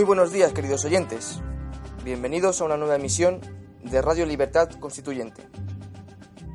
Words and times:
Muy 0.00 0.06
buenos 0.06 0.32
días, 0.32 0.54
queridos 0.54 0.82
oyentes. 0.86 1.42
Bienvenidos 2.04 2.58
a 2.58 2.64
una 2.64 2.78
nueva 2.78 2.96
emisión 2.96 3.42
de 3.82 4.00
Radio 4.00 4.24
Libertad 4.24 4.70
Constituyente. 4.80 5.46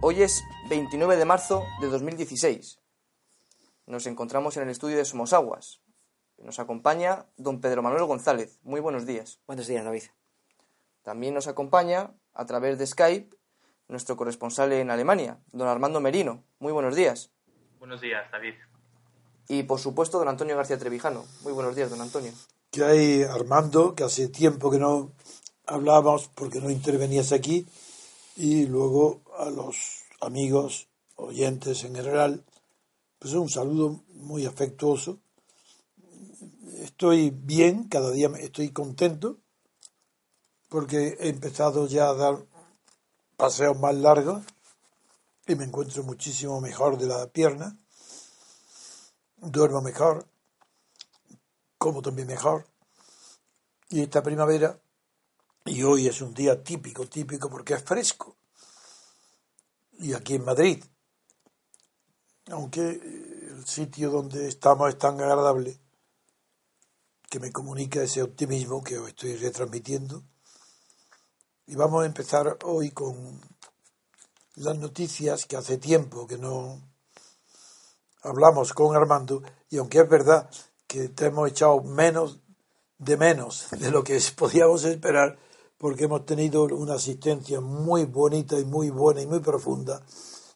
Hoy 0.01 0.23
es 0.23 0.43
29 0.67 1.15
de 1.15 1.25
marzo 1.25 1.63
de 1.79 1.89
2016. 1.89 2.79
Nos 3.85 4.07
encontramos 4.07 4.57
en 4.57 4.63
el 4.63 4.69
estudio 4.69 4.97
de 4.97 5.05
Somosaguas, 5.05 5.79
nos 6.39 6.57
acompaña 6.57 7.27
don 7.37 7.61
Pedro 7.61 7.83
Manuel 7.83 8.05
González. 8.05 8.59
Muy 8.63 8.81
buenos 8.81 9.05
días. 9.05 9.39
Buenos 9.45 9.67
días, 9.67 9.85
David. 9.85 10.05
También 11.03 11.35
nos 11.35 11.47
acompaña, 11.47 12.15
a 12.33 12.47
través 12.47 12.79
de 12.79 12.87
Skype, 12.87 13.37
nuestro 13.87 14.17
corresponsal 14.17 14.73
en 14.73 14.89
Alemania, 14.89 15.37
don 15.51 15.67
Armando 15.67 15.99
Merino. 16.01 16.43
Muy 16.57 16.73
buenos 16.73 16.95
días. 16.95 17.31
Buenos 17.77 18.01
días, 18.01 18.25
David. 18.31 18.55
Y 19.47 19.61
por 19.61 19.79
supuesto, 19.79 20.17
don 20.17 20.29
Antonio 20.29 20.57
García 20.57 20.79
Trevijano. 20.79 21.25
Muy 21.43 21.53
buenos 21.53 21.75
días, 21.75 21.91
don 21.91 22.01
Antonio. 22.01 22.31
Que 22.71 22.83
hay 22.83 23.23
Armando, 23.23 23.95
que 23.95 24.03
hace 24.03 24.27
tiempo 24.27 24.69
que 24.69 24.79
no 24.79 25.11
hablábamos 25.65 26.29
porque 26.35 26.59
no 26.59 26.69
intervenías 26.69 27.31
aquí, 27.31 27.65
y 28.35 28.65
luego 28.65 29.21
a 29.37 29.49
los 29.49 30.03
amigos, 30.21 30.87
oyentes 31.15 31.83
en 31.83 31.95
general, 31.95 32.43
pues 33.19 33.33
un 33.33 33.49
saludo 33.49 34.03
muy 34.09 34.45
afectuoso. 34.45 35.19
Estoy 36.79 37.29
bien, 37.29 37.87
cada 37.87 38.11
día 38.11 38.29
estoy 38.39 38.69
contento, 38.69 39.37
porque 40.69 41.17
he 41.19 41.29
empezado 41.29 41.87
ya 41.87 42.09
a 42.09 42.13
dar 42.13 42.45
paseos 43.37 43.79
más 43.79 43.95
largos 43.95 44.43
y 45.47 45.55
me 45.55 45.65
encuentro 45.65 46.03
muchísimo 46.03 46.59
mejor 46.59 46.97
de 46.97 47.07
la 47.07 47.27
pierna, 47.27 47.77
duermo 49.37 49.81
mejor, 49.81 50.27
como 51.85 52.01
también 52.01 52.27
mejor. 52.27 52.65
Y 53.89 54.01
esta 54.01 54.23
primavera, 54.23 54.79
y 55.65 55.83
hoy 55.83 56.07
es 56.07 56.19
un 56.19 56.33
día 56.33 56.63
típico, 56.63 57.05
típico 57.07 57.47
porque 57.47 57.75
es 57.75 57.83
fresco. 57.83 58.35
Y 59.99 60.13
aquí 60.15 60.33
en 60.33 60.45
Madrid, 60.45 60.83
aunque 62.49 62.89
el 62.89 63.67
sitio 63.67 64.09
donde 64.09 64.47
estamos 64.47 64.89
es 64.89 64.97
tan 64.97 65.21
agradable, 65.21 65.79
que 67.29 67.39
me 67.39 67.51
comunica 67.51 68.01
ese 68.01 68.23
optimismo 68.23 68.83
que 68.83 68.97
os 68.97 69.09
estoy 69.09 69.35
retransmitiendo. 69.35 70.23
Y 71.67 71.75
vamos 71.75 72.01
a 72.01 72.07
empezar 72.07 72.57
hoy 72.63 72.89
con 72.89 73.39
las 74.55 74.75
noticias 74.79 75.45
que 75.45 75.55
hace 75.55 75.77
tiempo 75.77 76.25
que 76.25 76.39
no 76.39 76.81
hablamos 78.23 78.73
con 78.73 78.95
Armando 78.95 79.43
y 79.69 79.77
aunque 79.77 79.99
es 79.99 80.09
verdad 80.09 80.49
que 80.95 81.09
te 81.09 81.25
hemos 81.25 81.49
echado 81.49 81.83
menos 81.83 82.39
de 82.97 83.17
menos 83.17 83.67
de 83.79 83.91
lo 83.91 84.01
que 84.05 84.17
podíamos 84.37 84.85
esperar 84.85 85.37
porque 85.77 86.05
hemos 86.05 86.25
tenido 86.25 86.63
una 86.63 86.93
asistencia 86.93 87.59
muy 87.59 88.05
bonita 88.05 88.57
y 88.57 88.63
muy 88.63 88.89
buena 88.91 89.21
y 89.21 89.27
muy 89.27 89.39
profunda 89.39 90.01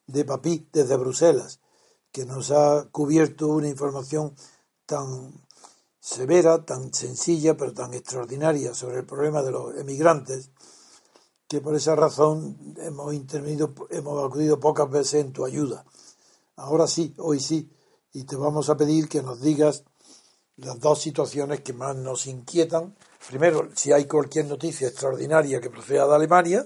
de 0.07 0.23
Papi 0.23 0.69
desde 0.71 0.95
Bruselas 0.95 1.59
que 2.13 2.25
nos 2.25 2.51
ha 2.51 2.87
cubierto 2.89 3.49
una 3.49 3.67
información 3.67 4.33
tan 4.85 5.33
severa, 5.99 6.65
tan 6.65 6.93
sencilla, 6.93 7.57
pero 7.57 7.73
tan 7.73 7.93
extraordinaria 7.93 8.73
sobre 8.73 8.99
el 8.99 9.05
problema 9.05 9.43
de 9.43 9.51
los 9.51 9.75
emigrantes, 9.75 10.49
que 11.47 11.61
por 11.61 11.75
esa 11.75 11.95
razón 11.95 12.75
hemos 12.77 13.13
intervenido, 13.13 13.75
hemos 13.91 14.25
acudido 14.25 14.59
pocas 14.59 14.89
veces 14.89 15.25
en 15.25 15.33
tu 15.33 15.45
ayuda. 15.45 15.85
Ahora 16.55 16.87
sí, 16.87 17.13
hoy 17.19 17.39
sí, 17.39 17.69
y 18.11 18.23
te 18.23 18.35
vamos 18.37 18.69
a 18.69 18.77
pedir 18.77 19.07
que 19.07 19.21
nos 19.21 19.41
digas 19.41 19.83
las 20.61 20.79
dos 20.79 21.01
situaciones 21.01 21.61
que 21.61 21.73
más 21.73 21.95
nos 21.95 22.27
inquietan. 22.27 22.95
Primero, 23.27 23.69
si 23.75 23.91
hay 23.91 24.05
cualquier 24.05 24.45
noticia 24.45 24.87
extraordinaria 24.87 25.61
que 25.61 25.69
proceda 25.69 26.07
de 26.07 26.15
Alemania. 26.15 26.65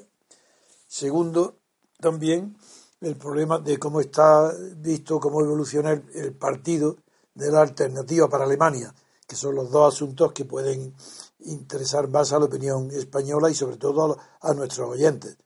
Segundo, 0.88 1.58
también 2.00 2.58
el 3.02 3.16
problema 3.18 3.60
de 3.60 3.78
cómo 3.78 4.00
está 4.00 4.54
visto, 4.78 5.20
cómo 5.20 5.42
evoluciona 5.42 5.92
el 5.92 6.34
partido 6.34 6.98
de 7.34 7.52
la 7.52 7.62
alternativa 7.62 8.30
para 8.30 8.46
Alemania, 8.46 8.94
que 9.28 9.36
son 9.36 9.56
los 9.56 9.72
dos 9.72 9.94
asuntos 9.94 10.32
que 10.32 10.46
pueden 10.46 10.96
interesar 11.40 12.08
más 12.08 12.32
a 12.32 12.40
la 12.40 12.46
opinión 12.46 12.90
española 12.92 13.50
y 13.50 13.56
sobre 13.56 13.78
todo 13.78 14.18
a, 14.42 14.54
nuestros 14.54 14.90
oyentes. 14.90 15.38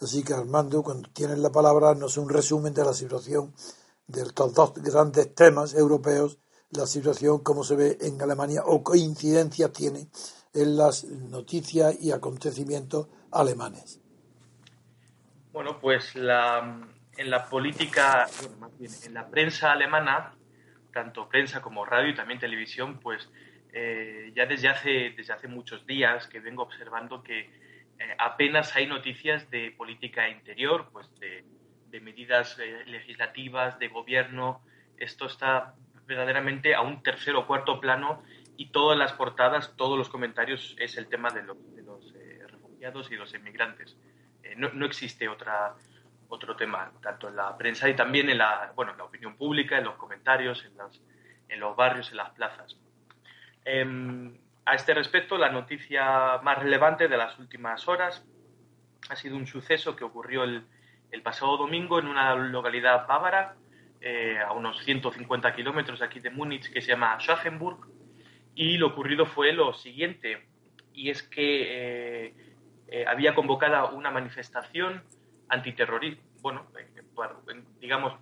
Así 0.00 0.22
que 0.22 0.34
Armando, 0.34 0.82
cuando 0.82 1.08
tienes 1.10 1.38
la 1.38 1.50
palabra, 1.50 1.94
nos 1.94 2.18
un 2.18 2.28
resumen 2.28 2.74
de 2.74 2.84
la 2.84 2.92
situación 2.92 3.54
de 4.06 4.22
estos 4.22 4.52
dos 4.52 4.74
grandes 4.74 5.34
temas 5.34 5.74
europeos, 5.74 6.38
la 6.70 6.86
situación 6.86 7.42
como 7.42 7.64
se 7.64 7.76
ve 7.76 7.98
en 8.00 8.20
Alemania 8.20 8.62
o 8.64 8.82
coincidencias 8.82 9.72
tiene 9.72 10.08
en 10.54 10.76
las 10.76 11.04
noticias 11.04 11.96
y 12.00 12.12
acontecimientos 12.12 13.08
alemanes. 13.30 14.00
Bueno, 15.52 15.78
pues 15.80 16.14
la, 16.16 16.80
en 17.16 17.30
la 17.30 17.48
política, 17.48 18.26
bueno, 18.40 18.56
más 18.58 18.78
bien 18.78 18.92
en 19.04 19.14
la 19.14 19.28
prensa 19.28 19.72
alemana, 19.72 20.34
tanto 20.92 21.28
prensa 21.28 21.60
como 21.60 21.84
radio 21.84 22.10
y 22.10 22.14
también 22.14 22.40
televisión, 22.40 22.98
pues 23.00 23.28
eh, 23.72 24.32
ya 24.34 24.46
desde 24.46 24.68
hace, 24.68 25.14
desde 25.16 25.34
hace 25.34 25.48
muchos 25.48 25.86
días 25.86 26.26
que 26.26 26.40
vengo 26.40 26.62
observando 26.62 27.22
que 27.22 27.40
eh, 27.40 27.50
apenas 28.18 28.74
hay 28.76 28.86
noticias 28.86 29.50
de 29.50 29.70
política 29.72 30.28
interior, 30.28 30.88
pues 30.92 31.08
de, 31.20 31.44
medidas 32.00 32.58
eh, 32.58 32.84
legislativas, 32.84 33.78
de 33.78 33.88
gobierno. 33.88 34.60
Esto 34.98 35.24
está 35.24 35.74
verdaderamente 36.06 36.74
a 36.74 36.80
un 36.82 37.02
tercer 37.02 37.34
o 37.36 37.46
cuarto 37.46 37.80
plano 37.80 38.22
y 38.56 38.70
todas 38.70 38.98
las 38.98 39.12
portadas, 39.12 39.74
todos 39.76 39.98
los 39.98 40.08
comentarios 40.08 40.76
es 40.78 40.96
el 40.96 41.08
tema 41.08 41.30
de 41.30 41.42
los, 41.42 41.58
refugiados 42.50 43.10
y 43.10 43.16
los 43.16 43.34
inmigrantes. 43.34 43.96
No, 44.56 44.70
no, 44.72 44.86
existe 44.86 45.28
otra, 45.28 45.74
otro 46.28 46.56
tema, 46.56 46.92
tanto 47.02 47.28
en 47.28 47.36
la 47.36 47.56
prensa 47.56 47.88
y 47.88 47.94
también 47.94 48.30
en 48.30 48.38
la, 48.38 48.72
bueno, 48.74 48.92
en 48.92 48.98
la 48.98 49.04
opinión 49.04 49.36
pública, 49.36 49.76
en 49.76 49.84
los 49.84 49.96
comentarios, 49.96 50.64
en, 50.64 50.72
en 51.48 51.60
los 51.60 51.76
barrios, 51.76 52.10
en 52.10 52.16
las 52.18 52.30
plazas. 52.30 52.78
Em, 53.64 54.38
a 54.64 54.74
este 54.74 54.94
respecto, 54.94 55.36
la 55.36 55.50
noticia 55.50 56.38
más 56.42 56.58
relevante 56.58 57.08
de 57.08 57.16
las 57.16 57.38
últimas 57.38 57.86
horas 57.88 58.24
ha 59.10 59.16
sido 59.16 59.36
un 59.36 59.46
suceso 59.46 59.94
que 59.96 60.04
ocurrió 60.04 60.44
el, 60.44 60.64
el 61.10 61.22
pasado 61.22 61.56
domingo 61.56 61.98
en 61.98 62.06
una 62.06 62.34
localidad 62.34 63.06
bávara, 63.06 63.56
eh, 64.08 64.38
a 64.38 64.52
unos 64.52 64.84
150 64.84 65.52
kilómetros 65.52 66.00
aquí 66.00 66.20
de 66.20 66.30
Múnich, 66.30 66.70
que 66.72 66.80
se 66.80 66.92
llama 66.92 67.18
Schafenburg. 67.18 67.88
Y 68.54 68.76
lo 68.76 68.86
ocurrido 68.86 69.26
fue 69.26 69.52
lo 69.52 69.74
siguiente, 69.74 70.46
y 70.92 71.10
es 71.10 71.24
que 71.24 72.26
eh, 72.26 72.34
eh, 72.86 73.04
había 73.08 73.34
convocada 73.34 73.86
una 73.86 74.12
manifestación 74.12 75.02
antiterrorista, 75.48 76.22
bueno, 76.40 76.66
digamos, 77.80 78.12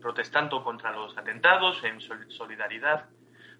protestando 0.00 0.64
contra 0.64 0.92
los 0.92 1.18
atentados, 1.18 1.84
en 1.84 2.00
solidaridad 2.30 3.04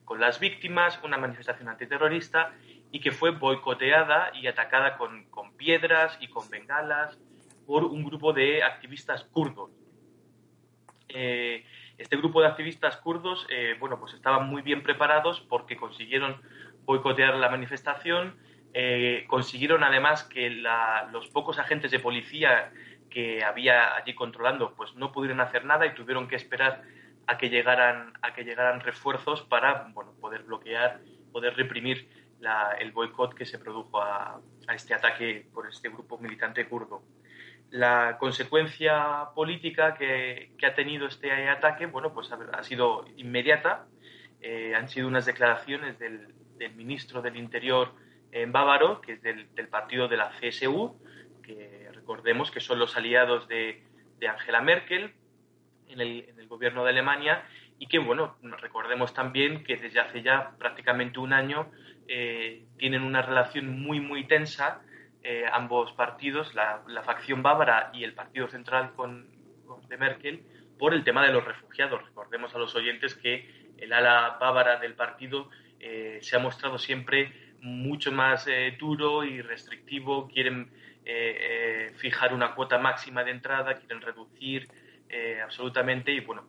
con 0.07 0.19
las 0.19 0.41
víctimas, 0.41 0.99
una 1.03 1.19
manifestación 1.19 1.69
antiterrorista 1.69 2.55
y 2.91 3.01
que 3.01 3.11
fue 3.11 3.33
boicoteada 3.33 4.31
y 4.35 4.47
atacada 4.47 4.97
con, 4.97 5.27
piedras 5.59 6.17
y 6.19 6.29
con 6.29 6.49
bengalas 6.49 7.19
por 7.67 7.85
un 7.85 8.05
grupo 8.05 8.33
de 8.33 8.63
activistas 8.63 9.25
kurdos. 9.25 9.71
Eh, 11.09 11.65
este 11.99 12.17
grupo 12.17 12.41
de 12.43 12.49
activistas 12.49 12.97
kurdos, 12.99 13.47
bueno, 13.81 13.99
pues 13.99 14.13
estaban 14.13 14.49
muy 14.49 14.61
bien 14.61 14.83
preparados 14.83 15.41
porque 15.41 15.79
consiguieron 15.79 16.43
boicotear 16.85 17.35
la 17.37 17.49
manifestación, 17.49 18.37
eh, 18.79 19.25
consiguieron 19.27 19.85
además 19.85 20.25
que 20.25 20.51
los 20.51 21.29
pocos 21.29 21.59
agentes 21.59 21.91
de 21.91 21.99
policía 21.99 22.73
que 23.09 23.43
había 23.43 23.95
allí 23.97 24.15
controlando 24.15 24.75
pues 24.75 24.95
no 24.95 25.13
pudieron 25.13 25.41
hacer 25.41 25.65
nada 25.65 25.87
y 25.87 25.95
tuvieron 25.95 26.29
que 26.29 26.37
esperar 26.37 26.83
a 27.27 27.39
que 27.39 27.49
llegaran 27.49 28.13
a 28.21 28.35
que 28.35 28.45
llegaran 28.45 28.81
refuerzos 28.81 29.41
para 29.43 29.89
bueno, 29.95 30.13
poder 30.21 30.43
bloquear 30.43 31.01
poder 31.33 31.57
reprimir 31.57 32.07
el 32.79 32.93
boicot 32.93 33.35
que 33.35 33.47
se 33.47 33.59
produjo 33.59 33.99
a, 34.01 34.41
este 34.75 34.93
ataque 34.93 35.47
por 35.55 35.67
este 35.67 35.89
grupo 35.89 36.19
militante 36.19 36.69
kurdo. 36.69 37.03
La 37.71 38.17
consecuencia 38.19 39.31
política 39.35 39.95
que, 39.95 40.53
ha 40.65 40.75
tenido 40.75 41.07
este 41.07 41.33
ataque, 41.49 41.87
bueno, 41.87 42.13
pues 42.15 42.31
ha, 42.33 42.63
sido 42.63 43.05
inmediata. 43.17 43.87
Eh, 44.41 44.75
han 44.75 44.89
sido 44.89 45.09
unas 45.09 45.27
declaraciones 45.27 45.99
del, 45.99 46.33
ministro 46.75 47.21
del 47.23 47.37
Interior 47.37 47.93
en 48.33 48.53
bávaro, 48.53 49.01
que 49.01 49.15
es 49.15 49.23
del, 49.23 49.47
partido 49.69 50.09
de 50.09 50.17
la 50.17 50.31
CSU, 50.31 50.97
que 51.43 51.91
recordemos 51.93 52.51
que 52.51 52.61
son 52.61 52.79
los 52.79 52.97
aliados 52.97 53.49
de, 53.49 53.83
Angela 54.27 54.61
Merkel 54.61 55.15
en 55.89 56.01
el, 56.01 56.47
gobierno 56.49 56.85
de 56.85 56.91
Alemania 56.91 57.45
y 57.79 57.89
que, 57.89 57.99
bueno, 57.99 58.37
recordemos 58.43 59.13
también 59.13 59.65
que 59.65 59.77
desde 59.77 60.01
hace 60.01 60.23
ya 60.23 60.53
prácticamente 60.59 61.19
un 61.19 61.33
año 61.33 61.71
eh, 62.09 62.65
tienen 62.79 63.03
una 63.03 63.21
relación 63.21 63.81
muy, 63.83 64.01
muy 64.01 64.25
tensa 64.25 64.81
eh, 65.29 65.45
ambos 65.53 65.93
partidos, 65.95 66.55
la, 66.55 66.85
facción 67.05 67.43
bávara 67.43 67.91
y 67.93 68.05
el 68.05 68.15
Partido 68.15 68.47
Central 68.47 68.93
con, 68.95 69.27
de 69.89 69.97
Merkel, 69.97 70.45
por 70.79 70.95
el 70.95 71.03
tema 71.03 71.27
de 71.27 71.33
los 71.33 71.45
refugiados. 71.45 72.01
Recordemos 72.05 72.55
a 72.55 72.59
los 72.59 72.77
oyentes 72.77 73.17
que 73.17 73.73
el 73.77 73.93
ala 73.93 74.37
bávara 74.41 74.79
del 74.79 74.95
partido 74.95 75.51
eh, 75.81 76.21
se 76.23 76.37
ha 76.37 76.39
mostrado 76.39 76.79
siempre 76.79 77.33
mucho 77.61 78.13
más 78.13 78.47
duro 78.79 79.25
y 79.25 79.43
restrictivo, 79.43 80.29
quieren 80.29 80.71
fijar 81.97 82.33
una 82.33 82.55
cuota 82.55 82.79
máxima 82.79 83.25
de 83.25 83.33
entrada, 83.33 83.75
quieren 83.75 84.01
reducir 84.01 84.69
absolutamente 85.43 86.13
y 86.13 86.21
bueno, 86.21 86.47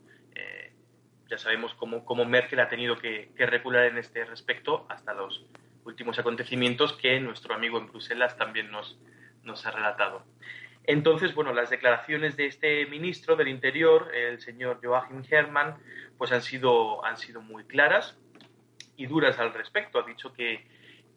ya 1.28 1.40
sabemos 1.40 1.74
cómo, 1.74 2.06
cómo, 2.06 2.26
Merkel 2.26 2.60
ha 2.60 2.70
tenido 2.70 2.98
que, 2.98 3.32
recular 3.38 3.86
en 3.86 3.98
este 3.98 4.24
respecto 4.26 4.86
hasta 4.90 5.14
los 5.14 5.46
últimos 5.88 6.20
acontecimientos 6.20 6.94
que 6.94 7.20
nuestro 7.20 7.56
amigo 7.56 7.78
en 7.78 7.88
Bruselas 7.88 8.38
también 8.38 8.70
nos, 8.70 9.00
nos 9.44 9.66
ha 9.66 9.72
relatado. 9.72 10.24
Entonces, 10.84 11.34
bueno, 11.36 11.54
las 11.54 11.70
declaraciones 11.70 12.38
de 12.38 12.46
este 12.46 12.86
ministro 12.86 13.36
del 13.36 13.48
Interior, 13.50 14.10
el 14.14 14.40
señor 14.40 14.80
Joachim 14.82 15.24
Herrmann, 15.30 15.76
pues 16.18 16.32
han 16.32 16.42
sido, 16.42 17.04
han 17.04 17.18
sido 17.18 17.42
muy 17.42 17.66
claras 17.66 18.18
y 18.96 19.06
duras 19.06 19.38
al 19.40 19.54
respecto. 19.54 20.00
Ha 20.00 20.04
dicho 20.04 20.34
que, 20.34 20.66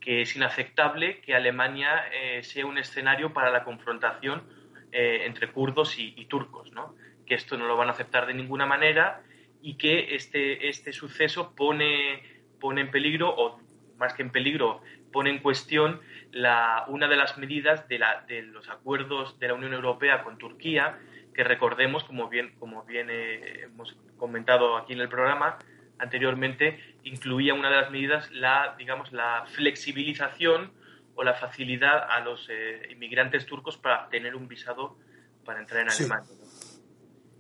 que 0.01 0.23
es 0.23 0.35
inaceptable 0.35 1.21
que 1.21 1.35
Alemania 1.35 2.05
eh, 2.13 2.43
sea 2.43 2.67
un 2.67 2.79
escenario 2.79 3.33
para 3.33 3.51
la 3.51 3.63
confrontación 3.63 4.43
eh, 4.91 5.23
entre 5.25 5.53
kurdos 5.53 5.99
y, 5.99 6.15
y, 6.17 6.25
turcos, 6.25 6.73
¿no? 6.73 6.97
que 7.25 7.37
esto 7.37 7.57
no 7.57 7.69
lo 7.69 7.77
van 7.77 7.89
a 7.89 7.93
aceptar 7.93 8.27
de 8.27 8.35
ninguna 8.35 8.67
manera 8.67 9.23
y 9.63 9.75
que 9.75 10.17
este, 10.17 10.69
este 10.69 10.93
suceso 10.93 11.55
pone, 11.55 12.23
pone 12.59 12.81
en 12.81 12.91
peligro, 12.91 13.33
o 13.33 13.61
más 14.01 14.15
que 14.15 14.23
en 14.23 14.31
peligro, 14.31 14.81
pone 15.13 15.31
en 15.31 15.39
cuestión 15.39 16.01
la, 16.33 16.85
una 16.89 17.07
de 17.07 17.17
las 17.17 17.37
medidas 17.39 17.87
de, 17.87 17.99
la, 17.99 18.25
de 18.27 18.43
los 18.43 18.69
acuerdos 18.69 19.39
de 19.39 19.49
la 19.49 19.55
Unión 19.55 19.75
Europea 19.75 20.25
con 20.25 20.39
Turquía, 20.39 20.99
que 21.35 21.45
recordemos, 21.45 22.03
como 22.05 22.29
bien, 22.29 22.55
como 22.59 22.83
bien 22.85 23.09
eh, 23.11 23.65
hemos 23.65 23.95
comentado 24.17 24.77
aquí 24.79 24.95
en 24.95 25.01
el 25.01 25.09
programa 25.09 25.59
anteriormente, 25.99 26.81
incluía 27.05 27.53
una 27.53 27.69
de 27.69 27.77
las 27.77 27.91
medidas 27.91 28.31
la, 28.33 28.75
digamos, 28.79 29.13
la 29.13 29.45
flexibilización 29.55 30.73
o 31.15 31.23
la 31.23 31.35
facilidad 31.35 32.11
a 32.11 32.21
los 32.21 32.49
eh, 32.49 32.89
inmigrantes 32.91 33.45
turcos 33.45 33.77
para 33.77 34.09
tener 34.09 34.35
un 34.35 34.49
visado 34.49 34.97
para 35.45 35.61
entrar 35.61 35.83
en 35.83 35.91
Alemania. 35.91 36.31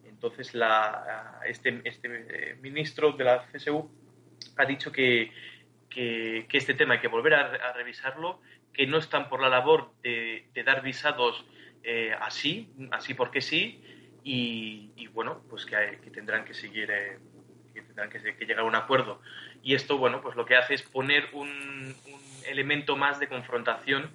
Entonces, 0.04 0.54
la, 0.54 1.40
este, 1.46 1.80
este 1.84 2.08
eh, 2.50 2.54
ministro 2.60 3.12
de 3.12 3.24
la 3.24 3.46
CSU 3.50 3.90
ha 4.58 4.66
dicho 4.66 4.92
que, 4.92 5.32
que, 5.90 6.46
este 6.52 6.74
tema 6.74 6.94
hay 6.94 7.00
que 7.00 7.08
volver 7.08 7.34
a, 7.34 7.72
revisarlo, 7.72 8.40
que 8.72 8.86
no 8.86 8.98
están 8.98 9.28
por 9.28 9.40
la 9.40 9.48
labor 9.48 9.92
de, 10.02 10.48
dar 10.64 10.82
visados 10.82 11.44
eh, 11.82 12.14
así, 12.20 12.72
así 12.92 13.14
porque 13.14 13.40
sí, 13.40 13.82
y, 14.22 15.06
bueno, 15.08 15.42
pues 15.50 15.66
que, 15.66 15.76
tendrán 16.10 16.44
que 16.44 16.54
seguir, 16.54 16.90
eh, 16.90 17.18
que 17.74 17.82
tendrán 17.82 18.10
que, 18.10 18.18
llegar 18.18 18.60
a 18.60 18.64
un 18.64 18.76
acuerdo. 18.76 19.20
Y 19.62 19.74
esto, 19.74 19.98
bueno, 19.98 20.20
pues 20.22 20.36
lo 20.36 20.46
que 20.46 20.56
hace 20.56 20.74
es 20.74 20.82
poner 20.82 21.28
un, 21.32 21.48
un 21.48 22.20
elemento 22.46 22.96
más 22.96 23.18
de 23.18 23.28
confrontación, 23.28 24.10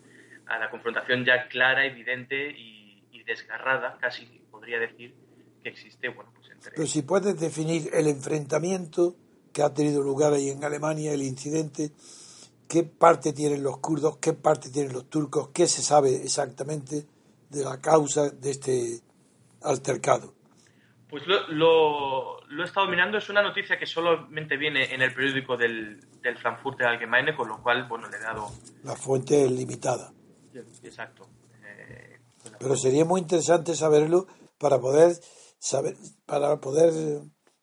a 0.48 0.60
la 0.60 0.69
confrontación 0.69 1.25
ya 1.25 1.48
clara, 1.48 1.86
evidente 1.86 2.51
y, 2.51 3.04
y 3.12 3.24
desgarrada, 3.24 3.98
casi 4.00 4.25
podría 4.51 4.80
decir, 4.80 5.16
existe, 5.63 6.10
bueno, 6.10 6.31
pues 6.36 6.50
entre... 6.51 6.71
Pero 6.71 6.88
si 6.88 7.01
puedes 7.01 7.39
definir 7.39 7.89
el 7.94 8.07
enfrentamiento 8.07 9.16
que 9.56 9.63
ha 9.63 9.74
tenido 9.74 10.04
lugar 10.04 10.34
ahí 10.34 10.50
en 10.50 10.62
Alemania, 10.66 11.13
el 11.13 11.24
incidente, 11.24 11.94
qué 12.68 12.84
parte 12.84 13.31
tienen 13.31 13.63
los 13.63 13.78
kurdos, 13.78 14.18
qué 14.18 14.34
parte 14.34 14.69
tienen 14.69 14.92
los 14.92 15.10
turcos, 15.10 15.52
qué 15.54 15.66
se 15.66 15.81
sabe 15.81 16.13
exactamente 16.24 17.07
de 17.50 17.63
la 17.63 17.80
causa 17.80 18.30
de 18.31 18.52
este 18.52 19.00
altercado. 19.62 20.34
Pues 21.10 21.24
lo, 21.25 22.42
lo, 22.50 22.63
he 22.63 22.66
estado 22.66 22.90
mirando, 22.90 23.18
es 23.18 23.30
una 23.30 23.42
noticia 23.42 23.80
que 23.80 23.86
solamente 23.86 24.57
viene 24.57 24.94
en 24.94 25.02
el 25.02 25.13
periódico 25.13 25.56
del, 25.56 26.02
del 26.22 26.38
Frankfurter 26.38 26.88
Allgemeine, 26.88 27.34
con 27.34 27.48
lo 27.48 27.63
cual, 27.63 27.88
bueno, 27.88 28.10
le 28.10 28.18
he 28.18 28.19
dado... 28.19 28.52
La 28.84 28.98
fuente 28.98 29.46
es 29.46 29.52
limitada. 29.52 30.12
Exacto. 30.84 31.30
Eh, 31.63 32.19
Pero 32.60 32.75
sería 32.75 33.06
muy 33.06 33.22
interesante 33.22 33.74
saberlo 33.74 34.28
para 34.57 34.81
poder 34.81 35.16
saber, 35.60 35.96
para 36.25 36.60
poder 36.60 37.22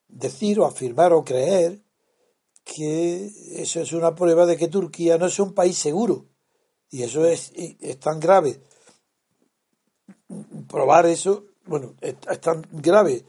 decir 0.09 0.59
o 0.59 0.65
afirmar 0.65 1.13
o 1.13 1.23
creer 1.23 1.82
que 2.65 3.31
eso 3.63 3.81
es 3.81 3.93
una 3.93 4.15
prueba 4.15 4.47
de 4.47 4.57
que 4.57 4.69
Turquía 4.69 5.19
no 5.19 5.27
es 5.27 5.39
un 5.39 5.53
país 5.55 5.77
seguro. 5.77 6.27
Y 6.91 7.03
eso 7.03 7.25
es, 7.27 7.53
es 7.55 7.99
tan 7.99 8.21
grave. 8.21 8.61
Probar 10.69 11.07
eso, 11.07 11.45
bueno, 11.67 11.95
es, 12.01 12.17
tan 12.41 12.63
grave 12.71 13.25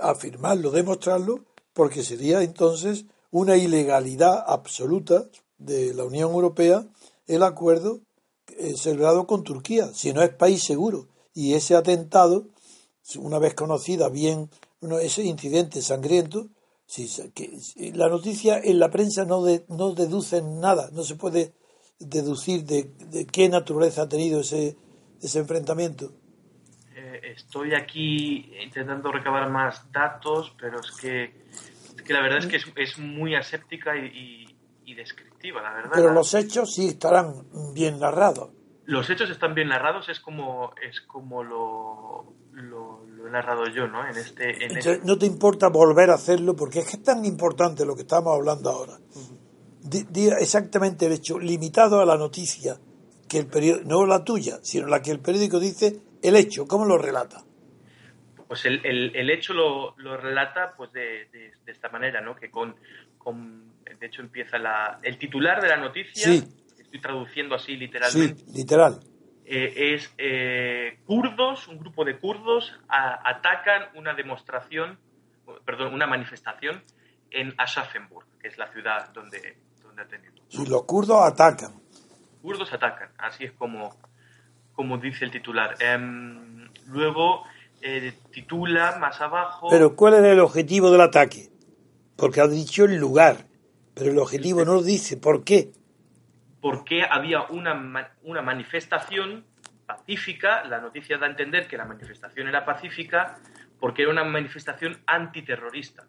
afirmarlo, 0.00 0.70
demostrarlo, 0.70 1.44
porque 1.72 2.02
sería 2.02 2.42
entonces 2.42 3.04
una 3.30 3.56
ilegalidad 3.56 4.42
absoluta 4.46 5.28
de 5.58 5.92
la 5.94 6.04
Unión 6.04 6.32
Europea 6.32 6.86
el 7.26 7.42
acuerdo 7.42 8.00
eh, 8.58 8.74
celebrado 8.76 9.26
con 9.26 9.44
Turquía, 9.44 9.92
si 9.94 10.12
no 10.12 10.22
es 10.22 10.30
país 10.30 10.62
seguro. 10.64 11.08
Y 11.34 11.54
ese 11.54 11.76
atentado 11.76 12.46
una 13.18 13.38
vez 13.38 13.54
conocida 13.54 14.08
bien 14.08 14.50
ese 15.00 15.24
incidente 15.24 15.82
sangriento, 15.82 16.48
si, 16.90 17.06
que, 17.30 17.56
la 17.94 18.08
noticia 18.08 18.58
en 18.58 18.80
la 18.80 18.90
prensa 18.90 19.24
no, 19.24 19.44
no 19.68 19.92
deduce 19.94 20.42
nada, 20.42 20.90
no 20.92 21.04
se 21.04 21.14
puede 21.14 21.52
deducir 22.00 22.64
de, 22.64 22.90
qué 23.30 23.48
naturaleza 23.48 24.02
ha 24.02 24.08
tenido 24.08 24.40
ese, 24.40 24.76
ese 25.22 25.38
enfrentamiento. 25.38 26.10
Eh, 26.96 27.20
estoy 27.36 27.74
aquí 27.74 28.50
intentando 28.60 29.12
recabar 29.12 29.48
más 29.50 29.92
datos, 29.92 30.52
pero 30.60 30.80
es 30.80 30.90
que, 31.00 31.46
que 32.04 32.12
la 32.12 32.22
verdad 32.22 32.38
es 32.38 32.46
que 32.46 32.82
es, 32.82 32.98
muy 32.98 33.36
aséptica 33.36 33.96
y, 33.96 34.48
y, 34.84 34.94
descriptiva, 34.94 35.62
la 35.62 35.72
verdad. 35.74 35.90
Pero 35.94 36.12
los 36.12 36.34
hechos 36.34 36.74
sí 36.74 36.88
estarán 36.88 37.46
bien 37.72 38.00
narrados. 38.00 38.50
Los 38.90 39.08
hechos 39.08 39.30
están 39.30 39.54
bien 39.54 39.68
narrados, 39.68 40.08
es 40.08 40.18
como, 40.18 40.74
es 40.82 41.00
como 41.02 41.44
lo, 41.44 42.34
lo, 42.54 43.06
he 43.24 43.30
narrado 43.30 43.64
yo, 43.68 43.86
¿no? 43.86 44.04
En 44.04 44.16
este, 44.16 44.64
en 44.64 44.76
este 44.76 45.00
No 45.04 45.16
te 45.16 45.26
importa 45.26 45.68
volver 45.68 46.10
a 46.10 46.14
hacerlo 46.14 46.56
porque 46.56 46.80
es 46.80 46.86
que 46.86 46.96
es 46.96 47.02
tan 47.04 47.24
importante 47.24 47.86
lo 47.86 47.94
que 47.94 48.02
estamos 48.02 48.34
hablando 48.34 48.68
ahora. 48.68 48.98
exactamente 50.40 51.06
el 51.06 51.12
hecho, 51.12 51.38
limitado 51.38 52.00
a 52.00 52.04
la 52.04 52.16
noticia, 52.16 52.78
que 53.28 53.38
el 53.38 53.46
periódico, 53.46 53.88
no 53.88 54.06
la 54.06 54.24
tuya, 54.24 54.58
sino 54.60 54.88
la 54.88 55.00
que 55.00 55.12
el 55.12 55.20
periódico 55.20 55.60
dice, 55.60 56.00
el 56.20 56.34
hecho, 56.34 56.66
¿cómo 56.66 56.84
lo 56.84 56.98
relata? 56.98 57.44
Pues 58.48 58.64
el, 58.64 58.84
el, 58.84 59.30
hecho 59.30 59.54
lo, 59.54 59.94
lo, 59.98 60.16
relata 60.16 60.74
pues 60.76 60.92
de, 60.92 61.28
de, 61.32 61.52
esta 61.68 61.90
manera, 61.90 62.20
¿no? 62.20 62.34
Que 62.34 62.50
con, 62.50 62.74
con, 63.18 63.72
de 63.84 64.04
hecho 64.04 64.20
empieza 64.20 64.58
la, 64.58 64.98
el 65.04 65.16
titular 65.16 65.62
de 65.62 65.68
la 65.68 65.76
noticia, 65.76 66.42
estoy 66.90 67.00
traduciendo 67.00 67.54
así 67.54 67.76
literalmente. 67.76 68.44
Sí, 68.44 68.52
literal 68.52 69.00
eh, 69.52 69.94
es 69.94 70.14
eh, 70.16 71.00
kurdos, 71.04 71.66
un 71.66 71.78
grupo 71.78 72.04
de 72.04 72.16
kurdos 72.20 72.72
atacan 72.88 73.88
una 73.96 74.14
demostración, 74.14 74.96
perdón, 75.64 75.92
una 75.92 76.06
manifestación 76.06 76.84
en 77.32 77.52
Aschaffenburg, 77.58 78.26
que 78.40 78.46
es 78.46 78.58
la 78.58 78.70
ciudad 78.70 79.12
donde, 79.12 79.58
donde 79.82 80.02
ha 80.02 80.06
tenido. 80.06 80.34
Y 80.50 80.66
los 80.66 80.84
kurdos 80.84 81.20
atacan. 81.20 81.82
Kurdos 82.40 82.72
atacan, 82.72 83.10
así 83.18 83.44
es 83.44 83.52
como, 83.52 83.96
como 84.72 84.98
dice 84.98 85.24
el 85.24 85.32
titular. 85.32 85.74
Em, 85.80 86.70
luego 86.86 87.42
eh, 87.82 88.12
titula 88.30 88.98
más 89.00 89.20
abajo. 89.20 89.66
Pero 89.68 89.96
¿cuál 89.96 90.14
es 90.14 90.24
el 90.26 90.38
objetivo 90.38 90.92
del 90.92 91.00
ataque? 91.00 91.50
Porque 92.14 92.40
ha 92.40 92.46
dicho 92.46 92.84
el 92.84 92.98
lugar, 92.98 93.48
pero 93.94 94.12
el 94.12 94.18
objetivo 94.18 94.64
no 94.64 94.74
lo 94.74 94.82
dice. 94.84 95.16
¿Por 95.16 95.42
qué? 95.42 95.72
Porque 96.60 97.04
había 97.08 97.42
una, 97.44 98.14
una 98.22 98.42
manifestación 98.42 99.44
pacífica, 99.86 100.64
la 100.64 100.80
noticia 100.80 101.18
da 101.18 101.26
a 101.26 101.30
entender 101.30 101.66
que 101.66 101.76
la 101.76 101.84
manifestación 101.84 102.48
era 102.48 102.64
pacífica 102.64 103.38
porque 103.80 104.02
era 104.02 104.10
una 104.10 104.24
manifestación 104.24 105.02
antiterrorista, 105.06 106.06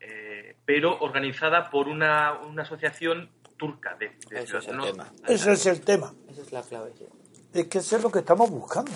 eh, 0.00 0.56
pero 0.64 0.98
organizada 1.00 1.70
por 1.70 1.88
una, 1.88 2.40
una, 2.40 2.62
asociación 2.62 3.30
turca 3.56 3.94
de, 3.96 4.16
de 4.30 4.42
Ese 4.42 4.42
es 4.42 4.54
el 4.54 4.60
ciudadanos 4.60 4.90
tema. 4.90 5.12
Ese 5.28 5.52
es 5.52 5.66
el 5.66 5.80
tema. 5.82 6.14
Esa 6.28 6.42
es 6.42 6.52
la 6.52 6.62
clave. 6.62 6.92
sí. 6.96 7.04
Es 7.52 7.66
que 7.66 7.78
eso 7.78 7.96
es 7.96 8.02
lo 8.02 8.10
que 8.10 8.20
estamos 8.20 8.48
buscando. 8.50 8.92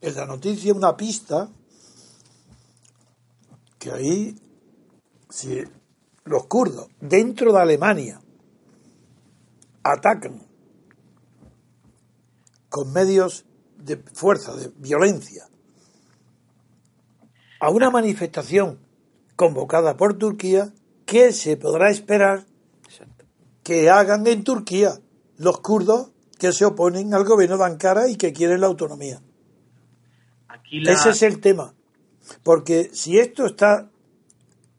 En 0.00 0.14
la 0.16 0.26
noticia 0.26 0.74
una 0.74 0.96
pista 0.96 1.48
que 3.78 3.92
ahí, 3.92 4.34
si 5.28 5.62
los 6.24 6.46
kurdos 6.46 6.88
dentro 7.00 7.52
de 7.52 7.60
Alemania 7.60 8.20
atacan 9.82 10.46
con 12.68 12.92
medios 12.92 13.44
de 13.76 13.96
fuerza, 13.96 14.54
de 14.54 14.68
violencia, 14.76 15.48
a 17.60 17.70
una 17.70 17.90
manifestación 17.90 18.78
convocada 19.36 19.96
por 19.96 20.18
Turquía, 20.18 20.72
¿qué 21.06 21.32
se 21.32 21.56
podrá 21.56 21.90
esperar 21.90 22.46
que 23.62 23.90
hagan 23.90 24.26
en 24.26 24.44
Turquía 24.44 25.00
los 25.36 25.60
kurdos 25.60 26.10
que 26.38 26.52
se 26.52 26.64
oponen 26.64 27.14
al 27.14 27.24
gobierno 27.24 27.56
de 27.56 27.64
Ankara 27.64 28.08
y 28.08 28.16
que 28.16 28.32
quieren 28.32 28.60
la 28.60 28.66
autonomía. 28.66 29.22
Aquí 30.48 30.80
la, 30.80 30.92
Ese 30.92 31.10
es 31.10 31.22
el 31.22 31.40
tema. 31.40 31.74
Porque 32.42 32.90
si 32.92 33.18
esto 33.18 33.46
está 33.46 33.90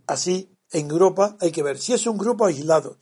así 0.07 0.49
en 0.71 0.89
Europa, 0.89 1.37
hay 1.39 1.51
que 1.51 1.63
ver 1.63 1.77
si 1.77 1.93
es 1.93 2.05
un 2.07 2.17
grupo 2.17 2.45
aislado, 2.45 2.97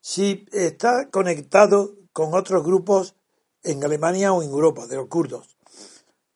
si 0.00 0.46
está 0.52 1.08
conectado 1.10 1.94
con 2.12 2.34
otros 2.34 2.64
grupos 2.64 3.14
en 3.62 3.84
Alemania 3.84 4.32
o 4.32 4.42
en 4.42 4.50
Europa, 4.50 4.86
de 4.86 4.96
los 4.96 5.08
kurdos. 5.08 5.56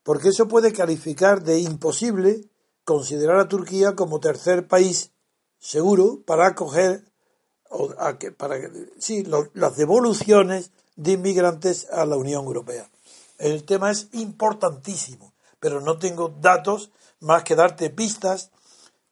Porque 0.03 0.29
eso 0.29 0.47
puede 0.49 0.73
calificar 0.73 1.43
de 1.43 1.61
imposible 1.61 2.45
considerar 2.85 3.39
a 3.39 3.49
Turquía 3.49 3.97
como 3.97 4.21
tercer 4.21 4.69
país 4.69 5.13
seguro 5.59 6.21
para 6.27 6.49
acoger 6.49 7.11
o 7.71 7.95
a 7.99 8.19
que- 8.19 8.31
para 8.31 8.57
sí, 8.99 9.25
lo- 9.25 9.49
las 9.55 9.77
devoluciones 9.77 10.71
de 10.97 11.13
inmigrantes 11.13 11.89
a 11.91 12.05
la 12.05 12.17
Unión 12.17 12.45
Europea. 12.45 12.91
El 13.39 13.65
tema 13.65 13.91
es 13.91 14.09
importantísimo, 14.13 15.33
pero 15.59 15.81
no 15.81 15.99
tengo 15.99 16.29
datos 16.29 16.91
más 17.21 17.43
que 17.43 17.57
darte 17.57 17.89
pistas 17.91 18.51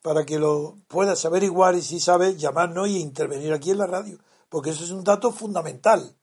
para 0.03 0.25
que 0.27 0.39
lo 0.39 0.77
puedas 0.89 1.25
averiguar 1.25 1.75
y 1.75 1.83
si 1.83 1.99
sabes 1.99 2.37
llamarnos 2.37 2.89
y 2.89 2.99
intervenir 2.99 3.53
aquí 3.53 3.71
en 3.71 3.79
la 3.79 3.87
radio, 3.87 4.19
porque 4.53 4.69
eso 4.69 4.85
es 4.85 4.91
un 4.91 5.03
dato 5.03 5.33
fundamental. 5.33 6.15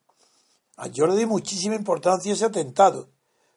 Yo 0.92 1.08
le 1.08 1.16
doy 1.16 1.26
muchísima 1.26 1.74
importancia 1.74 2.32
a 2.32 2.36
ese 2.36 2.46
atentado, 2.46 3.10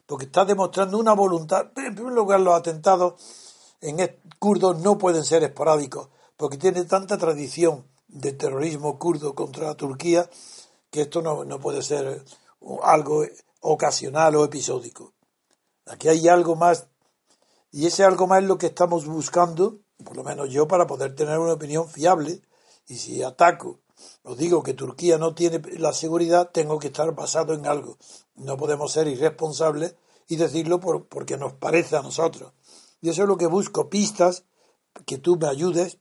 porque 0.06 0.24
está 0.24 0.46
demostrando 0.46 0.98
una 0.98 1.12
voluntad. 1.12 1.66
En 1.76 1.94
primer 1.94 2.14
lugar, 2.14 2.40
los 2.40 2.54
atentados 2.54 3.22
en 3.82 3.98
kurdos 4.38 4.78
no 4.78 4.96
pueden 4.96 5.24
ser 5.24 5.44
esporádicos, 5.44 6.08
porque 6.38 6.56
tiene 6.56 6.86
tanta 6.86 7.18
tradición 7.18 7.86
de 8.08 8.32
terrorismo 8.32 8.98
kurdo 8.98 9.34
contra 9.34 9.74
Turquía 9.74 10.30
que 10.90 11.02
esto 11.02 11.20
no, 11.20 11.44
no 11.44 11.60
puede 11.60 11.82
ser 11.82 12.24
algo 12.82 13.26
ocasional 13.60 14.36
o 14.36 14.44
episódico. 14.44 15.12
Aquí 15.84 16.08
hay 16.08 16.28
algo 16.28 16.56
más, 16.56 16.86
y 17.70 17.88
ese 17.88 18.04
algo 18.04 18.26
más 18.26 18.40
es 18.40 18.48
lo 18.48 18.56
que 18.56 18.68
estamos 18.68 19.04
buscando, 19.04 19.80
por 20.02 20.16
lo 20.16 20.24
menos 20.24 20.48
yo, 20.48 20.66
para 20.66 20.86
poder 20.86 21.14
tener 21.14 21.38
una 21.38 21.52
opinión 21.52 21.90
fiable. 21.90 22.40
Y 22.86 22.96
si 22.96 23.22
ataco 23.22 23.81
o 24.22 24.34
digo 24.34 24.62
que 24.62 24.74
Turquía 24.74 25.18
no 25.18 25.34
tiene 25.34 25.60
la 25.78 25.92
seguridad, 25.92 26.50
tengo 26.52 26.78
que 26.78 26.88
estar 26.88 27.14
basado 27.14 27.54
en 27.54 27.66
algo. 27.66 27.98
No 28.34 28.56
podemos 28.56 28.92
ser 28.92 29.08
irresponsables 29.08 29.96
y 30.28 30.36
decirlo 30.36 30.80
por- 30.80 31.06
porque 31.06 31.36
nos 31.36 31.52
parece 31.54 31.96
a 31.96 32.02
nosotros. 32.02 32.52
Y 33.00 33.08
eso 33.10 33.22
es 33.22 33.28
lo 33.28 33.36
que 33.36 33.46
busco, 33.46 33.88
pistas 33.90 34.44
que 35.06 35.18
tú 35.18 35.36
me 35.36 35.48
ayudes, 35.48 35.98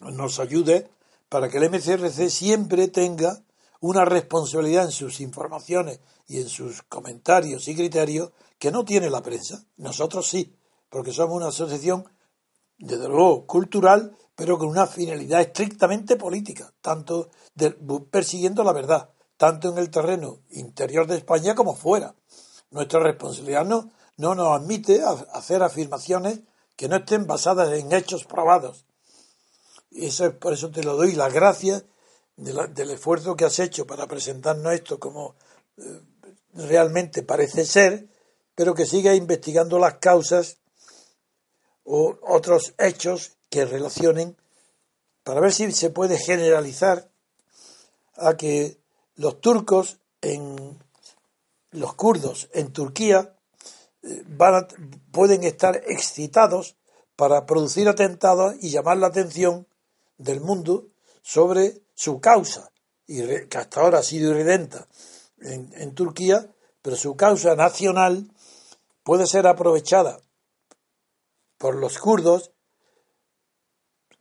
nos 0.00 0.38
ayudes, 0.38 0.86
para 1.28 1.48
que 1.48 1.58
el 1.58 1.64
MCRC 1.64 2.28
siempre 2.30 2.88
tenga 2.88 3.42
una 3.80 4.04
responsabilidad 4.04 4.84
en 4.84 4.92
sus 4.92 5.20
informaciones 5.20 6.00
y 6.28 6.40
en 6.40 6.48
sus 6.48 6.82
comentarios 6.82 7.66
y 7.68 7.74
criterios 7.74 8.30
que 8.58 8.70
no 8.70 8.84
tiene 8.84 9.10
la 9.10 9.22
prensa. 9.22 9.64
Nosotros 9.76 10.28
sí, 10.28 10.54
porque 10.88 11.12
somos 11.12 11.36
una 11.36 11.48
asociación, 11.48 12.04
desde 12.78 13.08
luego, 13.08 13.46
cultural, 13.46 14.16
pero 14.34 14.58
con 14.58 14.68
una 14.68 14.86
finalidad 14.86 15.40
estrictamente 15.40 16.16
política, 16.16 16.72
tanto 16.80 17.30
persiguiendo 18.10 18.64
la 18.64 18.72
verdad, 18.72 19.10
tanto 19.36 19.70
en 19.70 19.78
el 19.78 19.90
terreno 19.90 20.40
interior 20.50 21.06
de 21.06 21.16
España 21.16 21.54
como 21.54 21.74
fuera. 21.74 22.14
Nuestra 22.70 23.00
responsabilidad 23.00 23.64
no, 23.64 23.90
no 24.16 24.34
nos 24.34 24.60
admite 24.60 25.02
hacer 25.32 25.62
afirmaciones 25.62 26.40
que 26.76 26.88
no 26.88 26.96
estén 26.96 27.26
basadas 27.26 27.72
en 27.72 27.92
hechos 27.92 28.24
probados. 28.24 28.86
Y 29.90 30.06
eso 30.06 30.26
es 30.26 30.32
por 30.32 30.54
eso 30.54 30.70
te 30.70 30.82
lo 30.82 30.96
doy 30.96 31.12
las 31.12 31.32
gracias 31.32 31.84
del 32.36 32.90
esfuerzo 32.90 33.36
que 33.36 33.44
has 33.44 33.58
hecho 33.58 33.86
para 33.86 34.06
presentarnos 34.06 34.72
esto 34.72 34.98
como 34.98 35.34
eh, 35.76 36.00
realmente 36.54 37.22
parece 37.22 37.66
ser, 37.66 38.08
pero 38.54 38.74
que 38.74 38.86
siga 38.86 39.14
investigando 39.14 39.78
las 39.78 39.98
causas 39.98 40.58
o 41.84 42.16
otros 42.22 42.74
hechos 42.78 43.36
que 43.52 43.66
relacionen 43.66 44.34
para 45.24 45.40
ver 45.40 45.52
si 45.52 45.70
se 45.72 45.90
puede 45.90 46.16
generalizar 46.18 47.10
a 48.16 48.34
que 48.38 48.78
los 49.16 49.42
turcos 49.42 49.98
en 50.22 50.78
los 51.70 51.94
kurdos 51.94 52.48
en 52.54 52.72
Turquía 52.72 53.36
eh, 54.02 54.24
van 54.26 54.54
a- 54.54 54.68
pueden 55.12 55.44
estar 55.44 55.76
excitados 55.86 56.76
para 57.14 57.44
producir 57.44 57.88
atentados 57.90 58.54
y 58.62 58.70
llamar 58.70 58.96
la 58.96 59.08
atención 59.08 59.66
del 60.16 60.40
mundo 60.40 60.86
sobre 61.20 61.82
su 61.94 62.20
causa, 62.20 62.72
que 63.06 63.46
hasta 63.58 63.80
ahora 63.82 63.98
ha 63.98 64.02
sido 64.02 64.30
irredenta 64.30 64.88
en, 65.40 65.70
en 65.76 65.94
Turquía, 65.94 66.48
pero 66.80 66.96
su 66.96 67.16
causa 67.16 67.54
nacional 67.54 68.30
puede 69.02 69.26
ser 69.26 69.46
aprovechada 69.46 70.18
por 71.58 71.74
los 71.76 71.98
kurdos, 71.98 72.50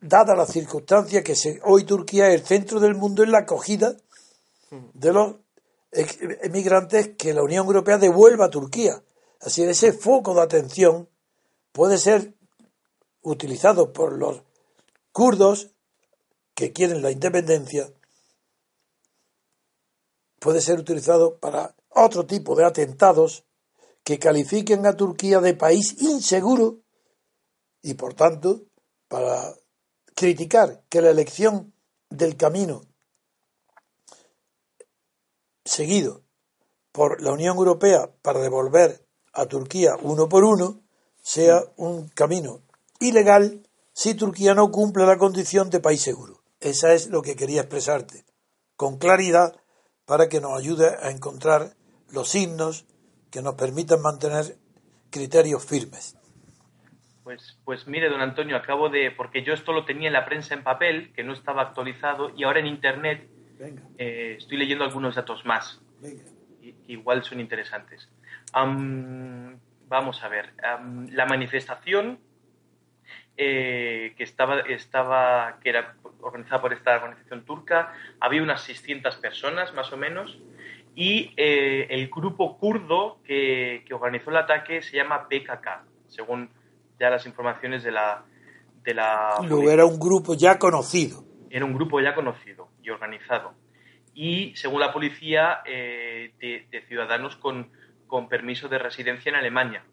dada 0.02 0.36
la 0.36 0.48
circunstancia 0.48 1.24
que 1.24 1.36
hoy 1.64 1.84
Turquía 1.84 2.30
es 2.30 2.42
el 2.42 2.48
centro 2.48 2.80
del 2.80 2.96
mundo 2.96 3.24
en 3.24 3.32
la 3.32 3.40
acogida 3.40 3.96
de 4.94 5.14
los 5.14 5.36
emigrantes 5.92 7.12
que 7.18 7.34
la 7.34 7.44
Unión 7.44 7.66
Europea 7.68 7.98
devuelva 7.98 8.46
a 8.46 8.50
Turquía. 8.50 9.04
Así 9.40 9.62
que 9.64 9.70
ese 9.70 9.94
foco 9.94 10.34
de 10.34 10.42
atención 10.42 11.08
puede 11.72 11.98
ser 11.98 12.34
utilizado 13.22 13.94
por 13.94 14.18
los 14.18 14.44
kurdos 15.12 15.70
que 16.56 16.74
quieren 16.74 17.02
la 17.02 17.12
independencia, 17.12 17.92
puede 20.40 20.62
ser 20.62 20.80
utilizado 20.80 21.38
para 21.38 21.76
otro 21.90 22.26
tipo 22.26 22.56
de 22.56 22.66
atentados 22.66 23.44
que 24.04 24.20
califiquen 24.20 24.86
a 24.86 24.96
Turquía 24.96 25.40
de 25.40 25.54
país 25.54 26.02
inseguro 26.02 26.80
y 27.82 27.94
por 27.94 28.14
tanto 28.14 28.62
para 29.08 29.56
criticar 30.22 30.84
que 30.88 31.02
la 31.02 31.10
elección 31.10 31.74
del 32.12 32.38
camino 32.38 32.84
seguido 35.66 36.22
por 36.92 37.24
la 37.24 37.32
Unión 37.32 37.58
Europea 37.58 38.12
para 38.22 38.40
devolver 38.40 39.04
a 39.34 39.48
Turquía 39.48 39.96
uno 40.00 40.30
por 40.30 40.44
uno 40.44 40.80
sea 41.24 41.64
un 41.76 42.08
camino 42.10 42.62
ilegal 43.00 43.68
si 43.94 44.14
Turquía 44.14 44.54
no 44.54 44.70
cumple 44.70 45.08
la 45.08 45.18
condición 45.18 45.72
de 45.72 45.80
país 45.80 46.04
seguro. 46.04 46.44
Esa 46.60 46.94
es 46.94 47.08
lo 47.08 47.24
que 47.24 47.36
quería 47.36 47.62
expresarte 47.62 48.24
con 48.76 49.00
claridad 49.00 49.56
para 50.06 50.30
que 50.30 50.40
nos 50.40 50.56
ayude 50.56 50.88
a 51.02 51.10
encontrar 51.10 51.76
los 52.10 52.30
signos 52.30 52.86
que 53.32 53.42
nos 53.42 53.56
permitan 53.56 54.04
mantener 54.04 54.60
criterios 55.10 55.66
firmes. 55.66 56.14
Pues, 57.32 57.58
pues 57.64 57.88
mire, 57.88 58.10
don 58.10 58.20
Antonio, 58.20 58.58
acabo 58.58 58.90
de. 58.90 59.10
Porque 59.10 59.42
yo 59.42 59.54
esto 59.54 59.72
lo 59.72 59.86
tenía 59.86 60.08
en 60.08 60.14
la 60.14 60.26
prensa 60.26 60.54
en 60.54 60.64
papel, 60.64 61.14
que 61.14 61.24
no 61.24 61.32
estaba 61.32 61.62
actualizado, 61.62 62.34
y 62.36 62.44
ahora 62.44 62.60
en 62.60 62.68
internet 62.68 63.26
eh, 63.98 64.36
estoy 64.38 64.58
leyendo 64.58 64.84
algunos 64.84 65.16
datos 65.16 65.46
más, 65.46 65.82
que 66.02 66.92
igual 66.92 67.24
son 67.24 67.40
interesantes. 67.40 68.10
Am, 68.52 69.58
vamos 69.88 70.22
a 70.26 70.28
ver. 70.28 70.52
la 71.14 71.26
manifestación 71.26 72.20
eh, 73.38 74.14
que 74.18 74.24
estaba, 74.26 74.60
estaba, 74.60 75.58
que 75.64 75.70
era 75.70 75.96
organizada 76.20 76.62
por 76.62 76.74
esta 76.74 76.98
organización 76.98 77.46
turca, 77.46 77.94
había 78.20 78.44
unas 78.44 78.62
600 78.64 79.16
personas 79.16 79.74
más 79.74 79.94
o 79.94 79.96
menos, 79.96 80.38
y 80.96 81.34
eh, 81.38 81.88
el 81.92 82.10
grupo 82.10 82.58
kurdo 82.58 83.22
que, 83.24 83.86
que 83.88 83.94
organizó 83.94 84.32
el 84.32 84.36
ataque 84.36 84.82
se 84.82 84.98
llama 84.98 85.30
PKK, 85.30 85.86
según 86.08 86.50
ya 87.02 87.10
las 87.10 87.26
informaciones 87.26 87.84
de 87.84 87.92
la... 87.92 88.24
De 88.84 88.94
la 88.94 89.36
Luego 89.48 89.70
era 89.70 89.86
un 89.86 90.00
grupo 90.00 90.34
ya 90.36 90.58
conocido. 90.58 91.24
era 91.50 91.66
un 91.66 91.74
grupo 91.74 92.00
ya 92.00 92.16
conocido 92.16 92.70
y 92.82 92.90
organizado. 92.90 93.54
Y 94.14 94.56
según 94.56 94.80
la 94.80 94.94
policía, 94.94 95.62
eh, 95.66 96.34
de, 96.40 96.68
de 96.72 96.82
ciudadanos 96.88 97.36
con, 97.36 97.72
con 98.08 98.30
permiso 98.30 98.68
de 98.70 98.78
residencia 98.80 99.30
en 99.30 99.36
Alemania, 99.36 99.84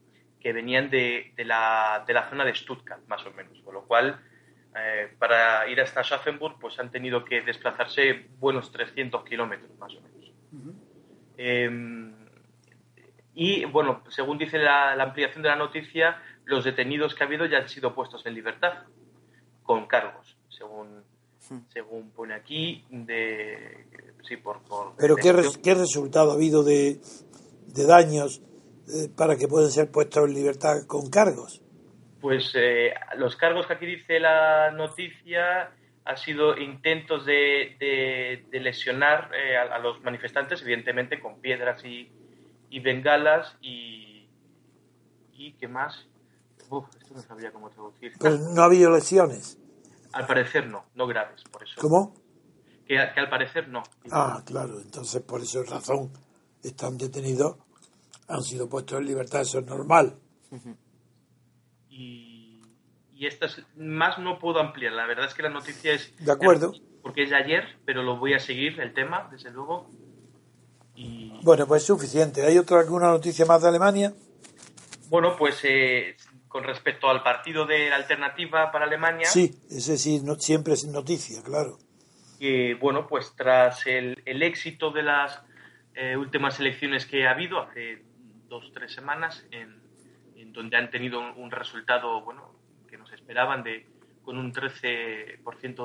que 0.41 0.53
venían 0.53 0.89
de, 0.91 1.33
de 1.37 1.45
la, 1.45 2.05
de 2.07 2.15
la 2.15 2.29
zona 2.31 2.45
de 2.45 2.55
Stuttgart, 2.55 3.03
más 3.09 3.25
o 3.27 3.31
menos. 3.33 3.61
Con 3.63 3.75
lo 3.75 3.83
cual, 3.83 4.21
eh, 4.77 5.09
para 5.19 5.69
ir 5.69 5.81
hasta 5.81 6.03
Schaffenburg 6.03 6.59
pues 6.61 6.79
han 6.79 6.91
tenido 6.91 7.25
que 7.25 7.41
desplazarse 7.43 8.27
buenos 8.39 8.71
300 8.71 9.25
kilómetros 9.25 9.77
más 9.79 9.93
o 9.95 10.01
menos. 10.01 10.33
Em, 11.37 12.15
y 13.35 13.65
bueno, 13.67 14.03
según 14.09 14.37
dice 14.39 14.59
la, 14.59 14.93
ampliación 15.01 15.43
de 15.43 15.49
la 15.49 15.57
noticia, 15.57 16.21
los 16.49 16.65
detenidos 16.65 17.15
que 17.15 17.23
ha 17.23 17.27
habido 17.27 17.47
ya 17.47 17.59
han 17.59 17.69
sido 17.69 17.95
puestos 17.95 18.25
en 18.25 18.35
libertad 18.35 18.85
con 19.63 19.87
cargos, 19.87 20.37
según, 20.49 21.05
según 21.69 22.11
pone 22.11 22.35
aquí, 22.35 22.85
de 22.89 23.87
sí, 24.23 24.39
por... 24.39 24.63
Pero 24.97 25.17
¿qué, 25.17 25.35
¿qué, 25.63 25.75
resultado 25.75 26.31
ha 26.31 26.35
habido 26.35 26.65
de, 26.65 27.01
de 27.67 27.87
daños 27.87 28.41
eh, 28.89 29.09
para 29.15 29.37
que 29.37 29.47
puedan 29.47 29.71
ser 29.71 29.91
puestos 29.91 30.27
en 30.27 30.35
libertad 30.35 30.87
con 30.87 31.11
cargos? 31.11 31.61
Pues 32.19 32.51
eh, 32.55 32.95
los 33.19 33.37
cargos 33.37 33.67
que 33.67 33.75
aquí 33.75 33.87
dice 33.87 34.19
la 34.19 34.71
noticia 34.71 35.71
han 36.07 36.17
sido 36.17 36.57
intentos 36.57 37.27
de, 37.27 37.77
de, 38.51 38.61
lesionar 38.61 39.31
eh, 39.35 39.59
a, 39.59 39.79
los 39.79 40.03
manifestantes, 40.03 40.63
evidentemente 40.63 41.21
con 41.21 41.43
piedras 41.43 41.85
y, 41.85 42.11
y 42.71 42.81
bengalas 42.81 43.55
y, 43.61 44.27
y 45.35 45.53
¿qué 45.61 45.69
más? 45.69 46.08
Uf, 46.71 46.87
esto 47.01 47.15
no 47.15 47.23
sabía 47.23 47.51
cómo 47.53 47.71
traducir. 47.71 48.13
Pero 48.19 48.39
no 48.39 48.63
ha 48.63 48.67
habido 48.67 48.91
lesiones. 48.91 49.59
Al 50.13 50.27
parecer 50.27 50.67
no, 50.67 50.85
no 50.95 51.07
graves, 51.07 51.43
por 51.51 51.63
eso. 51.63 51.75
¿Cómo? 51.81 52.15
Que, 52.87 52.97
que 53.15 53.21
al 53.21 53.29
parecer 53.29 53.69
no. 53.69 53.83
Ah, 54.11 54.43
claro, 54.45 54.81
entonces 54.81 55.23
por 55.23 55.41
esa 55.43 55.63
razón 55.63 56.11
están 56.63 56.97
detenidos, 56.97 57.57
han 58.27 58.43
sido 58.43 58.69
puestos 58.69 58.99
en 58.99 59.07
libertad, 59.07 59.43
eso 59.43 59.59
es 59.59 59.67
normal. 59.67 60.19
Y, 61.89 62.63
y 63.13 63.27
estas 63.27 63.61
más 63.77 64.19
no 64.19 64.39
puedo 64.39 64.61
ampliar, 64.61 64.93
la 64.93 65.07
verdad 65.07 65.27
es 65.27 65.35
que 65.35 65.43
la 65.43 65.51
noticia 65.51 65.93
es... 65.93 66.15
De 66.17 66.33
acuerdo. 66.33 66.73
Porque 67.03 67.25
es 67.25 67.31
de 67.31 67.37
ayer, 67.37 67.79
pero 67.85 68.03
lo 68.03 68.19
voy 68.19 68.35
a 68.35 68.39
seguir 68.39 68.81
el 68.81 68.93
tema, 68.93 69.29
desde 69.31 69.51
luego. 69.51 69.91
Y... 70.95 71.39
Bueno, 71.43 71.67
pues 71.67 71.85
suficiente. 71.85 72.45
¿Hay 72.45 72.59
otra 72.59 72.81
alguna 72.81 73.09
noticia 73.09 73.47
más 73.47 73.63
de 73.63 73.69
Alemania? 73.69 74.13
Bueno, 75.09 75.37
pues 75.39 75.61
eh, 75.65 76.17
con 76.59 76.65
respecto 76.65 77.09
al 77.09 77.23
partido 77.23 77.67
de 77.67 77.89
la 77.89 77.95
alternativa 77.95 78.73
para 78.73 78.85
Alemania. 78.85 79.29
Sí, 79.29 79.55
ese 79.71 79.97
sí, 79.97 80.21
no, 80.25 80.35
siempre 80.35 80.73
es 80.73 80.85
noticia, 80.89 81.41
claro. 81.45 81.79
Que, 82.41 82.75
bueno, 82.75 83.07
pues 83.07 83.33
tras 83.37 83.87
el, 83.87 84.21
el 84.25 84.43
éxito 84.43 84.91
de 84.91 85.05
las 85.05 85.41
eh, 85.95 86.17
últimas 86.17 86.59
elecciones 86.59 87.07
que 87.07 87.29
ha 87.29 87.31
habido 87.31 87.61
hace 87.61 88.03
dos 88.49 88.73
tres 88.75 88.93
semanas, 88.93 89.47
en, 89.53 89.81
en 90.35 90.53
donde 90.53 90.77
han 90.77 90.91
tenido 90.91 91.21
un, 91.37 91.49
resultado 91.53 92.23
bueno 92.23 92.57
que 92.91 92.99
nos 92.99 93.13
esperaban 93.13 93.63
de 93.63 93.87
con 94.25 94.37
un 94.37 94.53
13% 94.53 95.41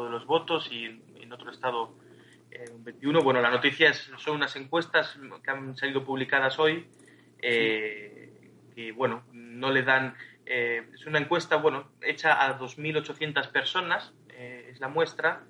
de 0.06 0.10
los 0.10 0.25
votos 0.25 0.70
y 0.72 0.86
en, 0.86 1.32
otro 1.32 1.51
estado 1.51 1.94
eh, 2.50 2.65
un 2.74 2.84
21%. 2.84 3.24
Bueno, 3.24 3.42
la 3.42 3.51
noticia 3.51 3.92
es, 3.92 4.10
son 4.18 4.38
unas 4.38 4.56
encuestas 4.56 5.20
que 5.44 5.51
han 5.51 5.77
salido 5.77 6.03
publicadas 6.03 6.58
hoy 6.58 6.88
eh, 7.44 8.32
que, 8.74 8.92
bueno, 8.92 9.24
no 9.32 9.70
le 9.70 9.84
dan... 9.84 10.15
es 10.46 11.06
una 11.06 11.20
encuesta, 11.20 11.56
bueno, 11.56 11.92
hecha 12.02 12.46
a 12.46 12.60
2.800 12.60 13.52
personas, 13.52 14.14
es 14.38 14.80
la 14.80 14.88
muestra, 14.88 15.44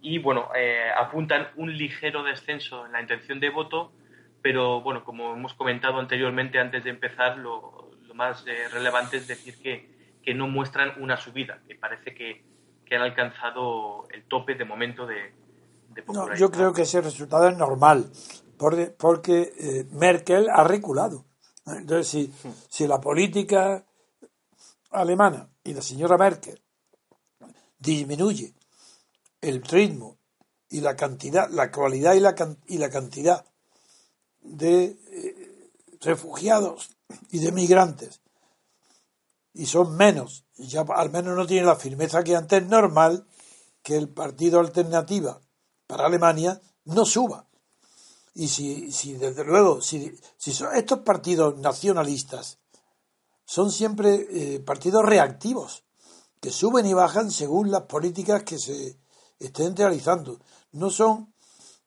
y, 0.00 0.18
bueno, 0.18 0.48
apuntan 0.96 1.48
un 1.56 1.76
ligero 1.76 2.22
descenso 2.22 2.86
en 2.86 2.92
la 2.92 3.00
intención 3.00 3.40
de 3.40 3.50
voto, 3.50 3.92
pero 4.46 4.80
bueno, 4.80 5.02
como 5.04 5.32
hemos 5.32 5.54
comentado 5.54 5.98
anteriormente 5.98 6.60
antes 6.60 6.84
de 6.84 6.90
empezar, 6.90 7.36
lo, 7.36 7.90
más 8.14 8.44
eh, 8.46 8.68
relevante 8.72 9.18
es 9.18 9.26
decir 9.26 9.58
que, 9.58 10.18
que, 10.22 10.34
no 10.34 10.48
muestran 10.48 11.02
una 11.02 11.16
subida, 11.16 11.60
que 11.68 11.74
parece 11.74 12.14
que, 12.14 12.44
que, 12.84 12.96
han 12.96 13.02
alcanzado 13.02 14.06
el 14.10 14.22
tope 14.28 14.54
de 14.54 14.64
momento 14.64 15.06
de, 15.06 15.34
popularidad. 16.06 16.34
No, 16.34 16.40
yo 16.40 16.50
creo 16.50 16.72
que 16.72 16.82
ese 16.82 17.00
resultado 17.00 17.48
es 17.48 17.56
normal, 17.56 18.06
porque, 18.56 18.86
porque 18.86 19.52
eh, 19.58 19.84
Merkel 19.90 20.48
ha 20.48 20.64
reculado. 20.64 21.26
Entonces, 21.66 22.08
si, 22.08 22.32
si 22.68 22.86
la 22.86 23.00
política 23.00 23.84
alemana 24.90 25.50
y 25.64 25.74
la 25.74 25.82
señora 25.82 26.16
Merkel 26.16 26.60
disminuye 27.78 28.54
el 29.40 29.62
ritmo 29.62 30.18
y 30.68 30.80
la 30.80 30.96
cantidad, 30.96 31.48
la 31.50 31.70
cualidad 31.70 32.14
y 32.14 32.20
la, 32.20 32.34
y 32.66 32.78
la 32.78 32.90
cantidad 32.90 33.44
de 34.40 34.84
eh, 34.84 35.70
refugiados 36.00 36.90
y 37.30 37.38
de 37.38 37.52
migrantes 37.52 38.20
y 39.56 39.66
son 39.66 39.96
menos, 39.96 40.44
ya 40.56 40.82
al 40.82 41.10
menos 41.10 41.34
no 41.34 41.46
tiene 41.46 41.66
la 41.66 41.76
firmeza 41.76 42.22
que 42.22 42.36
antes, 42.36 42.62
es 42.62 42.68
normal 42.68 43.26
que 43.82 43.96
el 43.96 44.10
partido 44.10 44.60
alternativa 44.60 45.40
para 45.86 46.06
Alemania 46.06 46.60
no 46.84 47.06
suba. 47.06 47.48
Y 48.34 48.48
si, 48.48 48.92
si 48.92 49.14
desde 49.14 49.44
luego, 49.44 49.80
si, 49.80 50.14
si 50.36 50.52
son 50.52 50.76
estos 50.76 50.98
partidos 50.98 51.56
nacionalistas 51.58 52.58
son 53.46 53.70
siempre 53.70 54.26
eh, 54.28 54.60
partidos 54.60 55.04
reactivos, 55.04 55.84
que 56.40 56.50
suben 56.50 56.84
y 56.84 56.92
bajan 56.92 57.30
según 57.30 57.70
las 57.70 57.82
políticas 57.82 58.42
que 58.42 58.58
se 58.58 58.98
estén 59.38 59.74
realizando. 59.74 60.40
No 60.72 60.90
son 60.90 61.32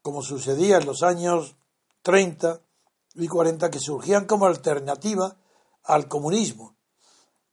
como 0.02 0.24
sucedía 0.24 0.78
en 0.78 0.86
los 0.86 1.04
años 1.04 1.56
30 2.02 2.62
y 3.16 3.28
40 3.28 3.70
que 3.70 3.80
surgían 3.80 4.26
como 4.26 4.46
alternativa 4.46 5.38
al 5.84 6.08
comunismo. 6.08 6.76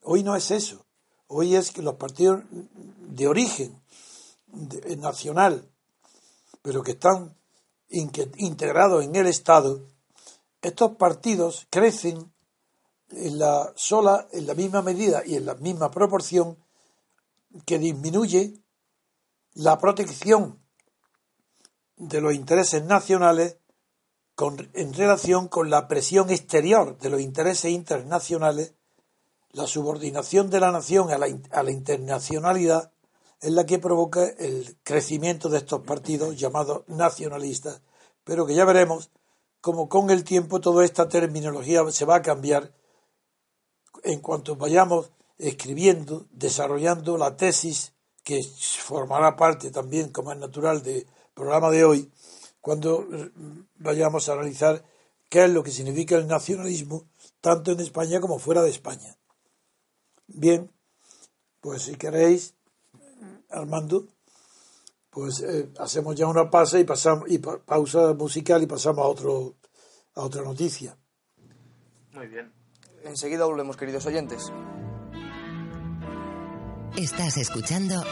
Hoy 0.03 0.23
no 0.23 0.37
es 0.37 0.51
eso. 0.51 0.87
Hoy 1.27 1.57
es 1.57 1.73
que 1.73 1.83
los 1.83 1.97
partidos 1.97 2.45
de 2.51 3.27
origen 3.27 3.83
nacional, 4.99 5.69
pero 6.62 6.83
que 6.83 6.92
están 6.92 7.37
integrados 7.88 9.05
en 9.05 9.16
el 9.16 9.27
Estado, 9.27 9.83
estos 10.62 10.97
partidos 10.97 11.66
crecen 11.71 12.33
en 13.11 13.38
la 13.38 13.73
sola, 13.77 14.29
en 14.33 14.47
la 14.47 14.55
misma 14.55 14.83
medida 14.83 15.23
y 15.25 15.37
en 15.37 15.47
la 15.47 15.55
misma 15.55 15.90
proporción 15.90 16.59
que 17.64 17.79
disminuye 17.79 18.61
la 19.55 19.79
protección 19.79 20.61
de 21.97 22.21
los 22.21 22.35
intereses 22.35 22.85
nacionales 22.85 23.59
en 24.75 24.92
relación 24.92 25.49
con 25.49 25.71
la 25.71 25.88
presión 25.88 26.29
exterior 26.31 26.99
de 26.99 27.09
los 27.09 27.23
intereses 27.23 27.71
internacionales, 27.71 28.75
la 29.53 29.66
subordinación 29.66 30.51
de 30.51 30.61
la 30.61 30.73
nación 30.73 31.11
a 31.11 31.16
la, 31.16 31.27
a 31.53 31.62
la 31.62 31.71
internacionalidad 31.71 32.92
es 33.40 33.51
la 33.53 33.64
que 33.64 33.79
provoca 33.79 34.27
el 34.27 34.77
crecimiento 34.83 35.49
de 35.49 35.59
estos 35.59 35.81
partidos 35.83 36.37
llamados 36.37 36.83
nacionalistas, 36.87 37.81
pero 38.25 38.45
que 38.45 38.55
ya 38.55 38.66
veremos 38.66 39.11
cómo 39.62 39.88
con 39.88 40.11
el 40.11 40.25
tiempo 40.25 40.61
toda 40.61 40.85
esta 40.85 41.09
terminología 41.09 41.83
se 41.90 42.05
va 42.05 42.16
a 42.16 42.23
cambiar 42.23 42.75
en 44.07 44.21
cuanto 44.21 44.57
vayamos 44.57 45.11
escribiendo, 45.38 46.27
desarrollando 46.31 47.19
la 47.19 47.37
tesis 47.37 47.92
que 48.23 48.42
formará 48.42 49.37
parte 49.37 49.71
también, 49.71 50.11
como 50.11 50.33
es 50.33 50.38
natural, 50.38 50.83
del 50.83 51.07
programa 51.35 51.71
de 51.71 51.85
hoy, 51.85 52.11
cuando 52.61 53.07
vayamos 53.77 54.29
a 54.29 54.33
analizar 54.33 54.83
qué 55.29 55.45
es 55.45 55.51
lo 55.51 55.62
que 55.62 55.71
significa 55.71 56.16
el 56.16 56.27
nacionalismo, 56.27 57.05
tanto 57.40 57.73
en 57.73 57.81
España 57.81 58.21
como 58.21 58.38
fuera 58.38 58.62
de 58.62 58.71
España. 58.71 59.16
Bien, 60.27 60.71
pues 61.61 61.83
si 61.83 61.97
queréis, 61.97 62.55
Armando, 63.51 64.09
pues 65.11 65.40
eh, 65.40 65.69
hacemos 65.79 66.16
ya 66.16 66.27
una 66.27 66.51
pausa 66.51 66.79
y 66.79 66.85
pasamos 66.85 67.31
y 67.31 67.38
pausa 67.38 68.14
musical 68.14 68.62
y 68.62 68.66
pasamos 68.66 69.05
a 69.05 69.09
otro 69.09 69.55
a 70.14 70.23
otra 70.23 70.42
noticia. 70.42 70.97
Muy 72.12 72.27
bien. 72.27 72.56
Enseguida 73.07 73.45
volvemos, 73.45 73.77
queridos 73.77 74.07
oyentes. 74.07 74.51
Estás 76.97 77.37
escuchando 77.37 78.03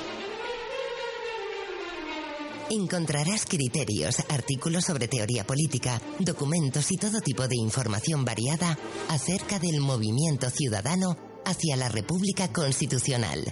Encontrarás 2.69 3.45
criterios, 3.45 4.19
artículos 4.29 4.85
sobre 4.85 5.07
teoría 5.07 5.45
política, 5.45 6.01
documentos 6.19 6.91
y 6.91 6.97
todo 6.97 7.19
tipo 7.19 7.47
de 7.47 7.55
información 7.57 8.23
variada 8.23 8.77
acerca 9.09 9.59
del 9.59 9.79
movimiento 9.81 10.49
ciudadano 10.49 11.17
hacia 11.45 11.75
la 11.75 11.89
República 11.89 12.51
Constitucional. 12.51 13.43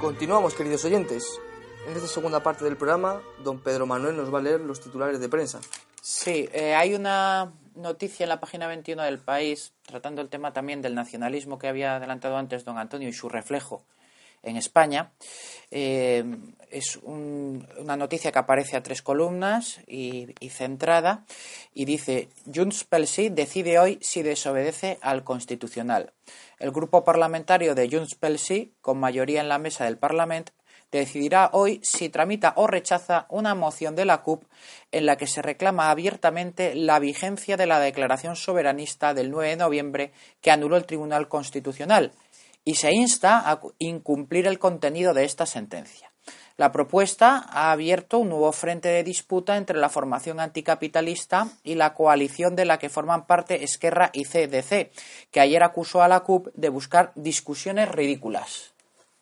Continuamos, 0.00 0.54
queridos 0.54 0.84
oyentes. 0.84 1.40
En 1.86 1.96
esta 1.96 2.08
segunda 2.08 2.42
parte 2.42 2.64
del 2.64 2.76
programa, 2.76 3.20
don 3.42 3.60
Pedro 3.60 3.86
Manuel 3.86 4.16
nos 4.16 4.32
va 4.32 4.38
a 4.38 4.42
leer 4.42 4.60
los 4.60 4.80
titulares 4.80 5.20
de 5.20 5.28
prensa. 5.28 5.60
Sí, 6.02 6.48
eh, 6.52 6.74
hay 6.74 6.94
una 6.94 7.52
noticia 7.74 8.24
en 8.24 8.30
la 8.30 8.40
página 8.40 8.66
21 8.66 9.02
del 9.02 9.18
país 9.18 9.72
tratando 9.86 10.22
el 10.22 10.28
tema 10.28 10.52
también 10.52 10.82
del 10.82 10.94
nacionalismo 10.94 11.58
que 11.58 11.68
había 11.68 11.96
adelantado 11.96 12.36
antes 12.36 12.64
don 12.64 12.78
Antonio 12.78 13.08
y 13.08 13.12
su 13.12 13.28
reflejo 13.28 13.84
en 14.42 14.56
España. 14.56 15.12
Eh, 15.70 16.24
es 16.70 16.96
una 17.02 17.96
noticia 17.96 18.32
que 18.32 18.38
aparece 18.38 18.76
a 18.76 18.82
tres 18.82 19.02
columnas 19.02 19.80
y, 19.86 20.28
centrada 20.50 21.24
y 21.74 21.84
dice 21.84 22.28
Junts 22.52 22.84
pel 22.84 23.06
Sí 23.06 23.28
decide 23.28 23.78
hoy 23.78 23.98
si 24.00 24.22
desobedece 24.22 24.98
al 25.02 25.24
Constitucional. 25.24 26.12
El 26.58 26.70
grupo 26.70 27.04
parlamentario 27.04 27.74
de 27.74 27.88
Junts 27.90 28.14
pel 28.14 28.38
Sí, 28.38 28.72
con 28.80 28.98
mayoría 28.98 29.40
en 29.40 29.48
la 29.48 29.58
mesa 29.58 29.84
del 29.84 29.98
Parlamento, 29.98 30.52
decidirá 30.92 31.50
hoy 31.52 31.80
si 31.82 32.08
tramita 32.08 32.52
o 32.56 32.66
rechaza 32.66 33.26
una 33.28 33.54
moción 33.54 33.94
de 33.94 34.04
la 34.04 34.22
CUP 34.22 34.44
en 34.92 35.06
la 35.06 35.16
que 35.16 35.26
se 35.26 35.42
reclama 35.42 35.90
abiertamente 35.90 36.74
la 36.74 36.98
vigencia 36.98 37.56
de 37.56 37.66
la 37.66 37.80
declaración 37.80 38.36
soberanista 38.36 39.14
del 39.14 39.30
9 39.30 39.50
de 39.50 39.56
noviembre 39.56 40.12
que 40.40 40.50
anuló 40.50 40.76
el 40.76 40.86
Tribunal 40.86 41.28
Constitucional 41.28 42.12
y 42.64 42.74
se 42.74 42.92
insta 42.92 43.50
a 43.50 43.60
incumplir 43.78 44.46
el 44.46 44.58
contenido 44.58 45.14
de 45.14 45.24
esta 45.24 45.46
sentencia. 45.46 46.10
La 46.56 46.72
propuesta 46.72 47.46
ha 47.48 47.72
abierto 47.72 48.18
un 48.18 48.28
nuevo 48.28 48.52
frente 48.52 48.88
de 48.88 49.02
disputa 49.02 49.56
entre 49.56 49.78
la 49.78 49.88
formación 49.88 50.40
anticapitalista 50.40 51.48
y 51.64 51.74
la 51.74 51.94
coalición 51.94 52.54
de 52.54 52.66
la 52.66 52.78
que 52.78 52.90
forman 52.90 53.26
parte 53.26 53.64
Esquerra 53.64 54.10
y 54.12 54.24
CDC, 54.24 54.90
que 55.30 55.40
ayer 55.40 55.62
acusó 55.62 56.02
a 56.02 56.08
la 56.08 56.20
CUP 56.20 56.48
de 56.52 56.68
buscar 56.68 57.12
discusiones 57.14 57.88
ridículas. 57.88 58.74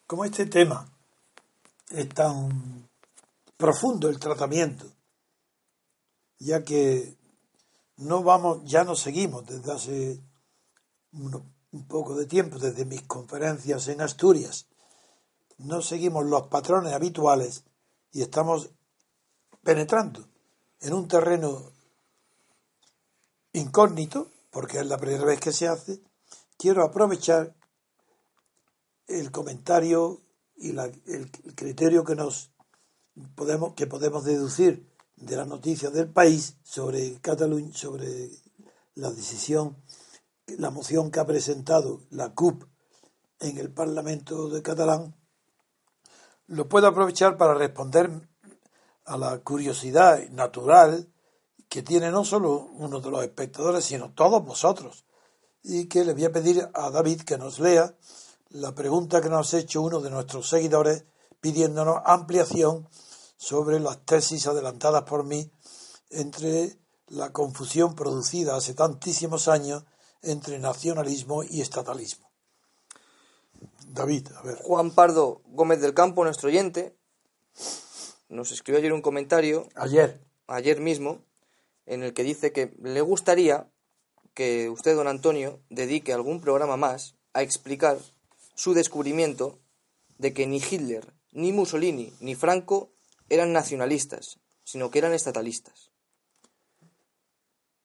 Como 0.09 0.25
este 0.25 0.47
tema 0.47 0.89
es 1.91 2.09
tan 2.11 2.89
profundo 3.57 4.09
el 4.09 4.19
tratamiento, 4.19 4.87
ya 6.39 6.63
que 6.63 7.17
no 7.97 8.23
vamos, 8.23 8.61
ya 8.65 8.85
no 8.85 8.95
seguimos 8.95 9.47
desde 9.47 9.73
hace 9.73 10.21
un 11.13 11.87
poco 11.89 12.15
de 12.15 12.27
tiempo, 12.27 12.59
desde 12.59 12.85
mis 12.85 13.03
conferencias 13.03 13.89
en 13.89 14.01
Asturias, 14.01 14.67
no 15.59 15.83
seguimos 15.83 16.25
los 16.25 16.47
patrones 16.47 16.93
habituales 16.93 17.65
y 18.13 18.23
estamos 18.23 18.71
penetrando 19.63 20.29
en 20.81 20.95
un 20.95 21.09
terreno 21.09 21.73
incógnito, 23.53 24.31
porque 24.51 24.79
es 24.79 24.87
la 24.87 24.99
primera 24.99 25.25
vez 25.25 25.41
que 25.41 25.53
se 25.53 25.67
hace, 25.67 26.01
quiero 26.57 26.85
aprovechar 26.85 27.55
el 29.09 29.33
comentario 29.33 30.21
y 30.59 30.71
el, 30.71 31.31
criterio 31.55 32.05
que 32.05 32.15
nos 32.15 32.51
podemos 33.35 33.75
que 33.75 33.87
podemos 33.87 34.25
deducir 34.25 34.89
de 35.17 35.37
la 35.37 35.45
noticia 35.45 35.91
del 35.91 36.09
país 36.09 36.57
sobre 36.63 37.21
Cataluña 37.21 37.73
sobre 37.75 38.31
la 38.95 39.11
decisión 39.11 39.77
la 40.47 40.71
moción 40.71 41.11
que 41.11 41.21
ha 41.21 41.27
presentado 41.27 42.03
la 42.11 42.35
CUP 42.35 42.65
en 43.41 43.59
el 43.59 43.71
Parlamento 43.73 44.49
de 44.49 44.63
Catalán 44.63 45.15
lo 46.49 46.69
puedo 46.69 46.87
aprovechar 46.87 47.37
para 47.37 47.55
responder 47.55 48.11
a 49.05 49.17
la 49.17 49.39
curiosidad 49.39 50.29
natural 50.31 51.09
que 51.69 51.83
tiene 51.83 52.11
no 52.11 52.25
solo 52.25 52.69
uno 52.73 53.01
de 53.01 53.11
los 53.11 53.23
espectadores 53.23 53.85
sino 53.85 54.13
todos 54.13 54.45
vosotros. 54.45 55.05
Y 55.63 55.87
que 55.87 56.05
le 56.05 56.15
voy 56.15 56.25
a 56.25 56.33
pedir 56.33 56.69
a 56.73 56.91
David 56.91 57.23
que 57.23 57.37
nos 57.37 57.59
lea 57.59 57.95
la 58.51 58.75
pregunta 58.75 59.21
que 59.21 59.29
nos 59.29 59.53
ha 59.53 59.59
hecho 59.59 59.83
uno 59.83 60.01
de 60.01 60.11
nuestros 60.11 60.49
seguidores 60.49 61.05
pidiéndonos 61.41 62.03
ampliación 62.05 62.89
sobre 63.37 63.79
las 63.79 64.05
tesis 64.05 64.47
adelantadas 64.47 65.03
por 65.03 65.25
mí 65.25 65.51
entre 66.11 66.79
la 67.09 67.33
confusión 67.33 67.95
producida 67.95 68.57
hace 68.57 68.75
tantísimos 68.75 69.49
años 69.49 69.85
entre 70.23 70.59
nacionalismo 70.59 71.45
y 71.45 71.61
estatalismo. 71.61 72.31
David, 73.87 74.29
a 74.37 74.43
ver. 74.43 74.57
Juan 74.63 74.91
Pardo 74.91 75.43
Gómez 75.47 75.81
del 75.81 75.95
Campo, 75.95 76.25
nuestro 76.25 76.49
oyente, 76.49 76.97
nos 78.29 78.53
escribió 78.53 78.79
ayer 78.79 78.93
un 78.93 79.03
comentario. 79.03 79.69
Ayer. 79.75 80.21
Ayer 80.47 80.81
mismo, 80.81 81.25
en 81.87 82.03
el 82.03 82.15
que 82.15 82.25
dice 82.25 82.53
que 82.53 82.75
le 82.83 83.01
gustaría 83.01 83.71
que 84.35 84.69
usted, 84.69 84.95
don 84.95 85.09
Antonio, 85.09 85.61
dedique 85.71 86.13
algún 86.13 86.41
programa 86.41 86.77
más 86.77 87.17
a 87.33 87.43
explicar 87.43 87.99
su 88.59 88.75
descubrimiento 88.75 89.61
de 90.19 90.35
que 90.35 90.49
ni 90.49 90.57
Hitler, 90.57 91.15
ni 91.31 91.53
Mussolini, 91.53 92.13
ni 92.19 92.35
Franco 92.35 92.91
eran 93.29 93.53
nacionalistas, 93.53 94.41
sino 94.65 94.91
que 94.91 94.99
eran 94.99 95.15
estatalistas. 95.15 95.93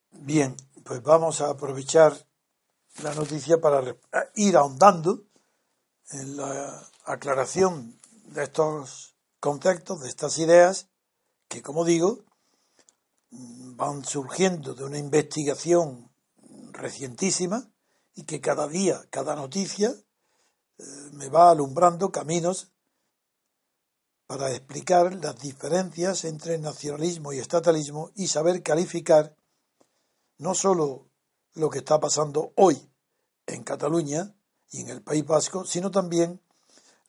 Bien, 0.09 0.55
pues 0.83 1.03
vamos 1.03 1.41
a 1.41 1.51
aprovechar 1.51 2.27
la 3.03 3.13
noticia 3.13 3.61
para 3.61 3.95
ir 4.33 4.57
ahondando 4.57 5.27
en 6.09 6.37
la 6.37 6.89
aclaración 7.05 7.99
de 8.25 8.45
estos 8.45 9.15
conceptos, 9.39 10.01
de 10.01 10.09
estas 10.09 10.39
ideas, 10.39 10.87
que 11.49 11.61
como 11.61 11.85
digo, 11.85 12.25
van 13.29 14.03
surgiendo 14.03 14.73
de 14.73 14.85
una 14.85 14.97
investigación 14.97 16.11
recientísima 16.71 17.71
y 18.15 18.23
que 18.23 18.41
cada 18.41 18.67
día, 18.67 19.05
cada 19.11 19.35
noticia, 19.35 19.93
me 21.13 21.29
va 21.29 21.51
alumbrando 21.51 22.11
caminos 22.11 22.71
para 24.27 24.51
explicar 24.51 25.13
las 25.15 25.39
diferencias 25.39 26.25
entre 26.25 26.57
nacionalismo 26.57 27.33
y 27.33 27.39
estatalismo 27.39 28.11
y 28.15 28.27
saber 28.27 28.63
calificar 28.63 29.35
no 30.37 30.55
sólo 30.55 31.09
lo 31.53 31.69
que 31.69 31.79
está 31.79 31.99
pasando 31.99 32.51
hoy 32.55 32.89
en 33.45 33.63
Cataluña 33.63 34.33
y 34.71 34.81
en 34.81 34.89
el 34.89 35.01
País 35.01 35.25
Vasco, 35.25 35.65
sino 35.65 35.91
también 35.91 36.41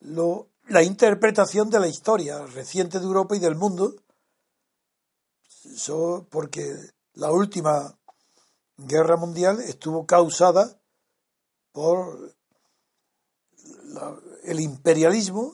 lo, 0.01 0.49
la 0.69 0.83
interpretación 0.83 1.71
de 1.71 1.81
la 1.81 1.89
historia 1.89 2.45
reciente 2.47 2.99
de 2.99 3.07
Europa 3.07 3.37
y 3.37 3.39
del 3.39 3.55
mundo, 3.55 3.95
porque 6.31 6.77
la 7.15 7.33
última 7.33 7.97
guerra 8.77 9.17
mundial 9.17 9.61
estuvo 9.61 10.05
causada 10.07 10.79
por 11.73 12.34
el 14.45 14.61
imperialismo 14.61 15.53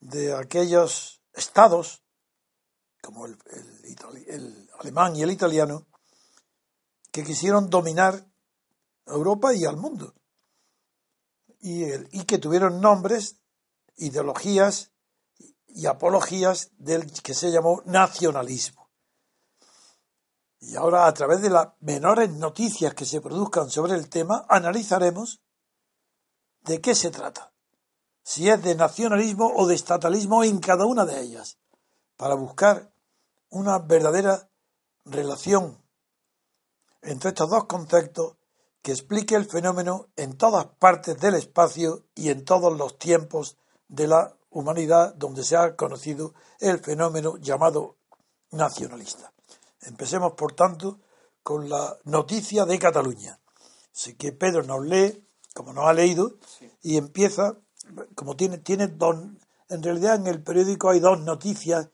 de 0.00 0.34
aquellos 0.34 1.22
estados, 1.32 2.02
como 3.00 3.26
el, 3.26 4.68
alemán 4.78 5.16
y 5.16 5.22
el 5.22 5.30
italiano, 5.30 5.86
que 7.10 7.24
quisieron 7.24 7.70
dominar 7.70 8.26
Europa 9.06 9.54
y 9.54 9.64
al 9.64 9.76
mundo. 9.76 10.14
Y 11.60 12.24
que 12.24 12.38
tuvieron 12.38 12.80
nombres, 12.80 13.36
ideologías 13.96 14.90
y 15.68 15.86
apologías 15.86 16.70
del 16.76 17.10
que 17.22 17.34
se 17.34 17.50
llamó 17.50 17.82
nacionalismo. 17.86 18.90
Y 20.60 20.76
ahora, 20.76 21.06
a 21.06 21.14
través 21.14 21.42
de 21.42 21.50
las 21.50 21.68
menores 21.80 22.30
noticias 22.30 22.94
que 22.94 23.04
se 23.04 23.20
produzcan 23.20 23.70
sobre 23.70 23.94
el 23.94 24.08
tema, 24.08 24.46
analizaremos 24.48 25.40
de 26.64 26.80
qué 26.80 26.94
se 26.94 27.10
trata, 27.10 27.52
si 28.22 28.48
es 28.48 28.62
de 28.62 28.74
nacionalismo 28.74 29.52
o 29.54 29.66
de 29.66 29.74
estatalismo 29.74 30.44
en 30.44 30.60
cada 30.60 30.86
una 30.86 31.04
de 31.04 31.20
ellas, 31.20 31.58
para 32.16 32.34
buscar 32.34 32.92
una 33.50 33.78
verdadera 33.78 34.48
relación 35.04 35.82
entre 37.02 37.30
estos 37.30 37.50
dos 37.50 37.64
conceptos 37.64 38.36
que 38.80 38.92
explique 38.92 39.34
el 39.34 39.44
fenómeno 39.44 40.08
en 40.16 40.36
todas 40.36 40.66
partes 40.78 41.18
del 41.18 41.34
espacio 41.34 42.04
y 42.14 42.30
en 42.30 42.44
todos 42.44 42.76
los 42.76 42.98
tiempos 42.98 43.56
de 43.88 44.06
la 44.08 44.36
humanidad 44.50 45.14
donde 45.14 45.44
se 45.44 45.56
ha 45.56 45.76
conocido 45.76 46.34
el 46.60 46.80
fenómeno 46.80 47.36
llamado 47.38 47.96
nacionalista. 48.50 49.32
Empecemos, 49.80 50.32
por 50.32 50.52
tanto, 50.54 51.00
con 51.42 51.68
la 51.68 51.96
noticia 52.04 52.64
de 52.64 52.78
Cataluña. 52.78 53.38
Así 53.92 54.14
que 54.14 54.32
Pedro 54.32 54.62
nos 54.62 54.84
lee 54.84 55.26
como 55.54 55.72
no 55.72 55.88
ha 55.88 55.92
leído, 55.92 56.36
y 56.82 56.96
empieza, 56.96 57.56
como 58.14 58.36
tiene, 58.36 58.58
tiene 58.58 58.88
dos, 58.88 59.16
en 59.68 59.82
realidad 59.82 60.16
en 60.16 60.26
el 60.26 60.42
periódico 60.42 60.90
hay 60.90 61.00
dos 61.00 61.20
noticias, 61.20 61.88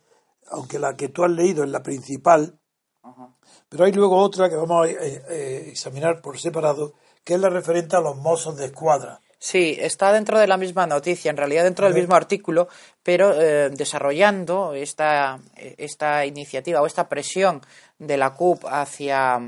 aunque 0.51 0.79
la 0.79 0.97
que 0.97 1.09
tú 1.09 1.25
has 1.25 1.31
leído 1.31 1.65
es 1.65 1.71
la 1.71 1.83
principal, 1.83 2.59
pero 3.69 3.85
hay 3.85 3.93
luego 3.93 4.17
otra 4.17 4.49
que 4.49 4.57
vamos 4.57 4.87
a 4.87 4.91
eh, 4.91 5.23
eh, 5.29 5.65
examinar 5.69 6.21
por 6.21 6.39
separado, 6.39 6.95
que 7.25 7.35
es 7.35 7.41
la 7.41 7.51
referente 7.51 7.97
a 7.97 8.01
los 8.01 8.17
mozos 8.17 8.57
de 8.57 8.67
escuadra. 8.67 9.21
Sí, 9.39 9.77
está 9.79 10.13
dentro 10.13 10.39
de 10.39 10.49
la 10.49 10.57
misma 10.57 10.87
noticia, 10.87 11.31
en 11.31 11.37
realidad 11.37 11.63
dentro 11.63 11.87
del 11.87 11.95
mismo 11.95 12.17
artículo, 12.17 12.69
pero 13.09 13.33
eh, 13.41 13.71
desarrollando 13.71 14.75
esta, 14.75 15.41
esta 15.57 16.27
iniciativa 16.27 16.83
o 16.83 16.87
esta 16.87 17.09
presión 17.09 17.63
de 17.99 18.17
la 18.17 18.35
CUP 18.35 18.65
hacia, 18.67 19.41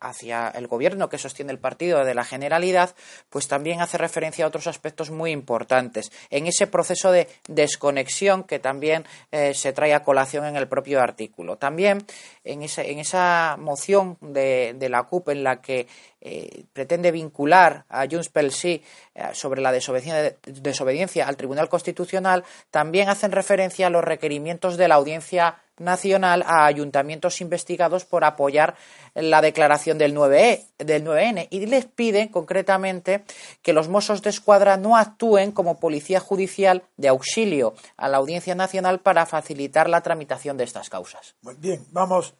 hacia 0.00 0.48
el 0.48 0.66
gobierno 0.66 1.08
que 1.08 1.16
sostiene 1.16 1.52
el 1.52 1.58
partido 1.58 2.04
de 2.04 2.14
la 2.14 2.24
Generalidad, 2.24 2.94
pues 3.30 3.48
también 3.48 3.80
hace 3.80 3.96
referencia 3.96 4.44
a 4.44 4.48
otros 4.48 4.66
aspectos 4.66 5.10
muy 5.10 5.30
importantes 5.30 6.10
en 6.30 6.46
ese 6.46 6.66
proceso 6.66 7.10
de 7.10 7.28
desconexión 7.48 8.42
que 8.42 8.58
también 8.58 9.04
eh, 9.30 9.54
se 9.54 9.72
trae 9.72 9.94
a 9.94 10.02
colación 10.02 10.44
en 10.44 10.56
el 10.56 10.68
propio 10.68 11.00
artículo. 11.00 11.56
También 11.56 12.04
en, 12.44 12.62
en 12.62 12.98
esa 12.98 13.56
moción 13.58 14.18
de, 14.20 14.74
de, 14.76 14.88
la 14.88 15.04
CUP 15.04 15.30
en 15.30 15.44
la 15.44 15.62
que 15.62 15.86
eh, 16.20 16.64
pretende 16.72 17.12
vincular 17.12 17.84
a 17.88 18.06
Junts 18.10 18.30
pel 18.30 18.50
Sí 18.50 18.82
eh, 19.14 19.28
sobre 19.32 19.60
la 19.60 19.70
desobediencia 19.70 21.28
al 21.28 21.36
Tribunal 21.36 21.68
Constitucional, 21.68 22.44
también 22.70 22.95
hacen 23.02 23.32
referencia 23.32 23.86
a 23.86 23.90
los 23.90 24.04
requerimientos 24.04 24.76
de 24.76 24.88
la 24.88 24.96
Audiencia 24.96 25.62
Nacional 25.78 26.42
a 26.46 26.64
ayuntamientos 26.64 27.40
investigados 27.42 28.06
por 28.06 28.24
apoyar 28.24 28.76
la 29.14 29.42
declaración 29.42 29.98
del 29.98 30.14
9E, 30.14 30.64
del 30.78 31.04
9N 31.04 31.48
y 31.50 31.66
les 31.66 31.84
piden 31.84 32.28
concretamente 32.28 33.24
que 33.60 33.74
los 33.74 33.88
Mossos 33.88 34.22
de 34.22 34.30
Escuadra 34.30 34.78
no 34.78 34.96
actúen 34.96 35.52
como 35.52 35.78
policía 35.78 36.18
judicial 36.18 36.84
de 36.96 37.08
auxilio 37.08 37.74
a 37.98 38.08
la 38.08 38.16
Audiencia 38.16 38.54
Nacional 38.54 39.00
para 39.00 39.26
facilitar 39.26 39.90
la 39.90 40.00
tramitación 40.00 40.56
de 40.56 40.64
estas 40.64 40.88
causas. 40.88 41.34
Muy 41.42 41.54
bien, 41.56 41.86
vamos 41.90 42.34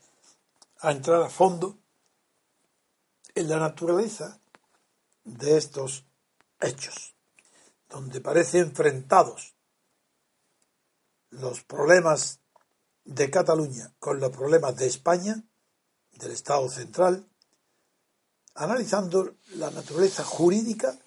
a 0.81 0.93
entrar 0.93 1.23
a 1.23 1.29
fondo 1.29 1.77
en 3.35 3.51
la 3.51 3.59
naturaleza 3.59 4.39
de 5.25 5.59
estos 5.59 6.05
hechos, 6.61 7.15
donde 7.91 8.23
parecen 8.23 8.63
enfrentados 8.63 9.56
los 11.31 11.63
problemas 11.63 12.41
de 13.05 13.31
Cataluña 13.31 13.93
con 13.99 14.21
los 14.21 14.31
problemas 14.31 14.77
de 14.77 14.87
España, 14.87 15.45
del 16.13 16.33
Estado 16.33 16.69
central, 16.69 17.29
analizando 18.55 19.37
la 19.55 19.71
naturaleza 19.71 20.25
jurídica 20.25 20.99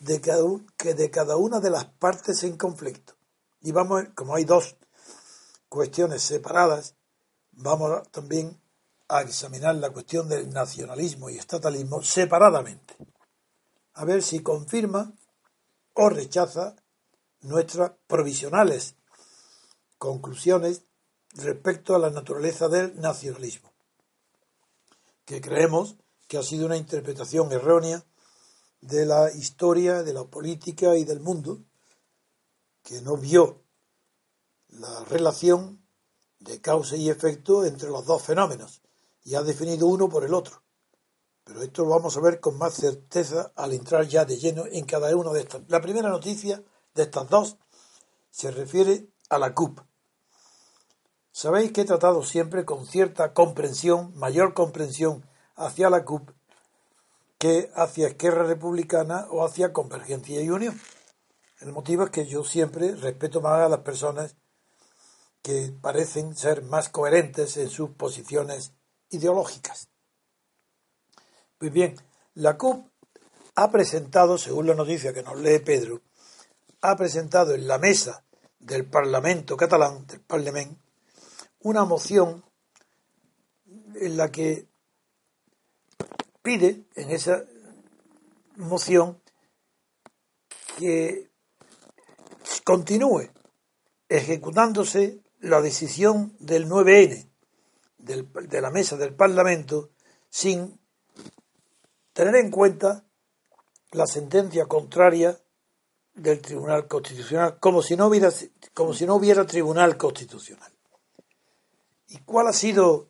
de 0.00 0.20
cada, 0.20 0.44
que 0.76 0.94
de 0.94 1.10
cada 1.10 1.36
una 1.36 1.60
de 1.60 1.70
las 1.70 1.84
partes 1.84 2.42
en 2.44 2.56
conflicto. 2.56 3.14
Y 3.60 3.72
vamos, 3.72 4.04
como 4.14 4.34
hay 4.34 4.44
dos 4.44 4.76
cuestiones 5.68 6.22
separadas, 6.22 6.94
vamos 7.52 8.08
también 8.10 8.60
a 9.08 9.22
examinar 9.22 9.74
la 9.76 9.90
cuestión 9.90 10.28
del 10.28 10.50
nacionalismo 10.50 11.28
y 11.28 11.38
estatalismo 11.38 12.02
separadamente, 12.02 12.96
a 13.94 14.04
ver 14.04 14.22
si 14.22 14.40
confirma 14.40 15.12
o 15.94 16.08
rechaza 16.08 16.76
nuestras 17.42 17.92
provisionales 18.06 18.96
conclusiones 20.02 20.82
respecto 21.34 21.94
a 21.94 21.98
la 22.00 22.10
naturaleza 22.10 22.68
del 22.68 23.00
nacionalismo, 23.00 23.72
que 25.24 25.40
creemos 25.40 25.94
que 26.26 26.38
ha 26.38 26.42
sido 26.42 26.66
una 26.66 26.76
interpretación 26.76 27.52
errónea 27.52 28.04
de 28.80 29.06
la 29.06 29.30
historia, 29.30 30.02
de 30.02 30.12
la 30.12 30.24
política 30.24 30.96
y 30.96 31.04
del 31.04 31.20
mundo, 31.20 31.62
que 32.82 33.00
no 33.00 33.16
vio 33.16 33.62
la 34.70 35.04
relación 35.04 35.86
de 36.40 36.60
causa 36.60 36.96
y 36.96 37.08
efecto 37.08 37.64
entre 37.64 37.88
los 37.88 38.04
dos 38.04 38.22
fenómenos 38.22 38.82
y 39.22 39.36
ha 39.36 39.42
definido 39.42 39.86
uno 39.86 40.08
por 40.08 40.24
el 40.24 40.34
otro. 40.34 40.64
Pero 41.44 41.62
esto 41.62 41.84
lo 41.84 41.90
vamos 41.90 42.16
a 42.16 42.20
ver 42.20 42.40
con 42.40 42.58
más 42.58 42.74
certeza 42.74 43.52
al 43.54 43.72
entrar 43.72 44.08
ya 44.08 44.24
de 44.24 44.36
lleno 44.36 44.64
en 44.66 44.84
cada 44.84 45.14
una 45.14 45.32
de 45.32 45.42
estas. 45.42 45.62
La 45.68 45.80
primera 45.80 46.08
noticia 46.08 46.60
de 46.92 47.04
estas 47.04 47.28
dos 47.28 47.56
se 48.32 48.50
refiere 48.50 49.06
a 49.28 49.38
la 49.38 49.54
CUP, 49.54 49.78
Sabéis 51.32 51.72
que 51.72 51.80
he 51.80 51.84
tratado 51.86 52.22
siempre 52.22 52.66
con 52.66 52.86
cierta 52.86 53.32
comprensión, 53.32 54.12
mayor 54.16 54.52
comprensión 54.52 55.26
hacia 55.56 55.88
la 55.88 56.04
CUP 56.04 56.30
que 57.38 57.72
hacia 57.74 58.06
Esquerra 58.06 58.44
Republicana 58.44 59.26
o 59.30 59.44
hacia 59.44 59.72
Convergencia 59.72 60.40
y 60.42 60.50
Unión. 60.50 60.80
El 61.60 61.72
motivo 61.72 62.04
es 62.04 62.10
que 62.10 62.26
yo 62.26 62.44
siempre 62.44 62.94
respeto 62.94 63.40
más 63.40 63.60
a 63.60 63.68
las 63.68 63.80
personas 63.80 64.36
que 65.40 65.74
parecen 65.80 66.36
ser 66.36 66.62
más 66.62 66.88
coherentes 66.88 67.56
en 67.56 67.70
sus 67.70 67.90
posiciones 67.90 68.74
ideológicas. 69.10 69.88
Pues 71.58 71.72
bien, 71.72 71.96
la 72.34 72.58
CUP 72.58 72.86
ha 73.54 73.70
presentado, 73.70 74.38
según 74.38 74.66
la 74.66 74.74
noticia 74.74 75.12
que 75.12 75.22
nos 75.22 75.38
lee 75.38 75.58
Pedro, 75.60 76.02
ha 76.82 76.94
presentado 76.96 77.54
en 77.54 77.66
la 77.66 77.78
mesa 77.78 78.24
del 78.58 78.84
Parlamento 78.84 79.56
catalán, 79.56 80.06
del 80.06 80.20
Parlamento, 80.20 80.81
una 81.62 81.84
moción 81.84 82.44
en 83.94 84.16
la 84.16 84.30
que 84.30 84.68
pide 86.42 86.84
en 86.94 87.10
esa 87.10 87.44
moción 88.56 89.20
que 90.78 91.30
continúe 92.64 93.30
ejecutándose 94.08 95.20
la 95.40 95.60
decisión 95.60 96.34
del 96.38 96.68
9N 96.68 97.28
de 97.98 98.60
la 98.60 98.70
mesa 98.70 98.96
del 98.96 99.14
Parlamento 99.14 99.90
sin 100.28 100.80
tener 102.12 102.36
en 102.36 102.50
cuenta 102.50 103.04
la 103.92 104.06
sentencia 104.06 104.66
contraria 104.66 105.38
del 106.14 106.40
Tribunal 106.40 106.88
Constitucional 106.88 107.58
como 107.58 107.82
si 107.82 107.96
no 107.96 108.06
hubiera 108.06 108.30
como 108.74 108.92
si 108.92 109.06
no 109.06 109.14
hubiera 109.14 109.46
Tribunal 109.46 109.96
Constitucional. 109.96 110.72
¿Y 112.12 112.18
cuál 112.18 112.48
ha 112.48 112.52
sido 112.52 113.08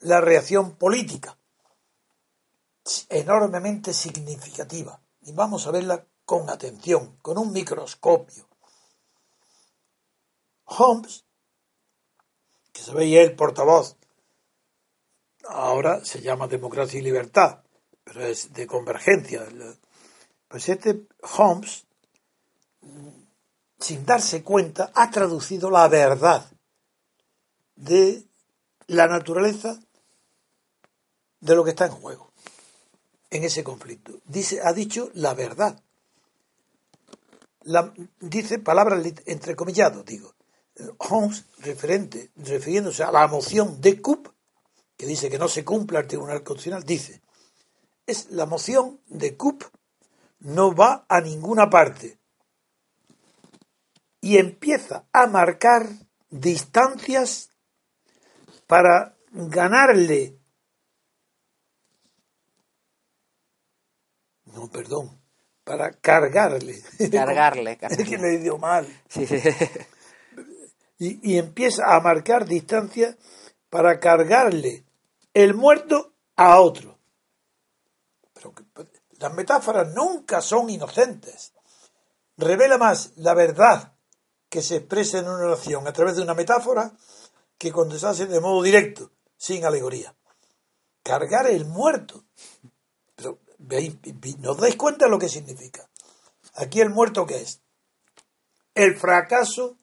la 0.00 0.20
reacción 0.20 0.74
política? 0.74 1.38
Enormemente 3.08 3.92
significativa. 3.92 5.00
Y 5.20 5.30
vamos 5.30 5.68
a 5.68 5.70
verla 5.70 6.04
con 6.24 6.50
atención, 6.50 7.18
con 7.22 7.38
un 7.38 7.52
microscopio. 7.52 8.48
Holmes, 10.64 11.24
que 12.72 12.82
sabéis 12.82 13.18
es 13.18 13.28
el 13.28 13.36
portavoz, 13.36 13.96
ahora 15.46 16.04
se 16.04 16.20
llama 16.20 16.48
Democracia 16.48 16.98
y 16.98 17.02
Libertad, 17.02 17.62
pero 18.02 18.26
es 18.26 18.52
de 18.52 18.66
convergencia. 18.66 19.46
Pues 20.48 20.68
este 20.68 21.06
Holmes, 21.38 21.86
sin 23.78 24.04
darse 24.04 24.42
cuenta, 24.42 24.90
ha 24.92 25.08
traducido 25.08 25.70
la 25.70 25.86
verdad 25.86 26.51
de 27.82 28.24
la 28.86 29.08
naturaleza 29.08 29.78
de 31.40 31.54
lo 31.56 31.64
que 31.64 31.70
está 31.70 31.86
en 31.86 31.92
juego 31.92 32.32
en 33.30 33.44
ese 33.44 33.64
conflicto. 33.64 34.20
Dice, 34.26 34.60
ha 34.62 34.72
dicho 34.72 35.10
la 35.14 35.34
verdad. 35.34 35.82
La, 37.62 37.92
dice 38.20 38.58
palabras 38.58 39.04
entrecomilladas, 39.26 40.04
digo. 40.04 40.34
Holmes, 40.98 41.44
referente, 41.58 42.30
refiriéndose 42.36 43.02
a 43.02 43.12
la 43.12 43.26
moción 43.26 43.80
de 43.80 44.00
CUP, 44.00 44.28
que 44.96 45.06
dice 45.06 45.30
que 45.30 45.38
no 45.38 45.48
se 45.48 45.64
cumpla 45.64 46.00
el 46.00 46.06
Tribunal 46.06 46.42
Constitucional, 46.42 46.84
dice, 46.84 47.22
es 48.06 48.30
la 48.30 48.46
moción 48.46 49.00
de 49.06 49.36
CUP 49.36 49.64
no 50.40 50.74
va 50.74 51.06
a 51.08 51.20
ninguna 51.20 51.70
parte 51.70 52.18
y 54.20 54.38
empieza 54.38 55.06
a 55.12 55.26
marcar 55.26 55.88
distancias 56.30 57.51
para 58.72 59.14
ganarle. 59.32 60.40
No, 64.46 64.70
perdón, 64.70 65.20
para 65.62 65.92
cargarle. 65.92 66.82
Cargarle, 67.12 67.78
Es 67.82 68.08
que 68.08 68.16
le 68.16 68.38
dio 68.38 68.56
mal. 68.56 68.86
Y, 70.98 71.34
y 71.34 71.36
empieza 71.36 71.94
a 71.94 72.00
marcar 72.00 72.46
distancia 72.46 73.14
para 73.68 74.00
cargarle 74.00 74.86
el 75.34 75.52
muerto 75.52 76.14
a 76.36 76.58
otro. 76.58 76.98
Pero 78.32 78.54
las 79.18 79.34
metáforas 79.34 79.92
nunca 79.92 80.40
son 80.40 80.70
inocentes. 80.70 81.52
Revela 82.38 82.78
más 82.78 83.12
la 83.16 83.34
verdad 83.34 83.92
que 84.48 84.62
se 84.62 84.76
expresa 84.76 85.18
en 85.18 85.28
una 85.28 85.44
oración 85.44 85.86
a 85.86 85.92
través 85.92 86.16
de 86.16 86.22
una 86.22 86.32
metáfora 86.32 86.90
que 87.62 87.70
cuando 87.70 87.96
se 87.96 88.08
hace 88.08 88.26
de 88.26 88.40
modo 88.40 88.60
directo, 88.60 89.12
sin 89.36 89.64
alegoría. 89.64 90.16
Cargar 91.04 91.46
el 91.46 91.64
muerto. 91.64 92.24
Pero 93.14 93.38
veis, 93.56 93.98
¿nos 94.40 94.56
dais 94.56 94.74
cuenta 94.74 95.04
de 95.04 95.12
lo 95.12 95.18
que 95.20 95.28
significa? 95.28 95.88
Aquí 96.54 96.80
el 96.80 96.90
muerto 96.90 97.24
qué 97.24 97.40
es? 97.40 97.60
El 98.74 98.96
fracaso 98.96 99.76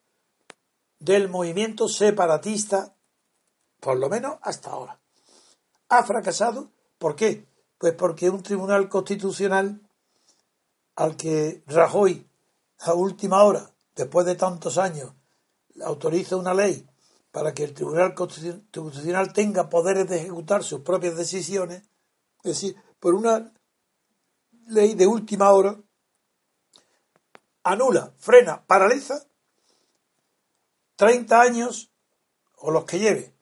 del 1.00 1.30
movimiento 1.30 1.88
separatista, 1.88 2.98
por 3.80 3.98
lo 3.98 4.10
menos 4.10 4.40
hasta 4.42 4.72
ahora. 4.72 5.00
Ha 5.88 6.04
fracasado, 6.04 6.74
¿por 6.98 7.16
qué? 7.16 7.48
Pues 7.78 7.94
porque 7.94 8.30
un 8.30 8.44
tribunal 8.44 8.90
constitucional 8.90 9.80
al 10.98 11.16
que 11.16 11.64
Rajoy 11.66 12.28
a 12.80 12.94
última 12.94 13.42
hora, 13.42 13.72
después 13.96 14.26
de 14.26 14.36
tantos 14.36 14.78
años, 14.78 15.14
autoriza 15.82 16.36
una 16.36 16.54
ley 16.54 16.89
para 17.32 17.54
que 17.54 17.64
el 17.64 17.74
Tribunal 17.74 18.16
Constitucional 18.16 19.34
tenga 19.34 19.70
poderes 19.70 20.08
de 20.10 20.18
ejecutar 20.18 20.64
sus 20.64 20.82
propias 20.82 21.16
decisiones, 21.16 21.84
Es 22.44 22.62
decir, 22.62 22.76
por 23.00 23.14
una 23.16 23.54
ley 24.68 24.96
de 24.96 25.08
última 25.08 25.52
hora, 25.52 25.80
anula, 27.64 28.14
frena, 28.18 28.66
paraliza 28.66 29.26
30 30.96 31.42
años, 31.42 31.92
o 32.58 32.72
los 32.72 32.86
que 32.86 33.00
lleve, 33.00 33.34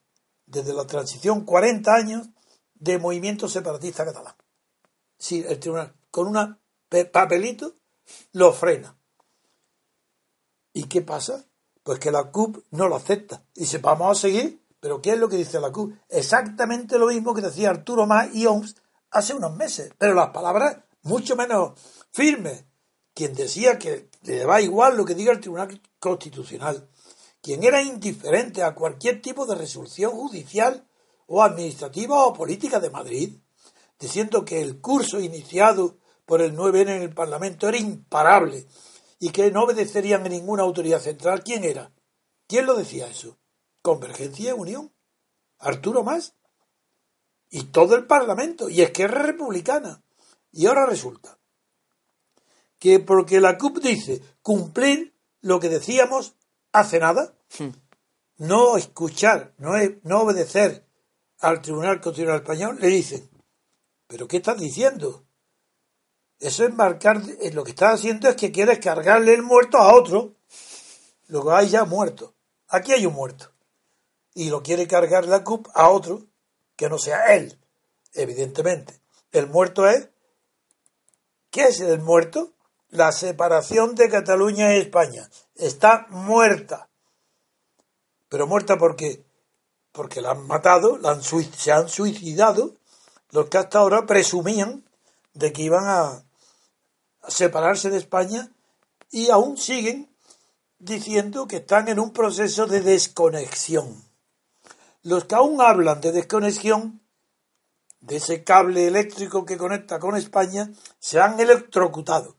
desde 0.46 0.72
la 0.72 0.86
transición 0.86 1.44
40 1.44 1.92
años 1.92 2.28
de 2.74 2.98
movimiento 2.98 3.48
separatista 3.48 4.04
catalán. 4.04 4.36
Sí, 5.18 5.44
el 5.46 5.58
tribunal, 5.58 5.94
con 6.10 6.28
un 6.28 6.58
papelito, 7.10 7.74
lo 8.32 8.52
frena. 8.52 8.96
¿Y 10.72 10.84
qué 10.84 11.02
pasa? 11.02 11.47
Pues 11.88 12.00
que 12.00 12.10
la 12.10 12.24
CUP 12.24 12.58
no 12.72 12.86
lo 12.86 12.96
acepta. 12.96 13.42
Dice, 13.54 13.78
vamos 13.78 14.10
a 14.10 14.20
seguir, 14.20 14.62
pero 14.78 15.00
¿qué 15.00 15.12
es 15.12 15.18
lo 15.18 15.26
que 15.26 15.38
dice 15.38 15.58
la 15.58 15.72
CUP? 15.72 15.94
Exactamente 16.10 16.98
lo 16.98 17.06
mismo 17.06 17.32
que 17.32 17.40
decía 17.40 17.70
Arturo 17.70 18.06
Más 18.06 18.28
y 18.34 18.44
OMS 18.44 18.76
hace 19.10 19.32
unos 19.32 19.56
meses, 19.56 19.90
pero 19.96 20.12
las 20.12 20.28
palabras 20.28 20.76
mucho 21.04 21.34
menos 21.34 21.80
firmes. 22.12 22.62
Quien 23.14 23.32
decía 23.32 23.78
que 23.78 24.10
le 24.24 24.44
va 24.44 24.60
igual 24.60 24.98
lo 24.98 25.06
que 25.06 25.14
diga 25.14 25.32
el 25.32 25.40
Tribunal 25.40 25.80
Constitucional 25.98 26.86
quien 27.40 27.64
era 27.64 27.80
indiferente 27.80 28.62
a 28.62 28.74
cualquier 28.74 29.22
tipo 29.22 29.46
de 29.46 29.54
resolución 29.54 30.10
judicial 30.10 30.86
o 31.26 31.42
administrativa 31.42 32.26
o 32.26 32.34
política 32.34 32.80
de 32.80 32.90
Madrid, 32.90 33.38
diciendo 33.98 34.44
que 34.44 34.60
el 34.60 34.82
curso 34.82 35.20
iniciado 35.20 35.96
por 36.26 36.42
el 36.42 36.54
9N 36.54 36.96
en 36.96 37.02
el 37.02 37.14
Parlamento 37.14 37.66
era 37.66 37.78
imparable 37.78 38.66
y 39.18 39.30
que 39.30 39.50
no 39.50 39.64
obedecerían 39.64 40.24
a 40.24 40.28
ninguna 40.28 40.62
autoridad 40.62 41.00
central. 41.00 41.42
¿Quién 41.42 41.64
era? 41.64 41.92
¿Quién 42.46 42.66
lo 42.66 42.74
decía 42.74 43.08
eso? 43.08 43.38
Convergencia 43.82 44.50
y 44.50 44.52
Unión. 44.52 44.92
Arturo 45.58 46.04
Más. 46.04 46.34
Y 47.50 47.64
todo 47.64 47.96
el 47.96 48.06
Parlamento. 48.06 48.68
Y 48.68 48.82
es 48.82 48.90
que 48.90 49.04
es 49.04 49.10
Republicana. 49.10 50.02
Y 50.52 50.66
ahora 50.66 50.86
resulta 50.86 51.38
que 52.78 53.00
porque 53.00 53.40
la 53.40 53.58
CUP 53.58 53.78
dice 53.78 54.22
cumplir 54.42 55.14
lo 55.40 55.60
que 55.60 55.68
decíamos 55.68 56.36
hace 56.72 56.98
nada. 56.98 57.34
Hmm. 57.58 57.70
No 58.36 58.76
escuchar, 58.76 59.52
no, 59.58 59.72
no 60.04 60.20
obedecer 60.20 60.86
al 61.40 61.60
Tribunal 61.60 62.00
Constitucional 62.00 62.40
Español, 62.40 62.78
le 62.80 62.86
dicen, 62.86 63.28
¿pero 64.06 64.28
qué 64.28 64.36
estás 64.36 64.58
diciendo? 64.58 65.24
Eso 66.40 66.64
es 66.64 66.74
marcar, 66.74 67.20
eh, 67.40 67.50
lo 67.52 67.64
que 67.64 67.70
estás 67.70 67.94
haciendo 67.94 68.28
es 68.28 68.36
que 68.36 68.52
quieres 68.52 68.78
cargarle 68.78 69.34
el 69.34 69.42
muerto 69.42 69.78
a 69.78 69.94
otro. 69.94 70.34
Luego 71.26 71.54
hay 71.54 71.68
ya 71.68 71.84
muerto. 71.84 72.34
Aquí 72.68 72.92
hay 72.92 73.06
un 73.06 73.14
muerto. 73.14 73.52
Y 74.34 74.50
lo 74.50 74.62
quiere 74.62 74.86
cargar 74.86 75.26
la 75.26 75.42
CUP 75.42 75.68
a 75.74 75.88
otro 75.88 76.26
que 76.76 76.88
no 76.88 76.98
sea 76.98 77.34
él, 77.34 77.58
evidentemente. 78.14 79.00
El 79.32 79.48
muerto 79.48 79.88
es. 79.88 80.08
¿Qué 81.50 81.64
es 81.64 81.80
el 81.80 82.00
muerto? 82.00 82.52
La 82.90 83.10
separación 83.10 83.94
de 83.94 84.08
Cataluña 84.08 84.74
y 84.74 84.80
España 84.80 85.28
está 85.56 86.06
muerta. 86.10 86.88
Pero 88.28 88.46
muerta 88.46 88.76
porque 88.78 89.24
porque 89.98 90.20
la 90.20 90.30
han 90.30 90.46
matado, 90.46 90.96
la 90.98 91.10
han, 91.10 91.22
se 91.22 91.72
han 91.72 91.88
suicidado 91.88 92.76
los 93.30 93.48
que 93.48 93.58
hasta 93.58 93.80
ahora 93.80 94.06
presumían 94.06 94.84
de 95.34 95.52
que 95.52 95.62
iban 95.62 95.88
a, 95.88 96.22
separarse 97.26 97.90
de 97.90 97.98
España 97.98 98.52
y 99.10 99.30
aún 99.30 99.56
siguen 99.56 100.14
diciendo 100.78 101.48
que 101.48 101.56
están 101.56 101.88
en 101.88 101.98
un 101.98 102.12
proceso 102.12 102.66
de 102.66 102.80
desconexión. 102.80 104.04
Los 105.02 105.24
que 105.24 105.34
aún 105.34 105.60
hablan 105.60 106.00
de 106.00 106.12
desconexión 106.12 107.00
de 108.00 108.16
ese 108.16 108.44
cable 108.44 108.86
eléctrico 108.86 109.44
que 109.44 109.56
conecta 109.56 109.98
con 109.98 110.16
España 110.16 110.70
se 110.98 111.20
han 111.20 111.40
electrocutado 111.40 112.36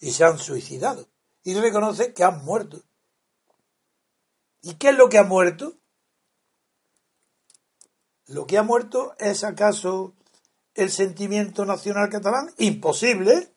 y 0.00 0.10
se 0.10 0.24
han 0.24 0.38
suicidado 0.38 1.08
y 1.44 1.54
reconoce 1.54 2.12
que 2.12 2.24
han 2.24 2.44
muerto. 2.44 2.82
¿Y 4.62 4.74
qué 4.74 4.90
es 4.90 4.96
lo 4.96 5.08
que 5.08 5.18
ha 5.18 5.24
muerto? 5.24 5.74
Lo 8.26 8.46
que 8.46 8.58
ha 8.58 8.62
muerto 8.62 9.14
es 9.18 9.44
acaso 9.44 10.14
el 10.74 10.90
sentimiento 10.90 11.64
nacional 11.64 12.10
catalán? 12.10 12.52
Imposible. 12.58 13.54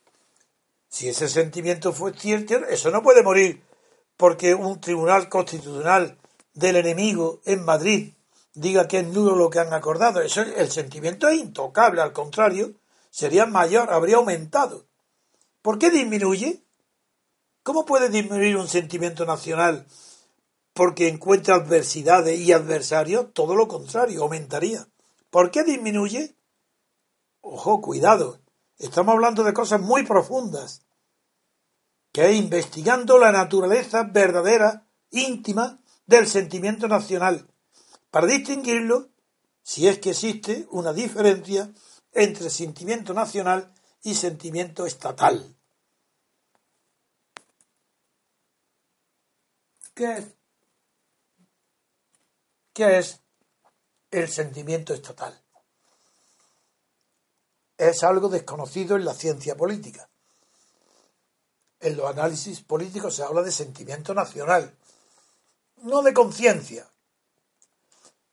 Si 0.91 1.07
ese 1.07 1.29
sentimiento 1.29 1.93
fue 1.93 2.11
cierto, 2.13 2.55
eso 2.65 2.91
no 2.91 3.01
puede 3.01 3.23
morir 3.23 3.63
porque 4.17 4.53
un 4.53 4.81
tribunal 4.81 5.29
constitucional 5.29 6.19
del 6.53 6.75
enemigo 6.75 7.39
en 7.45 7.63
Madrid 7.63 8.13
diga 8.53 8.89
que 8.89 8.99
es 8.99 9.07
nulo 9.07 9.37
lo 9.37 9.49
que 9.49 9.59
han 9.59 9.73
acordado. 9.73 10.19
Eso, 10.19 10.41
el 10.41 10.69
sentimiento 10.69 11.29
es 11.29 11.39
intocable, 11.39 12.01
al 12.01 12.11
contrario, 12.11 12.73
sería 13.09 13.45
mayor, 13.45 13.91
habría 13.93 14.17
aumentado. 14.17 14.85
¿Por 15.61 15.79
qué 15.79 15.91
disminuye? 15.91 16.61
¿Cómo 17.63 17.85
puede 17.85 18.09
disminuir 18.09 18.57
un 18.57 18.67
sentimiento 18.67 19.25
nacional 19.25 19.87
porque 20.73 21.07
encuentra 21.07 21.55
adversidades 21.55 22.37
y 22.37 22.51
adversarios? 22.51 23.33
Todo 23.33 23.55
lo 23.55 23.69
contrario, 23.69 24.23
aumentaría. 24.23 24.89
¿Por 25.29 25.51
qué 25.51 25.63
disminuye? 25.63 26.35
Ojo, 27.39 27.79
cuidado. 27.79 28.40
Estamos 28.81 29.13
hablando 29.13 29.43
de 29.43 29.53
cosas 29.53 29.79
muy 29.79 30.03
profundas. 30.03 30.81
Que 32.11 32.31
es 32.31 32.35
investigando 32.35 33.19
la 33.19 33.31
naturaleza 33.31 34.03
verdadera, 34.03 34.87
íntima, 35.11 35.79
del 36.07 36.27
sentimiento 36.27 36.87
nacional. 36.87 37.47
Para 38.09 38.25
distinguirlo, 38.25 39.09
si 39.61 39.87
es 39.87 39.99
que 39.99 40.09
existe 40.09 40.67
una 40.71 40.93
diferencia 40.93 41.71
entre 42.11 42.49
sentimiento 42.49 43.13
nacional 43.13 43.71
y 44.01 44.15
sentimiento 44.15 44.87
estatal. 44.87 45.55
¿Qué 49.93 50.11
es? 50.11 50.25
¿Qué 52.73 52.97
es 52.97 53.21
el 54.09 54.27
sentimiento 54.27 54.95
estatal? 54.95 55.40
Es 57.81 58.03
algo 58.03 58.29
desconocido 58.29 58.95
en 58.95 59.05
la 59.05 59.15
ciencia 59.15 59.57
política. 59.57 60.07
En 61.79 61.97
los 61.97 62.07
análisis 62.07 62.61
políticos 62.61 63.15
se 63.15 63.23
habla 63.23 63.41
de 63.41 63.51
sentimiento 63.51 64.13
nacional, 64.13 64.77
no 65.77 66.03
de 66.03 66.13
conciencia. 66.13 66.87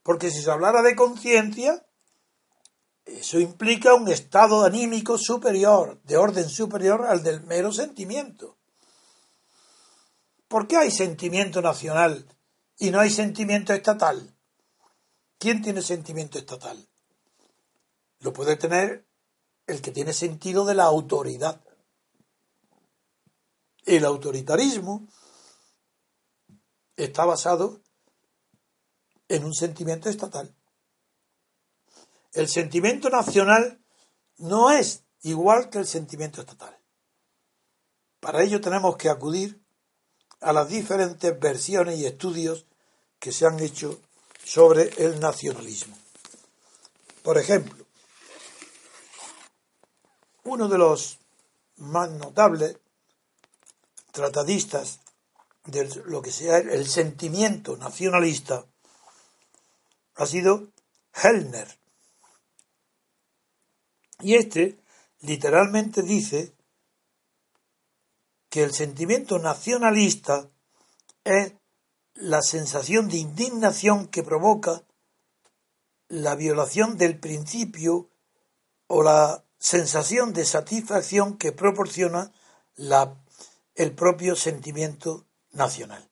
Porque 0.02 0.30
si 0.30 0.42
se 0.42 0.50
hablara 0.50 0.82
de 0.82 0.94
conciencia, 0.94 1.82
eso 3.06 3.40
implica 3.40 3.94
un 3.94 4.08
estado 4.08 4.66
anímico 4.66 5.16
superior, 5.16 5.98
de 6.02 6.18
orden 6.18 6.50
superior 6.50 7.06
al 7.06 7.22
del 7.22 7.40
mero 7.44 7.72
sentimiento. 7.72 8.58
¿Por 10.46 10.68
qué 10.68 10.76
hay 10.76 10.90
sentimiento 10.90 11.62
nacional 11.62 12.26
y 12.76 12.90
no 12.90 13.00
hay 13.00 13.08
sentimiento 13.08 13.72
estatal? 13.72 14.36
¿Quién 15.38 15.62
tiene 15.62 15.80
sentimiento 15.80 16.38
estatal? 16.38 16.86
Lo 18.20 18.34
puede 18.34 18.56
tener 18.56 19.07
el 19.68 19.82
que 19.82 19.92
tiene 19.92 20.12
sentido 20.12 20.64
de 20.64 20.74
la 20.74 20.84
autoridad. 20.84 21.60
El 23.84 24.04
autoritarismo 24.04 25.06
está 26.96 27.24
basado 27.24 27.80
en 29.28 29.44
un 29.44 29.54
sentimiento 29.54 30.08
estatal. 30.08 30.54
El 32.32 32.48
sentimiento 32.48 33.10
nacional 33.10 33.80
no 34.38 34.70
es 34.70 35.04
igual 35.22 35.68
que 35.70 35.78
el 35.78 35.86
sentimiento 35.86 36.40
estatal. 36.40 36.76
Para 38.20 38.42
ello 38.42 38.60
tenemos 38.60 38.96
que 38.96 39.10
acudir 39.10 39.62
a 40.40 40.52
las 40.52 40.68
diferentes 40.68 41.38
versiones 41.38 41.98
y 41.98 42.06
estudios 42.06 42.66
que 43.18 43.32
se 43.32 43.46
han 43.46 43.60
hecho 43.60 44.00
sobre 44.44 44.88
el 45.04 45.20
nacionalismo. 45.20 45.96
Por 47.22 47.36
ejemplo, 47.36 47.77
uno 50.48 50.68
de 50.68 50.78
los 50.78 51.18
más 51.76 52.10
notables 52.10 52.78
tratadistas 54.12 55.00
de 55.64 55.88
lo 56.06 56.22
que 56.22 56.32
sea 56.32 56.58
el 56.58 56.88
sentimiento 56.88 57.76
nacionalista 57.76 58.64
ha 60.16 60.26
sido 60.26 60.68
Hellner. 61.14 61.78
Y 64.20 64.34
este 64.34 64.78
literalmente 65.20 66.02
dice 66.02 66.54
que 68.48 68.62
el 68.62 68.72
sentimiento 68.72 69.38
nacionalista 69.38 70.48
es 71.24 71.52
la 72.14 72.42
sensación 72.42 73.08
de 73.08 73.18
indignación 73.18 74.08
que 74.08 74.22
provoca 74.22 74.82
la 76.08 76.34
violación 76.34 76.96
del 76.96 77.20
principio 77.20 78.08
o 78.86 79.02
la 79.02 79.44
sensación 79.58 80.32
de 80.32 80.44
satisfacción 80.44 81.36
que 81.36 81.52
proporciona 81.52 82.32
la, 82.76 83.16
el 83.74 83.94
propio 83.94 84.36
sentimiento 84.36 85.26
nacional. 85.52 86.08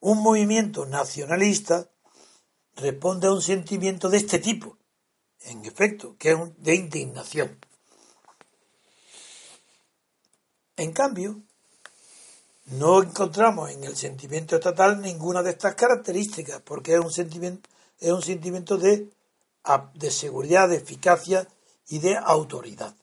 Un 0.00 0.22
movimiento 0.22 0.86
nacionalista 0.86 1.90
responde 2.76 3.26
a 3.26 3.32
un 3.32 3.42
sentimiento 3.42 4.08
de 4.08 4.16
este 4.16 4.38
tipo, 4.38 4.78
en 5.42 5.64
efecto, 5.64 6.16
que 6.18 6.32
es 6.32 6.38
de 6.58 6.74
indignación. 6.74 7.58
En 10.76 10.92
cambio, 10.92 11.42
no 12.64 13.02
encontramos 13.02 13.70
en 13.70 13.84
el 13.84 13.96
sentimiento 13.96 14.56
estatal 14.56 15.00
ninguna 15.00 15.42
de 15.42 15.50
estas 15.50 15.74
características, 15.74 16.62
porque 16.62 16.94
es 16.94 17.00
un 17.00 17.12
sentimiento, 17.12 17.68
es 17.98 18.12
un 18.12 18.22
sentimiento 18.22 18.78
de, 18.78 19.10
de 19.94 20.10
seguridad, 20.10 20.68
de 20.68 20.76
eficacia 20.76 21.46
y 21.90 21.98
de 21.98 22.16
autoridad. 22.16 22.94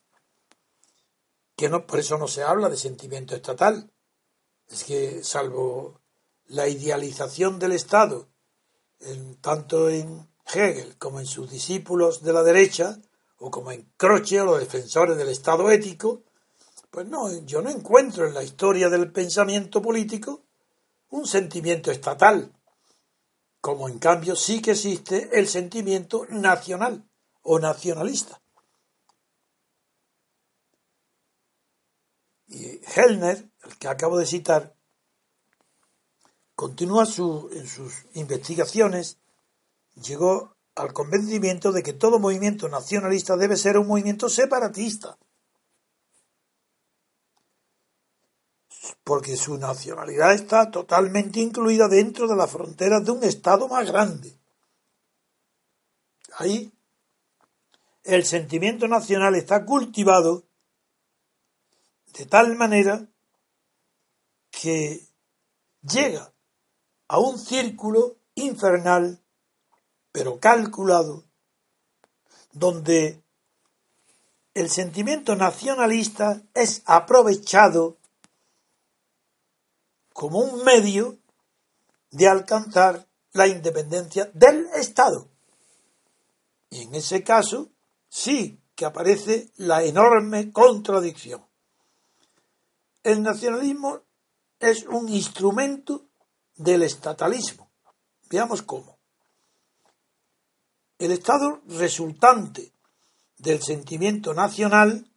Que 1.54 1.68
no, 1.68 1.86
por 1.86 1.98
eso 1.98 2.16
no 2.16 2.26
se 2.26 2.42
habla 2.42 2.70
de 2.70 2.76
sentimiento 2.78 3.36
estatal. 3.36 3.92
Es 4.66 4.82
que, 4.84 5.22
salvo 5.22 6.00
la 6.46 6.68
idealización 6.68 7.58
del 7.58 7.72
Estado, 7.72 8.28
tanto 9.42 9.90
en 9.90 10.26
Hegel 10.46 10.96
como 10.96 11.20
en 11.20 11.26
sus 11.26 11.50
discípulos 11.50 12.22
de 12.22 12.32
la 12.32 12.42
derecha, 12.42 12.98
o 13.36 13.50
como 13.50 13.72
en 13.72 13.92
Croce 13.98 14.40
o 14.40 14.46
los 14.46 14.60
defensores 14.60 15.18
del 15.18 15.28
Estado 15.28 15.70
ético, 15.70 16.22
pues 16.90 17.06
no, 17.06 17.30
yo 17.44 17.60
no 17.60 17.68
encuentro 17.68 18.26
en 18.26 18.32
la 18.32 18.42
historia 18.42 18.88
del 18.88 19.12
pensamiento 19.12 19.82
político 19.82 20.44
un 21.10 21.26
sentimiento 21.26 21.90
estatal, 21.90 22.54
como 23.60 23.88
en 23.90 23.98
cambio 23.98 24.34
sí 24.34 24.62
que 24.62 24.70
existe 24.70 25.28
el 25.38 25.46
sentimiento 25.46 26.24
nacional 26.30 27.06
o 27.42 27.58
nacionalista. 27.58 28.40
Y 32.48 32.80
Hellner, 32.94 33.48
el 33.64 33.78
que 33.78 33.88
acabo 33.88 34.18
de 34.18 34.26
citar, 34.26 34.74
continúa 36.54 37.04
en 37.04 37.68
sus 37.68 38.04
investigaciones, 38.14 39.18
llegó 39.94 40.56
al 40.74 40.92
convencimiento 40.92 41.72
de 41.72 41.82
que 41.82 41.92
todo 41.92 42.18
movimiento 42.18 42.68
nacionalista 42.68 43.36
debe 43.36 43.56
ser 43.56 43.78
un 43.78 43.86
movimiento 43.86 44.28
separatista 44.28 45.18
porque 49.04 49.36
su 49.36 49.56
nacionalidad 49.56 50.34
está 50.34 50.70
totalmente 50.70 51.40
incluida 51.40 51.88
dentro 51.88 52.28
de 52.28 52.36
las 52.36 52.50
fronteras 52.50 53.04
de 53.04 53.10
un 53.10 53.24
Estado 53.24 53.68
más 53.68 53.90
grande. 53.90 54.38
Ahí 56.36 56.72
el 58.04 58.24
sentimiento 58.24 58.86
nacional 58.86 59.34
está 59.34 59.64
cultivado 59.64 60.44
de 62.18 62.26
tal 62.26 62.56
manera 62.56 63.06
que 64.50 65.06
llega 65.82 66.32
a 67.06 67.20
un 67.20 67.38
círculo 67.38 68.16
infernal, 68.34 69.22
pero 70.10 70.40
calculado, 70.40 71.24
donde 72.50 73.22
el 74.52 74.68
sentimiento 74.68 75.36
nacionalista 75.36 76.42
es 76.54 76.82
aprovechado 76.86 77.98
como 80.12 80.40
un 80.40 80.64
medio 80.64 81.18
de 82.10 82.26
alcanzar 82.26 83.06
la 83.32 83.46
independencia 83.46 84.28
del 84.34 84.66
Estado. 84.74 85.28
Y 86.68 86.82
en 86.82 86.96
ese 86.96 87.22
caso 87.22 87.70
sí 88.08 88.60
que 88.74 88.86
aparece 88.86 89.52
la 89.56 89.84
enorme 89.84 90.50
contradicción. 90.50 91.47
El 93.08 93.22
nacionalismo 93.22 94.02
es 94.60 94.84
un 94.84 95.08
instrumento 95.08 96.10
del 96.56 96.82
estatalismo. 96.82 97.70
Veamos 98.28 98.60
cómo. 98.60 98.98
El 100.98 101.12
Estado 101.12 101.62
resultante 101.68 102.70
del 103.38 103.62
sentimiento 103.62 104.34
nacional 104.34 105.10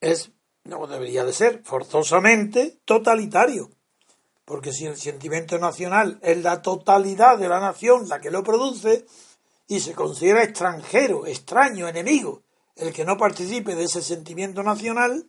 es 0.00 0.30
no 0.64 0.86
debería 0.86 1.26
de 1.26 1.34
ser 1.34 1.62
forzosamente 1.62 2.80
totalitario, 2.86 3.70
porque 4.46 4.72
si 4.72 4.86
el 4.86 4.96
sentimiento 4.96 5.58
nacional 5.58 6.18
es 6.22 6.42
la 6.42 6.62
totalidad 6.62 7.36
de 7.36 7.50
la 7.50 7.60
nación 7.60 8.08
la 8.08 8.22
que 8.22 8.30
lo 8.30 8.42
produce 8.42 9.04
y 9.68 9.80
se 9.80 9.92
considera 9.92 10.42
extranjero, 10.42 11.26
extraño, 11.26 11.86
enemigo, 11.86 12.44
el 12.76 12.94
que 12.94 13.04
no 13.04 13.18
participe 13.18 13.74
de 13.74 13.84
ese 13.84 14.00
sentimiento 14.00 14.62
nacional, 14.62 15.28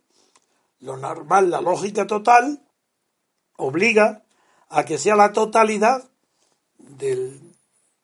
lo 0.79 0.97
normal, 0.97 1.49
la 1.49 1.61
lógica 1.61 2.07
total, 2.07 2.65
obliga 3.57 4.23
a 4.69 4.85
que 4.85 4.97
sea 4.97 5.15
la 5.15 5.31
totalidad 5.31 6.09
del 6.77 7.55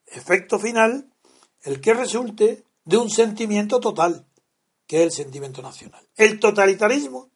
efecto 0.05 0.59
final 0.59 1.11
el 1.63 1.82
que 1.82 1.93
resulte 1.93 2.63
de 2.86 2.97
un 2.97 3.09
sentimiento 3.09 3.80
total 3.80 4.26
que 4.91 4.97
es 4.97 5.03
el 5.03 5.11
sentimiento 5.11 5.61
nacional. 5.61 6.05
El 6.17 6.38
totalitarismo 6.39 7.30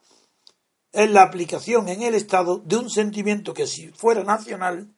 es 0.92 1.10
la 1.10 1.24
aplicación 1.24 1.88
en 1.88 2.02
el 2.02 2.14
Estado 2.14 2.58
de 2.58 2.76
un 2.76 2.90
sentimiento 2.90 3.54
que 3.54 3.66
si 3.66 3.90
fuera 3.90 4.26
nacional 4.26 4.94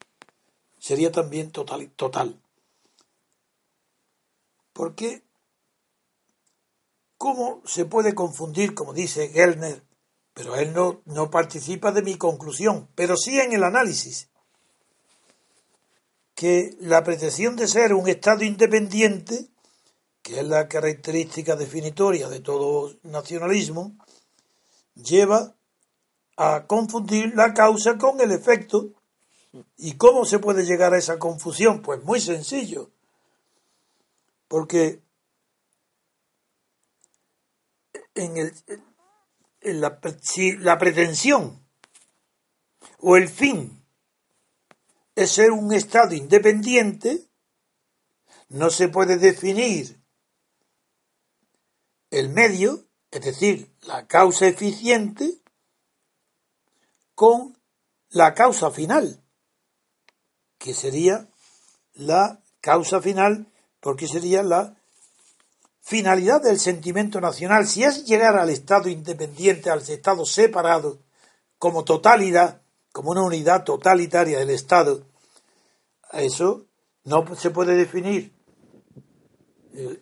sería 0.80 1.12
también 1.12 1.52
total. 1.52 1.92
total. 1.92 2.42
Porque, 4.74 5.24
¿cómo 7.18 7.62
se 7.66 7.86
puede 7.86 8.16
confundir, 8.16 8.74
como 8.74 8.92
dice 8.92 9.30
Gellner, 9.30 9.84
pero 10.38 10.56
él 10.56 10.72
no, 10.72 11.02
no 11.06 11.32
participa 11.32 11.92
de 11.92 12.04
mi 12.04 12.16
conclusión, 12.16 12.88
pero 12.94 13.18
sí 13.18 13.40
en 13.40 13.54
el 13.54 13.64
análisis, 13.64 14.30
que 16.36 16.78
la 16.80 17.04
pretensión 17.04 17.56
de 17.56 17.68
ser 17.68 17.96
un 17.96 18.08
Estado 18.08 18.44
independiente 18.44 19.50
que 20.28 20.42
es 20.42 20.46
la 20.46 20.68
característica 20.68 21.56
definitoria 21.56 22.28
de 22.28 22.42
todo 22.42 22.94
nacionalismo, 23.04 23.96
lleva 24.94 25.56
a 26.36 26.68
confundir 26.68 27.34
la 27.34 27.54
causa 27.54 27.98
con 27.98 28.20
el 28.20 28.34
efecto. 28.34 28.90
¿Y 29.78 29.94
cómo 29.94 30.26
se 30.26 30.40
puede 30.40 30.66
llegar 30.66 30.94
a 30.94 30.98
esa 30.98 31.18
confusión? 31.18 31.82
Pues 31.82 32.04
muy 32.04 32.20
sencillo. 32.20 32.92
Porque 34.50 35.02
en, 38.14 38.52
la, 39.74 40.00
si 40.22 40.58
la 40.58 40.78
pretensión 40.78 41.66
o 43.00 43.18
el 43.18 43.30
fin 43.30 43.86
es 45.16 45.32
ser 45.32 45.52
un 45.52 45.74
Estado 45.74 46.14
independiente, 46.14 47.28
no 48.50 48.70
se 48.70 48.88
puede 48.88 49.18
definir 49.18 50.02
el 52.12 52.30
medio, 52.30 52.88
es 53.12 53.22
decir, 53.22 53.74
la 53.82 54.08
causa 54.08 54.48
eficiente, 54.48 55.42
con 57.16 57.58
la 58.10 58.34
causa 58.34 58.72
final, 58.72 59.24
que 60.58 60.74
sería 60.74 61.28
la 61.94 62.42
causa 62.62 63.02
final, 63.02 63.52
porque 63.80 64.08
sería 64.08 64.44
la 64.44 64.77
finalidad 65.88 66.42
del 66.42 66.60
sentimiento 66.60 67.22
nacional. 67.22 67.66
Si 67.66 67.82
es 67.82 68.04
llegar 68.04 68.36
al 68.36 68.50
Estado 68.50 68.90
independiente, 68.90 69.70
al 69.70 69.80
Estado 69.80 70.26
separado, 70.26 71.00
como 71.58 71.86
totalidad, 71.86 72.62
como 72.92 73.12
una 73.12 73.24
unidad 73.24 73.64
totalitaria 73.64 74.40
del 74.40 74.50
Estado, 74.50 75.06
eso 76.12 76.66
no 77.06 77.24
se 77.38 77.52
puede 77.52 77.76
definir 77.76 78.34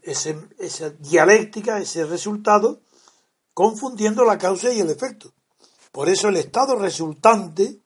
ese, 0.01 0.35
esa 0.57 0.89
dialéctica, 0.89 1.77
ese 1.77 2.03
resultado, 2.05 2.81
confundiendo 3.53 4.25
la 4.25 4.39
causa 4.39 4.71
y 4.71 4.79
el 4.79 4.89
efecto. 4.89 5.33
Por 5.91 6.09
eso 6.09 6.29
el 6.29 6.37
estado 6.37 6.77
resultante 6.77 7.79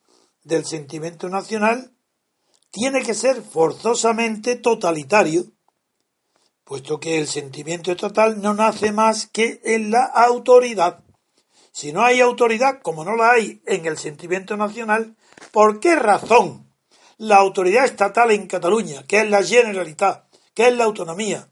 del 0.46 0.66
sentimiento 0.66 1.28
nacional 1.28 1.92
tiene 2.72 3.04
que 3.04 3.14
ser 3.14 3.42
forzosamente 3.42 4.56
totalitario, 4.56 5.52
puesto 6.70 7.00
que 7.00 7.18
el 7.18 7.28
sentimiento 7.28 7.92
estatal 7.92 8.44
no 8.44 8.54
nace 8.54 8.92
más 8.92 9.26
que 9.26 9.60
en 9.64 9.90
la 9.90 10.04
autoridad. 10.04 11.04
Si 11.72 11.92
no 11.92 12.04
hay 12.04 12.22
autoridad, 12.22 12.84
como 12.84 13.04
no 13.04 13.16
la 13.16 13.32
hay 13.32 13.64
en 13.66 13.88
el 13.88 13.98
sentimiento 13.98 14.56
nacional, 14.56 15.16
¿por 15.52 15.80
qué 15.80 15.96
razón 15.96 16.72
la 17.18 17.38
autoridad 17.38 17.86
estatal 17.86 18.30
en 18.30 18.46
Cataluña, 18.46 19.04
que 19.08 19.22
es 19.22 19.30
la 19.32 19.42
Generalitat, 19.42 20.28
que 20.54 20.68
es 20.68 20.76
la 20.76 20.84
autonomía, 20.84 21.50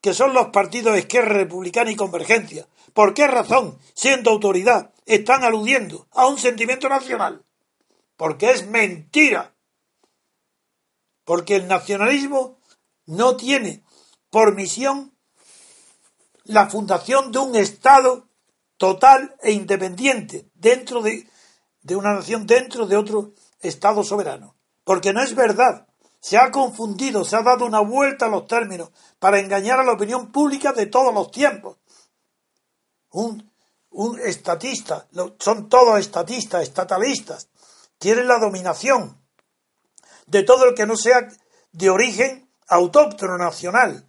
que 0.00 0.14
son 0.14 0.32
los 0.32 0.46
partidos 0.46 0.96
Esquerra 0.96 1.34
Republicana 1.34 1.90
y 1.90 1.96
Convergencia. 1.96 2.66
¿Por 2.94 3.12
qué 3.12 3.26
razón, 3.26 3.78
siendo 3.92 4.30
autoridad, 4.30 4.94
están 5.04 5.44
aludiendo 5.44 6.08
a 6.12 6.28
un 6.28 6.38
sentimiento 6.38 6.88
nacional? 6.88 7.44
Porque 8.16 8.52
es 8.52 8.66
mentira. 8.66 9.54
Porque 11.26 11.56
el 11.56 11.68
nacionalismo 11.68 12.58
no 13.04 13.36
tiene 13.36 13.84
por 14.36 14.54
misión 14.54 15.16
la 16.44 16.68
fundación 16.68 17.32
de 17.32 17.38
un 17.38 17.56
Estado 17.56 18.28
total 18.76 19.34
e 19.40 19.52
independiente 19.52 20.50
dentro 20.52 21.00
de, 21.00 21.26
de 21.80 21.96
una 21.96 22.12
nación, 22.12 22.46
dentro 22.46 22.86
de 22.86 22.98
otro 22.98 23.32
Estado 23.60 24.04
soberano. 24.04 24.54
Porque 24.84 25.14
no 25.14 25.22
es 25.22 25.34
verdad 25.34 25.86
se 26.20 26.36
ha 26.36 26.50
confundido, 26.50 27.24
se 27.24 27.34
ha 27.34 27.42
dado 27.42 27.64
una 27.64 27.80
vuelta 27.80 28.26
a 28.26 28.28
los 28.28 28.46
términos 28.46 28.90
para 29.18 29.38
engañar 29.40 29.80
a 29.80 29.84
la 29.84 29.92
opinión 29.92 30.30
pública 30.30 30.74
de 30.74 30.84
todos 30.84 31.14
los 31.14 31.30
tiempos. 31.30 31.78
Un, 33.12 33.50
un 33.88 34.20
estatista, 34.20 35.08
son 35.38 35.70
todos 35.70 35.98
estatistas, 35.98 36.62
estatalistas, 36.62 37.48
quieren 37.98 38.28
la 38.28 38.38
dominación 38.38 39.18
de 40.26 40.42
todo 40.42 40.66
el 40.66 40.74
que 40.74 40.84
no 40.84 40.94
sea 40.94 41.26
de 41.72 41.88
origen 41.88 42.50
autóctono 42.68 43.38
nacional. 43.38 44.05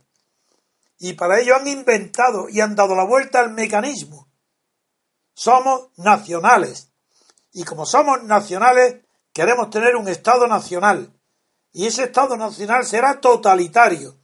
Y 0.99 1.13
para 1.13 1.39
ello 1.39 1.55
han 1.55 1.67
inventado 1.67 2.49
y 2.49 2.61
han 2.61 2.75
dado 2.75 2.95
la 2.95 3.03
vuelta 3.03 3.39
al 3.39 3.51
mecanismo. 3.51 4.27
Somos 5.33 5.89
nacionales. 5.97 6.91
Y 7.51 7.63
como 7.63 7.85
somos 7.85 8.23
nacionales, 8.23 9.03
queremos 9.33 9.69
tener 9.69 9.95
un 9.95 10.07
Estado 10.07 10.47
nacional 10.47 11.13
y 11.77 11.85
ese 11.85 12.05
Estado 12.05 12.35
nacional 12.37 12.87
será 12.87 13.21
totalitario, 13.21 14.17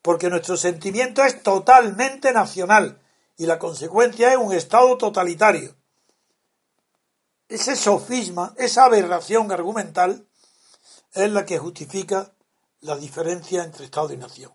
porque 0.00 0.30
nuestro 0.30 0.56
sentimiento 0.56 1.22
es 1.22 1.42
totalmente 1.42 2.32
nacional 2.32 2.98
y 3.36 3.44
la 3.44 3.58
consecuencia 3.58 4.32
es 4.32 4.38
un 4.38 4.54
Estado 4.54 4.96
totalitario. 4.96 5.76
Ese 7.46 7.76
sofisma, 7.76 8.54
esa 8.56 8.86
aberración 8.86 9.52
argumental, 9.52 10.26
es 11.12 11.30
la 11.30 11.44
que 11.44 11.58
justifica 11.58 12.32
la 12.80 12.96
diferencia 12.96 13.62
entre 13.62 13.84
Estado 13.84 14.14
y 14.14 14.16
nación. 14.16 14.52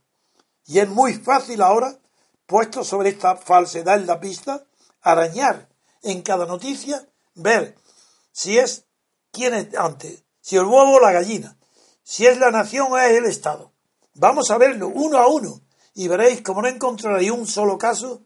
Y 0.66 0.80
es 0.80 0.88
muy 0.88 1.14
fácil 1.14 1.62
ahora, 1.62 1.98
puesto 2.46 2.84
sobre 2.84 3.10
esta 3.10 3.36
falsedad 3.36 3.98
en 3.98 4.08
la 4.08 4.20
pista, 4.20 4.66
arañar 5.02 5.70
en 6.04 6.22
cada 6.22 6.46
noticia, 6.46 7.08
ver 7.36 7.78
si 8.32 8.58
es 8.58 8.86
quién 9.32 9.54
es 9.54 9.76
antes, 9.76 10.24
si 10.42 10.56
el 10.56 10.64
huevo 10.64 10.96
o 10.96 11.00
la 11.00 11.12
gallina, 11.12 11.58
si 12.04 12.26
es 12.26 12.38
la 12.38 12.52
nación 12.52 12.92
o 12.92 12.98
es 12.98 13.12
el 13.12 13.26
Estado. 13.26 13.72
Vamos 14.16 14.52
a 14.52 14.58
verlo 14.58 14.90
uno 14.90 15.18
a 15.18 15.28
uno 15.28 15.62
y 15.94 16.08
veréis 16.08 16.42
como 16.42 16.62
no 16.62 16.68
encontraréis 16.68 17.32
un 17.32 17.48
solo 17.48 17.78
caso 17.78 18.24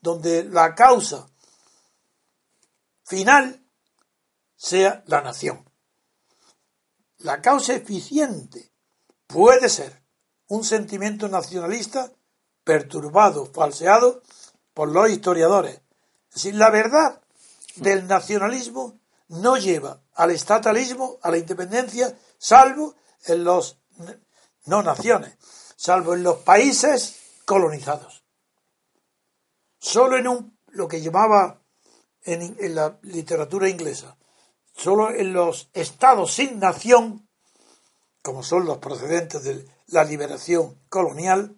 donde 0.00 0.44
la 0.44 0.74
causa 0.74 1.28
final 3.04 3.64
sea 4.56 5.02
la 5.06 5.20
nación. 5.20 5.68
La 7.18 7.40
causa 7.40 7.74
eficiente 7.74 8.72
puede 9.26 9.68
ser 9.68 10.03
un 10.54 10.64
sentimiento 10.64 11.28
nacionalista 11.28 12.12
perturbado, 12.62 13.46
falseado 13.46 14.22
por 14.72 14.88
los 14.88 15.10
historiadores. 15.10 15.80
Es 16.28 16.34
decir, 16.34 16.54
la 16.54 16.70
verdad 16.70 17.20
del 17.76 18.06
nacionalismo 18.06 18.98
no 19.28 19.56
lleva 19.56 20.00
al 20.14 20.30
estatalismo, 20.30 21.18
a 21.22 21.30
la 21.30 21.38
independencia, 21.38 22.16
salvo 22.38 22.94
en 23.26 23.42
los 23.42 23.78
no 24.66 24.82
naciones, 24.82 25.36
salvo 25.76 26.14
en 26.14 26.22
los 26.22 26.38
países 26.38 27.16
colonizados. 27.44 28.22
Solo 29.78 30.16
en 30.16 30.28
un 30.28 30.58
lo 30.68 30.88
que 30.88 31.00
llamaba 31.00 31.60
en, 32.22 32.56
en 32.58 32.74
la 32.74 32.98
literatura 33.02 33.68
inglesa, 33.68 34.16
solo 34.74 35.10
en 35.10 35.32
los 35.32 35.68
estados 35.72 36.32
sin 36.32 36.58
nación, 36.58 37.28
como 38.22 38.42
son 38.42 38.64
los 38.64 38.78
procedentes 38.78 39.44
de 39.44 39.73
la 39.86 40.04
liberación 40.04 40.78
colonial, 40.88 41.56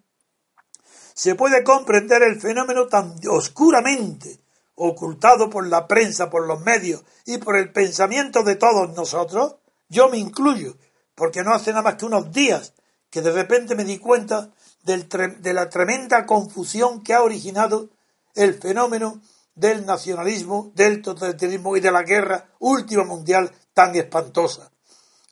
se 1.13 1.35
puede 1.35 1.63
comprender 1.63 2.21
el 2.21 2.39
fenómeno 2.39 2.87
tan 2.87 3.15
oscuramente 3.29 4.39
ocultado 4.75 5.49
por 5.49 5.67
la 5.67 5.87
prensa, 5.87 6.29
por 6.29 6.45
los 6.45 6.61
medios 6.61 7.03
y 7.25 7.39
por 7.39 7.57
el 7.57 7.71
pensamiento 7.71 8.43
de 8.43 8.55
todos 8.55 8.95
nosotros, 8.95 9.55
yo 9.89 10.09
me 10.09 10.17
incluyo, 10.17 10.77
porque 11.15 11.43
no 11.43 11.53
hace 11.53 11.71
nada 11.71 11.81
más 11.81 11.95
que 11.95 12.05
unos 12.05 12.31
días 12.31 12.73
que 13.09 13.21
de 13.21 13.31
repente 13.31 13.75
me 13.75 13.83
di 13.83 13.97
cuenta 13.97 14.51
de 14.83 15.53
la 15.53 15.69
tremenda 15.69 16.25
confusión 16.25 17.01
que 17.01 17.13
ha 17.13 17.23
originado 17.23 17.89
el 18.35 18.53
fenómeno 18.53 19.21
del 19.55 19.85
nacionalismo, 19.87 20.71
del 20.75 21.01
totalitarismo 21.01 21.75
y 21.75 21.79
de 21.79 21.91
la 21.91 22.03
guerra 22.03 22.51
última 22.59 23.03
mundial 23.03 23.51
tan 23.73 23.95
espantosa. 23.95 24.71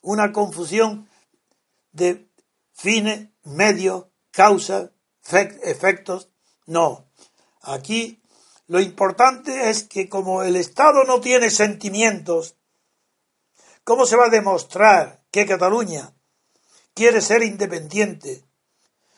Una 0.01 0.31
confusión 0.31 1.07
de 1.91 2.27
fines, 2.75 3.29
medios, 3.43 4.05
causas, 4.31 4.91
efectos. 5.31 6.29
No. 6.67 7.07
Aquí 7.61 8.21
lo 8.67 8.79
importante 8.79 9.69
es 9.69 9.83
que 9.83 10.09
como 10.09 10.43
el 10.43 10.55
Estado 10.55 11.03
no 11.05 11.21
tiene 11.21 11.49
sentimientos, 11.49 12.55
¿cómo 13.83 14.05
se 14.05 14.17
va 14.17 14.25
a 14.25 14.29
demostrar 14.29 15.23
que 15.31 15.45
Cataluña 15.45 16.13
quiere 16.93 17.21
ser 17.21 17.43
independiente 17.43 18.43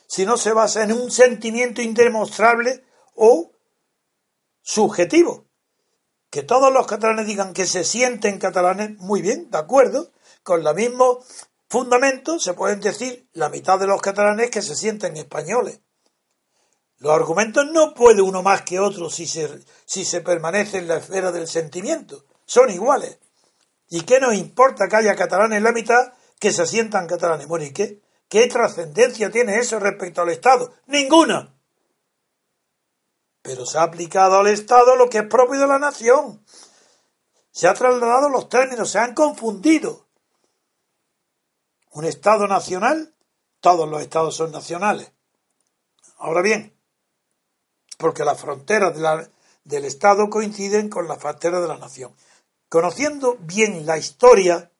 si 0.07 0.25
no 0.25 0.37
se 0.37 0.53
basa 0.53 0.83
en 0.83 0.93
un 0.93 1.11
sentimiento 1.11 1.81
indemostrable 1.81 2.85
o 3.15 3.51
subjetivo? 4.61 5.45
Que 6.29 6.43
todos 6.43 6.71
los 6.71 6.87
catalanes 6.87 7.25
digan 7.25 7.53
que 7.53 7.65
se 7.65 7.83
sienten 7.83 8.37
catalanes, 8.37 8.97
muy 8.97 9.21
bien, 9.21 9.49
de 9.49 9.57
acuerdo, 9.57 10.11
con 10.43 10.63
los 10.63 10.75
mismos 10.75 11.25
fundamentos 11.69 12.43
se 12.43 12.53
pueden 12.53 12.79
decir 12.79 13.29
la 13.33 13.49
mitad 13.49 13.79
de 13.79 13.87
los 13.87 14.01
catalanes 14.01 14.49
que 14.49 14.61
se 14.61 14.75
sienten 14.75 15.17
españoles. 15.17 15.81
Los 16.99 17.13
argumentos 17.13 17.65
no 17.71 17.93
puede 17.93 18.21
uno 18.21 18.41
más 18.41 18.63
que 18.63 18.79
otro 18.79 19.09
si 19.09 19.27
se, 19.27 19.63
si 19.85 20.03
se 20.03 20.21
permanece 20.21 20.79
en 20.79 20.87
la 20.87 20.97
esfera 20.97 21.31
del 21.31 21.47
sentimiento, 21.47 22.25
son 22.45 22.69
iguales. 22.71 23.19
¿Y 23.89 24.01
qué 24.01 24.19
nos 24.19 24.33
importa 24.33 24.87
que 24.87 24.95
haya 24.95 25.15
catalanes 25.15 25.61
la 25.61 25.71
mitad 25.71 26.13
que 26.39 26.51
se 26.51 26.65
sientan 26.65 27.07
catalanes? 27.07 27.47
Bueno, 27.47 27.65
¿y 27.65 27.71
qué? 27.71 28.01
¿Qué 28.27 28.47
trascendencia 28.47 29.29
tiene 29.29 29.59
eso 29.59 29.79
respecto 29.79 30.21
al 30.21 30.29
Estado? 30.29 30.73
Ninguna. 30.87 31.53
Pero 33.41 33.65
se 33.65 33.77
ha 33.77 33.83
aplicado 33.83 34.39
al 34.39 34.47
Estado 34.47 34.95
lo 34.95 35.09
que 35.09 35.19
es 35.19 35.27
propio 35.27 35.59
de 35.59 35.67
la 35.67 35.79
nación. 35.79 36.43
Se 37.51 37.67
ha 37.67 37.73
trasladado 37.73 38.27
los 38.27 38.49
términos, 38.49 38.89
se 38.89 38.99
han 38.99 39.13
confundido. 39.13 40.06
Un 41.97 42.05
Estado 42.05 42.45
nacional, 42.45 43.15
todos 43.59 43.89
los 43.89 44.03
Estados 44.03 44.35
son 44.35 44.51
nacionales. 44.51 45.11
Ahora 46.19 46.43
bien, 46.43 46.77
porque 47.97 48.23
las 48.23 48.39
fronteras 48.39 48.95
del 49.63 49.83
Estado 49.83 50.29
coinciden 50.29 50.89
con 50.89 51.07
las 51.07 51.17
fronteras 51.17 51.59
de 51.59 51.67
la 51.67 51.79
nación. 51.79 52.15
Conociendo 52.69 53.37
bien 53.39 53.87
la 53.87 53.97
historia, 53.97 54.71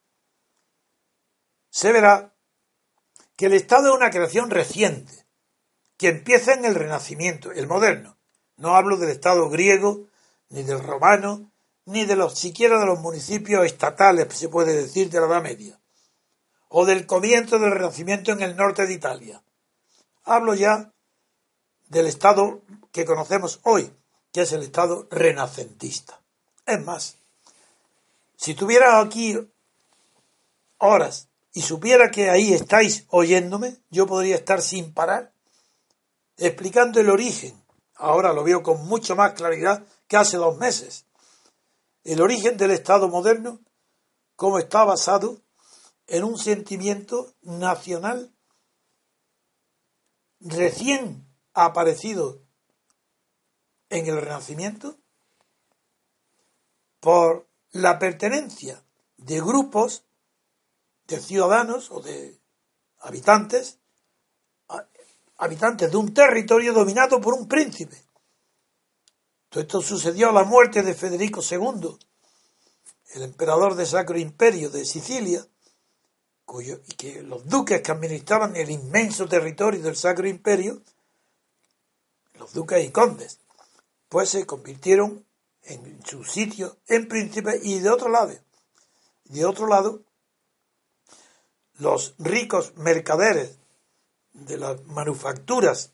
se 1.70 1.90
verá 1.90 2.36
que 3.34 3.46
el 3.46 3.54
Estado 3.54 3.88
es 3.88 3.96
una 3.96 4.10
creación 4.10 4.48
reciente, 4.48 5.26
que 5.96 6.10
empieza 6.10 6.54
en 6.54 6.64
el 6.66 6.76
Renacimiento, 6.76 7.50
el 7.50 7.66
moderno. 7.66 8.16
No 8.54 8.76
hablo 8.76 8.96
del 8.96 9.10
Estado 9.10 9.50
griego, 9.50 10.06
ni 10.50 10.62
del 10.62 10.78
romano, 10.78 11.50
ni 11.84 12.04
de 12.04 12.14
los 12.14 12.38
siquiera 12.38 12.78
de 12.78 12.86
los 12.86 13.00
municipios 13.00 13.66
estatales, 13.66 14.32
se 14.32 14.48
puede 14.48 14.76
decir, 14.76 15.10
de 15.10 15.18
la 15.18 15.26
Edad 15.26 15.42
Media, 15.42 15.80
o 16.68 16.84
del 16.84 17.06
comienzo 17.06 17.58
del 17.58 17.72
Renacimiento 17.72 18.32
en 18.32 18.42
el 18.42 18.56
norte 18.56 18.86
de 18.86 18.94
Italia. 18.94 19.42
Hablo 20.24 20.54
ya 20.54 20.92
del 21.88 22.06
Estado 22.06 22.60
que 22.92 23.04
conocemos 23.04 23.60
hoy, 23.62 23.92
que 24.32 24.42
es 24.42 24.52
el 24.52 24.62
Estado 24.62 25.06
renacentista. 25.10 26.20
Es 26.66 26.84
más, 26.84 27.16
si 28.36 28.54
tuviera 28.54 29.00
aquí 29.00 29.38
horas 30.78 31.28
y 31.52 31.62
supiera 31.62 32.10
que 32.10 32.30
ahí 32.30 32.52
estáis 32.52 33.06
oyéndome, 33.08 33.78
yo 33.90 34.06
podría 34.06 34.36
estar 34.36 34.60
sin 34.60 34.92
parar 34.92 35.32
explicando 36.36 37.00
el 37.00 37.10
origen. 37.10 37.60
Ahora 37.96 38.32
lo 38.32 38.44
veo 38.44 38.62
con 38.62 38.86
mucho 38.86 39.16
más 39.16 39.32
claridad 39.32 39.84
que 40.06 40.16
hace 40.16 40.36
dos 40.36 40.56
meses. 40.58 41.04
El 42.04 42.20
origen 42.20 42.56
del 42.56 42.70
Estado 42.70 43.08
moderno, 43.08 43.60
como 44.36 44.58
está 44.58 44.84
basado 44.84 45.40
en 46.08 46.24
un 46.24 46.38
sentimiento 46.38 47.34
nacional 47.42 48.34
recién 50.40 51.28
aparecido 51.52 52.40
en 53.90 54.06
el 54.06 54.20
Renacimiento 54.20 54.96
por 57.00 57.46
la 57.70 57.98
pertenencia 57.98 58.82
de 59.18 59.40
grupos 59.40 60.04
de 61.06 61.20
ciudadanos 61.20 61.90
o 61.90 62.00
de 62.00 62.40
habitantes, 63.00 63.78
habitantes 65.36 65.90
de 65.90 65.96
un 65.96 66.14
territorio 66.14 66.72
dominado 66.72 67.20
por 67.20 67.34
un 67.34 67.46
príncipe. 67.48 68.02
Todo 69.50 69.60
esto 69.62 69.82
sucedió 69.82 70.30
a 70.30 70.32
la 70.32 70.44
muerte 70.44 70.82
de 70.82 70.94
Federico 70.94 71.40
II, 71.42 71.98
el 73.14 73.22
emperador 73.22 73.74
del 73.74 73.86
Sacro 73.86 74.18
Imperio 74.18 74.70
de 74.70 74.84
Sicilia, 74.84 75.46
cuyo, 76.48 76.80
y 76.86 76.94
que 76.94 77.22
los 77.22 77.46
duques 77.46 77.82
que 77.82 77.92
administraban 77.92 78.56
el 78.56 78.70
inmenso 78.70 79.28
territorio 79.28 79.82
del 79.82 79.96
Sacro 79.96 80.26
Imperio, 80.26 80.80
los 82.38 82.54
duques 82.54 82.82
y 82.82 82.90
condes, 82.90 83.38
pues 84.08 84.30
se 84.30 84.46
convirtieron 84.46 85.26
en 85.64 86.02
su 86.06 86.24
sitio 86.24 86.78
en 86.86 87.06
príncipe 87.06 87.60
y 87.62 87.80
de 87.80 87.90
otro 87.90 88.08
lado, 88.08 88.32
de 89.24 89.44
otro 89.44 89.66
lado, 89.66 90.00
los 91.74 92.14
ricos 92.18 92.74
mercaderes 92.78 93.58
de 94.32 94.56
las 94.56 94.82
manufacturas 94.86 95.92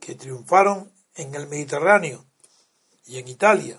que 0.00 0.16
triunfaron 0.16 0.90
en 1.14 1.32
el 1.36 1.46
Mediterráneo 1.46 2.24
y 3.04 3.18
en 3.18 3.28
Italia 3.28 3.78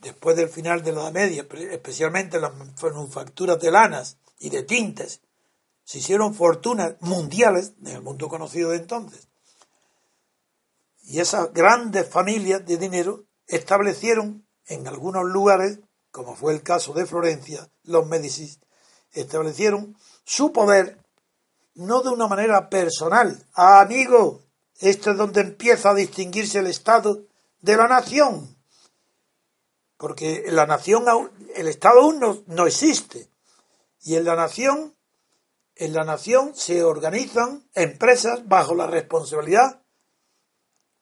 después 0.00 0.36
del 0.36 0.48
final 0.48 0.82
de 0.82 0.90
la 0.90 1.02
Edad 1.02 1.12
Media, 1.12 1.46
especialmente 1.70 2.40
las 2.40 2.52
manufacturas 2.56 3.60
de 3.60 3.70
lanas 3.70 4.18
y 4.38 4.50
de 4.50 4.62
tintes, 4.62 5.20
se 5.84 5.98
hicieron 5.98 6.34
fortunas 6.34 6.94
mundiales 7.00 7.72
en 7.84 7.88
el 7.88 8.02
mundo 8.02 8.28
conocido 8.28 8.70
de 8.70 8.78
entonces. 8.78 9.28
Y 11.02 11.20
esas 11.20 11.52
grandes 11.52 12.08
familias 12.08 12.64
de 12.64 12.78
dinero 12.78 13.24
establecieron 13.46 14.46
en 14.66 14.88
algunos 14.88 15.24
lugares, 15.24 15.80
como 16.10 16.34
fue 16.34 16.54
el 16.54 16.62
caso 16.62 16.94
de 16.94 17.04
Florencia, 17.04 17.68
los 17.84 18.06
Médicis, 18.06 18.60
establecieron 19.12 19.96
su 20.24 20.52
poder 20.52 20.98
no 21.74 22.02
de 22.02 22.10
una 22.10 22.26
manera 22.26 22.70
personal. 22.70 23.46
Ah, 23.54 23.80
amigo, 23.80 24.42
esto 24.78 25.10
es 25.10 25.16
donde 25.16 25.40
empieza 25.42 25.90
a 25.90 25.94
distinguirse 25.94 26.58
el 26.58 26.68
Estado 26.68 27.24
de 27.60 27.76
la 27.76 27.88
nación. 27.88 28.56
Porque 29.96 30.44
la 30.48 30.66
nación, 30.66 31.04
el 31.54 31.68
Estado 31.68 32.00
aún 32.00 32.20
no, 32.20 32.42
no 32.46 32.66
existe. 32.66 33.28
Y 34.04 34.16
en 34.16 34.24
la 34.24 34.36
nación, 34.36 34.94
en 35.76 35.94
la 35.94 36.04
nación 36.04 36.54
se 36.54 36.84
organizan 36.84 37.66
empresas 37.74 38.46
bajo 38.46 38.74
la 38.74 38.86
responsabilidad 38.86 39.82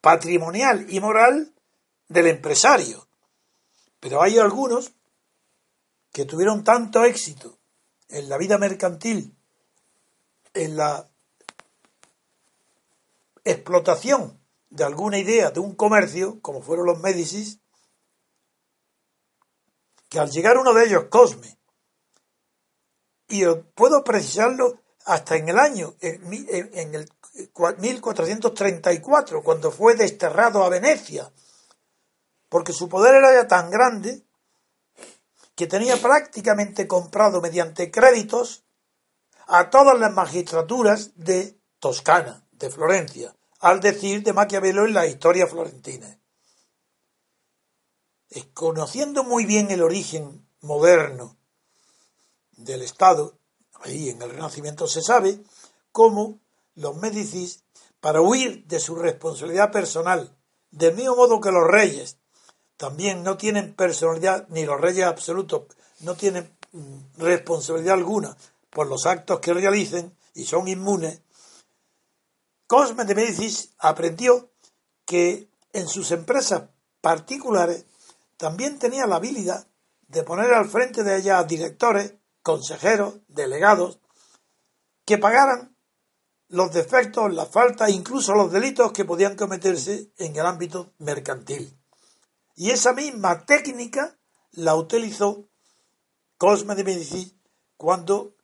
patrimonial 0.00 0.86
y 0.88 1.00
moral 1.00 1.52
del 2.08 2.28
empresario. 2.28 3.08
Pero 3.98 4.22
hay 4.22 4.38
algunos 4.38 4.92
que 6.12 6.24
tuvieron 6.26 6.62
tanto 6.62 7.04
éxito 7.04 7.58
en 8.08 8.28
la 8.28 8.38
vida 8.38 8.56
mercantil, 8.56 9.36
en 10.54 10.76
la 10.76 11.10
explotación 13.44 14.40
de 14.70 14.84
alguna 14.84 15.18
idea 15.18 15.50
de 15.50 15.58
un 15.58 15.74
comercio, 15.74 16.40
como 16.40 16.62
fueron 16.62 16.86
los 16.86 17.00
Médicis, 17.00 17.58
que 20.08 20.20
al 20.20 20.30
llegar 20.30 20.56
uno 20.56 20.72
de 20.72 20.84
ellos, 20.84 21.06
Cosme, 21.10 21.58
y 23.32 23.46
puedo 23.74 24.04
precisarlo 24.04 24.78
hasta 25.06 25.36
en 25.36 25.48
el 25.48 25.58
año, 25.58 25.94
en, 26.00 26.94
el 26.94 27.10
1434, 27.78 29.42
cuando 29.42 29.72
fue 29.72 29.94
desterrado 29.94 30.62
a 30.62 30.68
Venecia, 30.68 31.32
porque 32.50 32.74
su 32.74 32.90
poder 32.90 33.14
era 33.14 33.32
ya 33.32 33.48
tan 33.48 33.70
grande 33.70 34.22
que 35.54 35.66
tenía 35.66 35.96
prácticamente 35.96 36.86
comprado 36.86 37.40
mediante 37.40 37.90
créditos 37.90 38.64
a 39.46 39.70
todas 39.70 39.98
las 39.98 40.12
magistraturas 40.12 41.12
de 41.16 41.58
Toscana, 41.78 42.46
de 42.52 42.68
Florencia, 42.68 43.34
al 43.60 43.80
decir 43.80 44.22
de 44.22 44.34
Maquiavelo 44.34 44.84
en 44.84 44.92
la 44.92 45.06
historia 45.06 45.46
florentina. 45.46 46.18
Conociendo 48.52 49.24
muy 49.24 49.46
bien 49.46 49.70
el 49.70 49.82
origen 49.82 50.46
moderno 50.60 51.38
del 52.64 52.82
Estado, 52.82 53.38
ahí 53.80 54.10
en 54.10 54.22
el 54.22 54.30
Renacimiento 54.30 54.86
se 54.86 55.02
sabe 55.02 55.40
cómo 55.90 56.40
los 56.74 56.96
Médicis, 56.96 57.64
para 58.00 58.20
huir 58.20 58.66
de 58.66 58.80
su 58.80 58.96
responsabilidad 58.96 59.70
personal, 59.70 60.34
del 60.70 60.94
mismo 60.94 61.16
modo 61.16 61.40
que 61.40 61.52
los 61.52 61.66
reyes 61.66 62.16
también 62.76 63.22
no 63.22 63.36
tienen 63.36 63.74
personalidad, 63.74 64.48
ni 64.48 64.64
los 64.64 64.80
reyes 64.80 65.04
absolutos 65.04 65.64
no 66.00 66.16
tienen 66.16 66.50
mm, 66.72 66.98
responsabilidad 67.18 67.94
alguna 67.94 68.36
por 68.70 68.86
los 68.86 69.06
actos 69.06 69.40
que 69.40 69.54
realicen 69.54 70.16
y 70.34 70.44
son 70.44 70.66
inmunes, 70.66 71.20
Cosme 72.66 73.04
de 73.04 73.14
Médicis 73.14 73.74
aprendió 73.78 74.50
que 75.04 75.50
en 75.74 75.86
sus 75.88 76.10
empresas 76.10 76.70
particulares 77.02 77.84
también 78.38 78.78
tenía 78.78 79.06
la 79.06 79.16
habilidad 79.16 79.66
de 80.08 80.22
poner 80.22 80.54
al 80.54 80.70
frente 80.70 81.02
de 81.04 81.18
ellas 81.18 81.46
directores, 81.46 82.14
consejeros, 82.42 83.20
delegados, 83.28 84.00
que 85.04 85.18
pagaran 85.18 85.76
los 86.48 86.72
defectos, 86.72 87.32
las 87.32 87.48
faltas, 87.48 87.90
incluso 87.90 88.34
los 88.34 88.52
delitos 88.52 88.92
que 88.92 89.04
podían 89.04 89.36
cometerse 89.36 90.12
en 90.18 90.36
el 90.36 90.46
ámbito 90.46 90.92
mercantil. 90.98 91.78
Y 92.54 92.70
esa 92.70 92.92
misma 92.92 93.46
técnica 93.46 94.18
la 94.52 94.74
utilizó 94.74 95.48
Cosme 96.36 96.74
de 96.74 96.84
Medici 96.84 97.40
cuando 97.76 98.34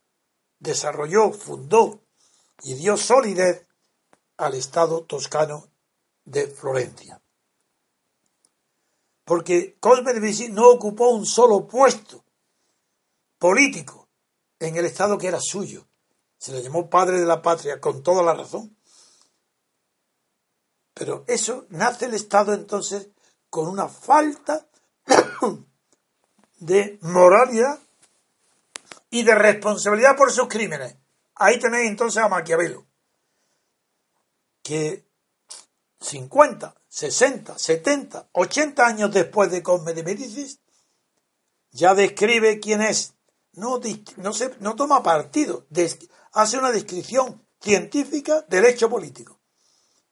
desarrolló, 0.59 1.31
fundó 1.31 2.01
y 2.63 2.73
dio 2.73 2.97
solidez 2.97 3.67
al 4.37 4.55
Estado 4.55 5.03
toscano 5.03 5.67
de 6.25 6.47
Florencia. 6.47 7.21
Porque 9.23 9.77
Cosme 9.79 10.13
de 10.13 10.21
Medici 10.21 10.49
no 10.49 10.69
ocupó 10.69 11.09
un 11.09 11.25
solo 11.25 11.67
puesto 11.67 12.23
político 13.39 14.09
en 14.59 14.75
el 14.75 14.85
Estado 14.85 15.17
que 15.17 15.27
era 15.27 15.39
suyo. 15.41 15.87
Se 16.37 16.51
le 16.51 16.61
llamó 16.61 16.89
padre 16.89 17.19
de 17.19 17.25
la 17.25 17.41
patria 17.41 17.81
con 17.81 18.03
toda 18.03 18.21
la 18.21 18.33
razón. 18.33 18.77
Pero 20.93 21.23
eso 21.27 21.65
nace 21.69 22.05
el 22.05 22.13
Estado 22.13 22.53
entonces 22.53 23.07
con 23.49 23.67
una 23.67 23.87
falta 23.87 24.67
de 26.59 26.99
moralidad 27.01 27.79
y 29.09 29.23
de 29.23 29.35
responsabilidad 29.35 30.15
por 30.15 30.31
sus 30.31 30.47
crímenes. 30.47 30.95
Ahí 31.35 31.57
tenéis 31.57 31.89
entonces 31.89 32.21
a 32.21 32.27
Maquiavelo, 32.27 32.85
que 34.61 35.05
50, 36.01 36.75
60, 36.87 37.57
70, 37.57 38.29
80 38.33 38.85
años 38.85 39.13
después 39.13 39.49
de 39.51 39.63
Cosme 39.63 39.93
de 39.93 40.03
Medicis, 40.03 40.59
ya 41.71 41.95
describe 41.95 42.59
quién 42.59 42.81
es. 42.81 43.13
No, 43.53 43.79
no, 44.17 44.33
se, 44.33 44.55
no 44.59 44.75
toma 44.75 45.03
partido, 45.03 45.67
hace 46.33 46.57
una 46.57 46.71
descripción 46.71 47.45
científica 47.61 48.45
del 48.47 48.65
hecho 48.65 48.89
político. 48.89 49.39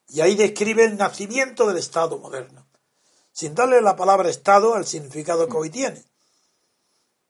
Y 0.10 0.22
ahí 0.22 0.36
describe 0.36 0.86
el 0.86 0.98
nacimiento 0.98 1.68
del 1.68 1.78
Estado 1.78 2.18
moderno 2.18 2.68
sin 3.38 3.54
darle 3.54 3.84
la 3.84 3.96
palabra 3.96 4.32
Estado 4.32 4.74
al 4.74 4.88
significado 4.88 5.48
que 5.48 5.58
hoy 5.58 5.70
tiene, 5.70 6.04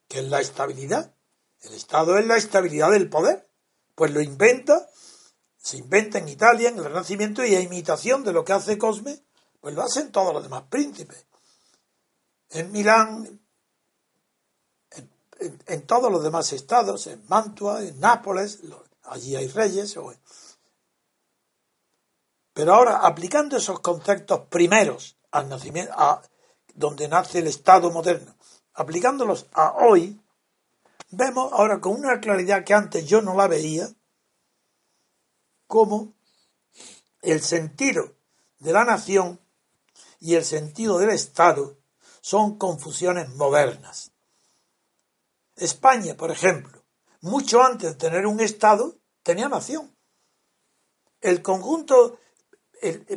que 0.08 0.20
es 0.20 0.30
la 0.30 0.40
estabilidad. 0.40 1.14
El 1.60 1.74
Estado 1.74 2.18
es 2.18 2.26
la 2.26 2.38
estabilidad 2.38 2.92
del 2.92 3.10
poder. 3.10 3.52
Pues 3.94 4.12
lo 4.12 4.22
inventa, 4.22 4.88
se 5.58 5.76
inventa 5.76 6.20
en 6.20 6.30
Italia, 6.30 6.70
en 6.70 6.78
el 6.78 6.86
Renacimiento, 6.86 7.44
y 7.44 7.56
a 7.56 7.60
imitación 7.60 8.24
de 8.24 8.32
lo 8.32 8.46
que 8.46 8.54
hace 8.54 8.78
Cosme, 8.78 9.22
pues 9.60 9.76
lo 9.76 9.82
hacen 9.82 10.10
todos 10.14 10.34
los 10.34 10.44
demás 10.44 10.64
príncipes. 10.70 11.26
En 12.52 12.72
Milán, 12.72 13.42
en, 15.40 15.82
todos 15.86 16.12
los 16.12 16.24
demás 16.24 16.54
estados, 16.54 17.08
en 17.08 17.24
Mantua, 17.28 17.84
en 17.84 18.00
Nápoles, 18.00 18.60
allí 19.04 19.36
hay 19.36 19.48
reyes. 19.48 19.98
Pero 22.54 22.74
ahora, 22.74 22.98
aplicando 23.06 23.58
esos 23.58 23.80
conceptos 23.80 24.42
primeros 24.50 25.18
al 25.32 25.50
nacimiento, 25.50 25.94
donde 26.74 27.08
nace 27.08 27.40
el 27.40 27.48
Estado 27.48 27.92
moderno, 27.92 28.36
aplicándolos 28.74 29.48
a 29.54 29.74
hoy, 29.74 30.20
vemos 31.12 31.52
ahora 31.54 31.80
con 31.80 31.94
una 31.94 32.20
claridad 32.20 32.64
que 32.64 32.74
antes 32.74 33.06
yo 33.06 33.22
no 33.22 33.36
la 33.36 33.48
veía, 33.48 33.90
como 35.68 36.14
el 37.22 37.42
sentido 37.42 38.16
de 38.60 38.74
la 38.74 38.86
nación 38.86 39.40
y 40.20 40.36
el 40.36 40.46
sentido 40.46 40.98
del 40.98 41.10
Estado 41.10 41.78
son 42.22 42.58
confusiones 42.58 43.30
modernas. 43.36 44.12
España, 45.58 46.16
por 46.16 46.32
ejemplo, 46.32 46.84
mucho 47.22 47.62
antes 47.62 47.90
de 47.90 47.96
tener 47.96 48.26
un 48.26 48.40
Estado, 48.40 48.96
tenía 49.24 49.50
nación. 49.50 49.96
El 51.20 51.42
conjunto 51.42 52.20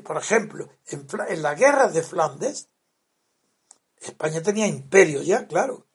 por 0.04 0.16
ejemplo, 0.16 0.68
en, 0.86 1.42
la 1.42 1.54
guerra 1.54 1.88
de 1.88 2.02
Flandes, 2.02 2.68
España 3.98 4.42
tenía 4.42 4.66
imperio 4.66 5.22
ya, 5.22 5.46
claro. 5.46 5.86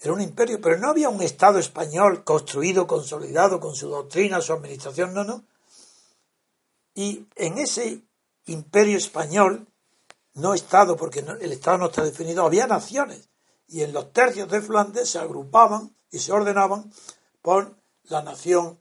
Era 0.00 0.12
un 0.12 0.20
imperio, 0.20 0.60
pero 0.60 0.78
no 0.78 0.90
había 0.90 1.08
un 1.08 1.22
Estado 1.22 1.58
español 1.58 2.22
construido, 2.22 2.86
consolidado, 2.86 3.58
con 3.58 3.74
su 3.74 3.88
doctrina, 3.88 4.40
su 4.40 4.52
administración, 4.52 5.12
no, 5.12 5.24
no. 5.24 5.44
Y 6.94 7.26
en 7.34 7.58
ese 7.58 8.02
imperio 8.46 8.96
español, 8.96 9.66
no 10.34 10.54
Estado, 10.54 10.96
porque 10.96 11.18
el 11.18 11.52
Estado 11.52 11.78
no 11.78 11.86
está 11.86 12.04
definido, 12.04 12.46
había 12.46 12.68
naciones. 12.68 13.27
Y 13.68 13.82
en 13.82 13.92
los 13.92 14.12
tercios 14.12 14.48
de 14.50 14.62
Flandes 14.62 15.10
se 15.10 15.18
agrupaban 15.18 15.94
y 16.10 16.18
se 16.18 16.32
ordenaban 16.32 16.90
por 17.42 17.76
la 18.04 18.22
nación 18.22 18.80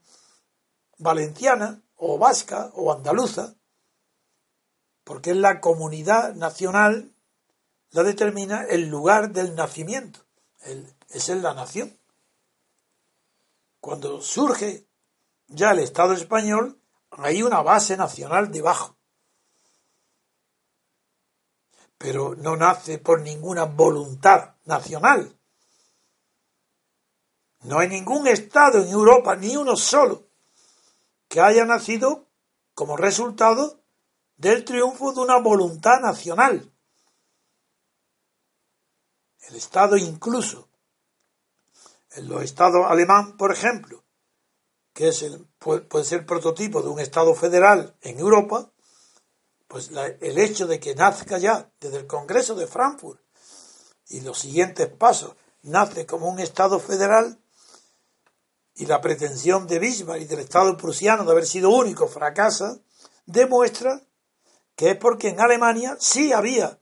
valenciana, 0.97 1.81
o 1.95 2.17
vasca, 2.17 2.71
o 2.73 2.93
andaluza, 2.93 3.55
porque 5.03 5.31
es 5.31 5.37
la 5.37 5.61
comunidad 5.61 6.35
nacional 6.35 7.13
la 7.91 8.03
determina 8.03 8.63
el 8.63 8.87
lugar 8.89 9.31
del 9.31 9.55
nacimiento. 9.55 10.19
es 11.09 11.29
en 11.29 11.41
la 11.41 11.53
nación. 11.53 11.97
cuando 13.79 14.21
surge 14.21 14.85
ya 15.47 15.71
el 15.71 15.79
Estado 15.79 16.13
español, 16.13 16.81
hay 17.09 17.41
una 17.41 17.61
base 17.61 17.95
nacional 17.95 18.51
debajo. 18.51 18.97
Pero 21.97 22.35
no 22.35 22.57
nace 22.57 22.99
por 22.99 23.21
ninguna 23.21 23.63
voluntad 23.63 24.56
nacional. 24.67 25.35
No 27.61 27.79
hay 27.79 27.89
ningún 27.89 28.27
Estado 28.27 28.83
en 28.83 28.89
Europa, 28.89 29.35
ni 29.35 29.55
uno 29.55 29.75
solo, 29.75 30.27
que 31.27 31.41
haya 31.41 31.65
nacido 31.65 32.27
como 32.73 32.95
resultado 32.95 33.81
del 34.37 34.63
triunfo 34.63 35.13
de 35.13 35.21
una 35.21 35.39
voluntad 35.39 35.99
nacional. 35.99 36.71
El 39.49 39.55
Estado 39.55 39.97
incluso, 39.97 40.69
en 42.11 42.27
los 42.27 42.43
Estados 42.43 42.85
alemán, 42.87 43.37
por 43.37 43.51
ejemplo, 43.51 44.03
que 44.93 45.09
es 45.09 45.23
el, 45.23 45.45
puede 45.57 46.05
ser 46.05 46.25
prototipo 46.25 46.81
de 46.81 46.89
un 46.89 46.99
Estado 46.99 47.33
federal 47.33 47.95
en 48.01 48.19
Europa, 48.19 48.71
pues 49.67 49.91
el 49.91 50.37
hecho 50.37 50.67
de 50.67 50.79
que 50.79 50.95
nazca 50.95 51.37
ya 51.37 51.69
desde 51.79 51.97
el 51.97 52.07
Congreso 52.07 52.55
de 52.55 52.67
Frankfurt 52.67 53.26
y 54.09 54.21
los 54.21 54.39
siguientes 54.39 54.87
pasos 54.87 55.35
nace 55.63 56.05
como 56.05 56.29
un 56.29 56.39
Estado 56.39 56.79
federal 56.79 57.39
y 58.75 58.85
la 58.85 59.01
pretensión 59.01 59.67
de 59.67 59.79
Bismarck 59.79 60.21
y 60.21 60.25
del 60.25 60.39
Estado 60.39 60.77
prusiano 60.77 61.25
de 61.25 61.31
haber 61.31 61.45
sido 61.45 61.71
único 61.71 62.07
fracasa, 62.07 62.79
demuestra 63.25 64.01
que 64.75 64.91
es 64.91 64.97
porque 64.97 65.29
en 65.29 65.41
Alemania 65.41 65.97
sí 65.99 66.31
había 66.31 66.79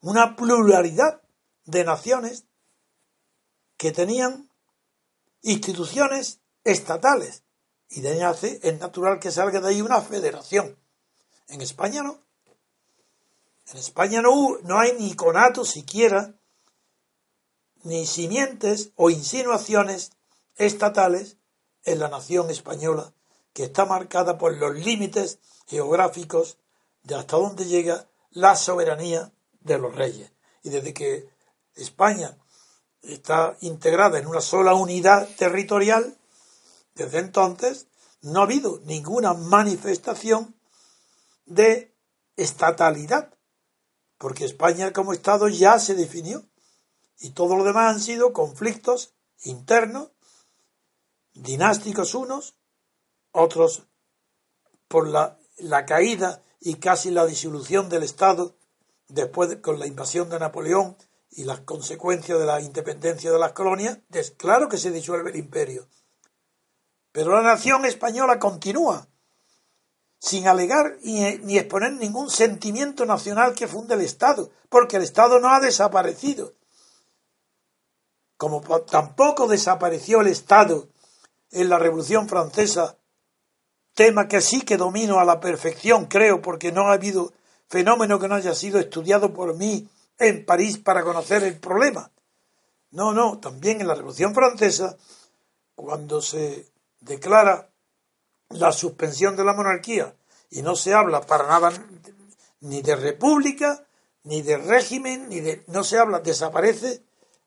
una 0.00 0.36
pluralidad 0.36 1.22
de 1.64 1.84
naciones 1.84 2.44
que 3.76 3.92
tenían 3.92 4.50
instituciones 5.42 6.40
estatales 6.64 7.44
y 7.88 8.00
de 8.00 8.10
ahí 8.10 8.60
es 8.62 8.78
natural 8.80 9.18
que 9.20 9.30
salga 9.30 9.60
de 9.60 9.68
ahí 9.68 9.80
una 9.80 10.00
federación. 10.00 10.76
En 11.46 11.62
España 11.62 12.02
no. 12.02 12.27
En 13.70 13.76
España 13.76 14.22
no, 14.22 14.58
hay 14.78 14.92
ni 14.98 15.14
conato 15.14 15.64
siquiera, 15.64 16.34
ni 17.82 18.06
simientes 18.06 18.90
o 18.96 19.10
insinuaciones 19.10 20.12
estatales 20.56 21.36
en 21.84 21.98
la 21.98 22.08
nación 22.08 22.50
española, 22.50 23.12
que 23.52 23.64
está 23.64 23.84
marcada 23.84 24.38
por 24.38 24.56
los 24.56 24.74
límites 24.74 25.38
geográficos 25.66 26.56
de 27.02 27.14
hasta 27.14 27.36
dónde 27.36 27.66
llega 27.66 28.08
la 28.30 28.56
soberanía 28.56 29.32
de 29.60 29.78
los 29.78 29.94
reyes. 29.94 30.32
Y 30.62 30.70
desde 30.70 30.94
que 30.94 31.28
España 31.74 32.38
está 33.02 33.56
integrada 33.60 34.18
en 34.18 34.26
una 34.26 34.40
sola 34.40 34.74
unidad 34.74 35.28
territorial, 35.36 36.16
desde 36.94 37.18
entonces 37.18 37.86
no 38.22 38.40
ha 38.40 38.44
habido 38.44 38.80
ninguna 38.84 39.34
manifestación 39.34 40.54
de 41.46 41.94
estatalidad, 42.36 43.37
porque 44.18 44.44
España 44.44 44.92
como 44.92 45.12
Estado 45.12 45.48
ya 45.48 45.78
se 45.78 45.94
definió 45.94 46.44
y 47.18 47.30
todo 47.30 47.56
lo 47.56 47.64
demás 47.64 47.94
han 47.94 48.00
sido 48.00 48.32
conflictos 48.32 49.14
internos, 49.42 50.10
dinásticos 51.32 52.14
unos, 52.14 52.56
otros 53.32 53.84
por 54.88 55.08
la, 55.08 55.38
caída 55.86 56.42
y 56.60 56.74
casi 56.74 57.10
la 57.10 57.26
disolución 57.26 57.88
del 57.88 58.02
Estado 58.02 58.56
después 59.08 59.56
con 59.56 59.78
la 59.78 59.86
invasión 59.86 60.28
de 60.28 60.38
Napoleón 60.38 60.96
y 61.30 61.44
las 61.44 61.60
consecuencias 61.60 62.38
de 62.38 62.46
la 62.46 62.60
independencia 62.60 63.30
de 63.30 63.38
las 63.38 63.52
colonias, 63.52 63.98
claro 64.36 64.68
que 64.68 64.78
se 64.78 64.90
disuelve 64.90 65.30
el 65.30 65.36
imperio. 65.36 65.88
Pero 67.12 67.32
la 67.32 67.42
nación 67.42 67.84
española 67.84 68.38
continúa 68.38 69.08
sin 70.18 70.48
alegar 70.48 70.98
ni, 71.02 71.58
exponer 71.58 71.92
ningún 71.92 72.30
sentimiento 72.30 73.06
nacional 73.06 73.54
que 73.54 73.68
funde 73.68 73.94
el 73.94 74.00
Estado, 74.00 74.50
porque 74.68 74.96
el 74.96 75.04
Estado 75.04 75.38
no 75.38 75.48
ha 75.48 75.60
desaparecido. 75.60 76.52
Como 78.36 78.60
tampoco 78.82 79.46
desapareció 79.48 80.20
el 80.20 80.28
Estado 80.28 80.88
en 81.50 81.68
la 81.68 81.78
Revolución 81.78 82.28
Francesa, 82.28 82.96
tema 83.94 84.28
que 84.28 84.40
sí 84.40 84.62
que 84.62 84.76
domino 84.76 85.18
a 85.18 85.24
la 85.24 85.40
perfección, 85.40 86.06
creo, 86.06 86.40
porque 86.42 86.70
no 86.70 86.88
ha 86.88 86.92
habido 86.92 87.32
fenómeno 87.68 88.18
que 88.18 88.28
no 88.28 88.34
haya 88.34 88.54
sido 88.54 88.78
estudiado 88.78 89.32
por 89.32 89.56
mí 89.56 89.88
en 90.18 90.44
París 90.44 90.78
para 90.78 91.02
conocer 91.02 91.42
el 91.44 91.58
problema. 91.58 92.10
No, 92.90 93.12
no, 93.12 93.38
también 93.38 93.80
en 93.80 93.88
la 93.88 93.94
Revolución 93.94 94.34
Francesa, 94.34 94.96
cuando 95.74 96.22
se 96.22 96.66
declara 97.00 97.67
la 98.50 98.72
suspensión 98.72 99.36
de 99.36 99.44
la 99.44 99.54
monarquía 99.54 100.14
y 100.50 100.62
no 100.62 100.76
se 100.76 100.94
habla 100.94 101.20
para 101.20 101.46
nada 101.46 101.72
ni 102.60 102.82
de 102.82 102.96
república, 102.96 103.86
ni 104.24 104.42
de 104.42 104.56
régimen, 104.58 105.28
ni 105.28 105.40
de... 105.40 105.64
no 105.68 105.84
se 105.84 105.98
habla, 105.98 106.20
desaparece 106.20 107.04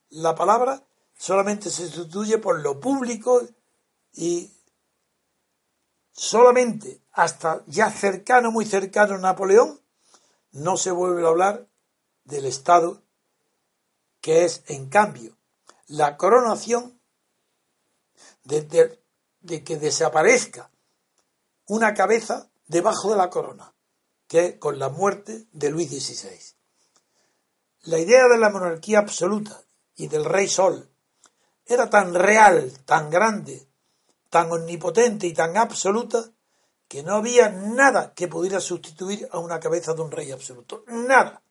la 0.09 0.35
palabra, 0.35 0.83
solamente 1.17 1.69
se 1.69 1.87
sustituye 1.87 2.37
por 2.37 2.59
lo 2.61 2.79
público 2.79 3.41
y 4.13 4.51
solamente 6.11 7.01
hasta 7.11 7.63
ya 7.67 7.89
cercano, 7.91 8.51
muy 8.51 8.65
cercano 8.65 9.15
a 9.15 9.19
Napoleón, 9.19 9.81
no 10.51 10.77
se 10.77 10.91
vuelve 10.91 11.23
a 11.23 11.29
hablar 11.29 11.67
del 12.23 12.45
Estado, 12.45 13.01
que 14.21 14.45
es, 14.45 14.63
en 14.67 14.89
cambio, 14.89 15.35
la 15.87 16.17
coronación 16.17 16.99
de, 18.43 18.99
de 19.41 19.63
que 19.63 19.77
desaparezca 19.77 20.70
una 21.67 21.93
cabeza 21.93 22.49
debajo 22.67 23.11
de 23.11 23.17
la 23.17 23.29
corona, 23.29 23.73
que 24.27 24.59
con 24.59 24.79
la 24.79 24.89
muerte 24.89 25.47
de 25.51 25.69
Luis 25.69 25.89
XVI. 25.89 26.55
La 27.83 27.99
idea 27.99 28.27
de 28.27 28.37
la 28.37 28.49
monarquía 28.49 28.99
absoluta 28.99 29.61
y 29.95 30.07
del 30.07 30.25
rey 30.25 30.47
Sol 30.47 30.89
era 31.65 31.89
tan 31.89 32.13
real, 32.13 32.71
tan 32.85 33.09
grande, 33.09 33.67
tan 34.29 34.51
omnipotente 34.51 35.27
y 35.27 35.33
tan 35.33 35.57
absoluta 35.57 36.31
que 36.87 37.03
no 37.03 37.15
había 37.15 37.49
nada 37.49 38.13
que 38.13 38.27
pudiera 38.27 38.59
sustituir 38.59 39.27
a 39.31 39.39
una 39.39 39.59
cabeza 39.59 39.93
de 39.93 40.01
un 40.01 40.11
rey 40.11 40.31
absoluto. 40.31 40.83
Nada. 40.87 41.41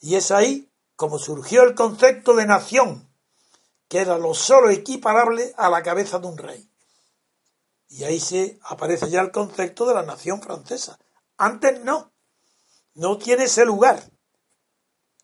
Y 0.00 0.14
es 0.14 0.30
ahí 0.30 0.70
como 0.96 1.18
surgió 1.18 1.62
el 1.64 1.74
concepto 1.74 2.34
de 2.34 2.46
nación, 2.46 3.08
que 3.88 3.98
era 3.98 4.18
lo 4.18 4.34
solo 4.34 4.70
equiparable 4.70 5.52
a 5.56 5.68
la 5.68 5.82
cabeza 5.82 6.18
de 6.18 6.26
un 6.28 6.38
rey. 6.38 6.70
Y 7.94 8.02
ahí 8.02 8.18
se 8.18 8.58
aparece 8.64 9.08
ya 9.08 9.20
el 9.20 9.30
concepto 9.30 9.86
de 9.86 9.94
la 9.94 10.02
nación 10.02 10.42
francesa. 10.42 10.98
Antes 11.36 11.80
no, 11.84 12.12
no 12.94 13.18
tiene 13.18 13.44
ese 13.44 13.64
lugar. 13.64 14.02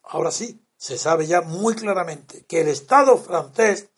Ahora 0.04 0.30
sí, 0.30 0.64
se 0.76 0.96
sabe 0.96 1.26
ya 1.26 1.40
muy 1.40 1.74
claramente 1.74 2.44
que 2.46 2.60
el 2.60 2.68
Estado 2.68 3.18
francés, 3.18 3.90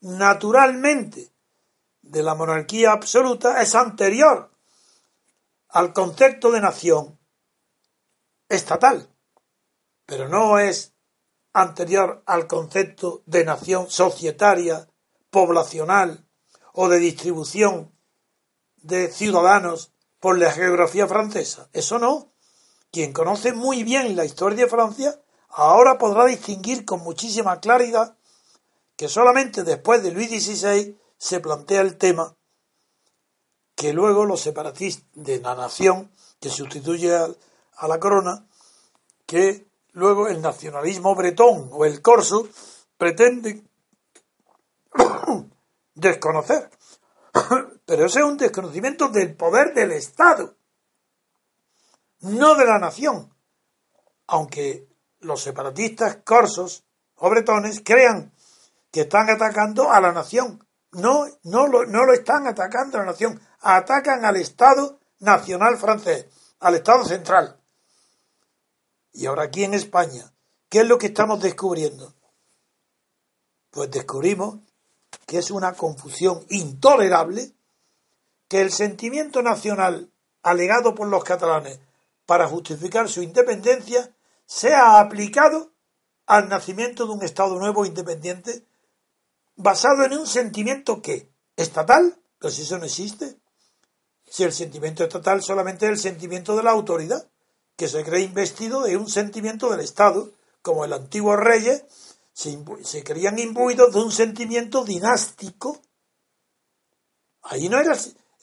naturalmente, 0.00 1.32
de 2.02 2.22
la 2.22 2.36
monarquía 2.36 2.92
absoluta, 2.92 3.60
es 3.62 3.74
anterior 3.74 4.56
al 5.68 5.92
concepto 5.92 6.52
de 6.52 6.60
nación 6.60 7.18
estatal, 8.48 9.12
pero 10.06 10.28
no 10.28 10.60
es 10.60 10.94
anterior 11.52 12.22
al 12.26 12.46
concepto 12.46 13.24
de 13.26 13.44
nación 13.44 13.90
societaria, 13.90 14.88
poblacional 15.30 16.28
o 16.72 16.88
de 16.88 17.00
distribución 17.00 17.92
de 18.82 19.08
ciudadanos 19.10 19.92
por 20.18 20.38
la 20.38 20.52
geografía 20.52 21.06
francesa. 21.06 21.68
Eso 21.72 21.98
no. 21.98 22.32
Quien 22.90 23.12
conoce 23.12 23.52
muy 23.52 23.84
bien 23.84 24.16
la 24.16 24.24
historia 24.24 24.64
de 24.64 24.70
Francia 24.70 25.20
ahora 25.48 25.98
podrá 25.98 26.26
distinguir 26.26 26.84
con 26.84 27.00
muchísima 27.00 27.60
claridad 27.60 28.16
que 28.96 29.08
solamente 29.08 29.64
después 29.64 30.02
de 30.02 30.10
Luis 30.10 30.28
XVI 30.28 30.96
se 31.18 31.40
plantea 31.40 31.80
el 31.80 31.96
tema 31.96 32.36
que 33.80 33.94
luego 33.94 34.26
los 34.26 34.42
separatistas 34.42 35.06
de 35.14 35.40
la 35.40 35.54
nación, 35.54 36.10
que 36.38 36.50
sustituye 36.50 37.16
a, 37.16 37.88
la 37.88 37.98
corona, 37.98 38.46
que 39.24 39.66
luego 39.92 40.28
el 40.28 40.42
nacionalismo 40.42 41.14
bretón 41.14 41.70
o 41.72 41.86
el 41.86 42.02
corso 42.02 42.46
pretenden 42.98 43.66
desconocer. 45.94 46.68
Pero 47.90 48.06
ese 48.06 48.20
es 48.20 48.24
un 48.24 48.36
desconocimiento 48.36 49.08
del 49.08 49.34
poder 49.34 49.74
del 49.74 49.90
Estado, 49.90 50.54
no 52.20 52.54
de 52.54 52.64
la 52.64 52.78
nación. 52.78 53.34
Aunque 54.28 54.86
los 55.18 55.42
separatistas 55.42 56.18
corsos 56.24 56.84
o 57.16 57.28
bretones 57.28 57.82
crean 57.84 58.32
que 58.92 59.00
están 59.00 59.28
atacando 59.28 59.90
a 59.90 60.00
la 60.00 60.12
nación. 60.12 60.64
No, 60.92 61.26
no 61.42 61.66
lo, 61.66 61.84
no 61.84 62.04
lo 62.04 62.12
están 62.12 62.46
atacando 62.46 62.96
a 62.96 63.00
la 63.00 63.10
nación, 63.10 63.40
atacan 63.58 64.24
al 64.24 64.36
Estado 64.36 65.00
nacional 65.18 65.76
francés, 65.76 66.26
al 66.60 66.76
Estado 66.76 67.04
central. 67.04 67.60
Y 69.12 69.26
ahora 69.26 69.42
aquí 69.42 69.64
en 69.64 69.74
España, 69.74 70.32
¿qué 70.68 70.82
es 70.82 70.86
lo 70.86 70.96
que 70.96 71.08
estamos 71.08 71.42
descubriendo? 71.42 72.14
Pues 73.72 73.90
descubrimos 73.90 74.60
que 75.26 75.38
es 75.38 75.50
una 75.50 75.72
confusión 75.72 76.46
intolerable, 76.50 77.52
que 78.50 78.60
el 78.60 78.72
sentimiento 78.72 79.42
nacional 79.42 80.10
alegado 80.42 80.96
por 80.96 81.06
los 81.06 81.22
catalanes 81.22 81.78
para 82.26 82.48
justificar 82.48 83.08
su 83.08 83.22
independencia 83.22 84.12
sea 84.44 84.98
aplicado 84.98 85.70
al 86.26 86.48
nacimiento 86.48 87.06
de 87.06 87.12
un 87.12 87.22
Estado 87.22 87.56
nuevo 87.60 87.86
independiente 87.86 88.66
basado 89.54 90.02
en 90.02 90.14
un 90.14 90.26
sentimiento 90.26 91.00
que 91.00 91.30
estatal, 91.54 92.20
si 92.50 92.62
eso 92.62 92.76
no 92.76 92.86
existe, 92.86 93.36
si 94.28 94.42
el 94.42 94.52
sentimiento 94.52 95.04
estatal 95.04 95.44
solamente 95.44 95.86
es 95.86 95.92
el 95.92 95.98
sentimiento 95.98 96.56
de 96.56 96.64
la 96.64 96.72
autoridad, 96.72 97.28
que 97.76 97.86
se 97.86 98.02
cree 98.02 98.22
investido 98.22 98.82
de 98.82 98.96
un 98.96 99.08
sentimiento 99.08 99.70
del 99.70 99.78
Estado, 99.78 100.32
como 100.60 100.84
el 100.84 100.92
antiguo 100.92 101.36
reyes 101.36 101.84
se, 102.32 102.58
se 102.82 103.04
creían 103.04 103.38
imbuidos 103.38 103.92
de 103.92 104.00
un 104.00 104.10
sentimiento 104.10 104.84
dinástico. 104.84 105.80
Ahí 107.42 107.68
no 107.68 107.78
era 107.78 107.94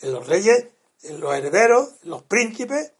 los 0.01 0.27
reyes, 0.27 0.67
los 1.03 1.33
herederos, 1.33 1.95
los 2.03 2.23
príncipes, 2.23 2.93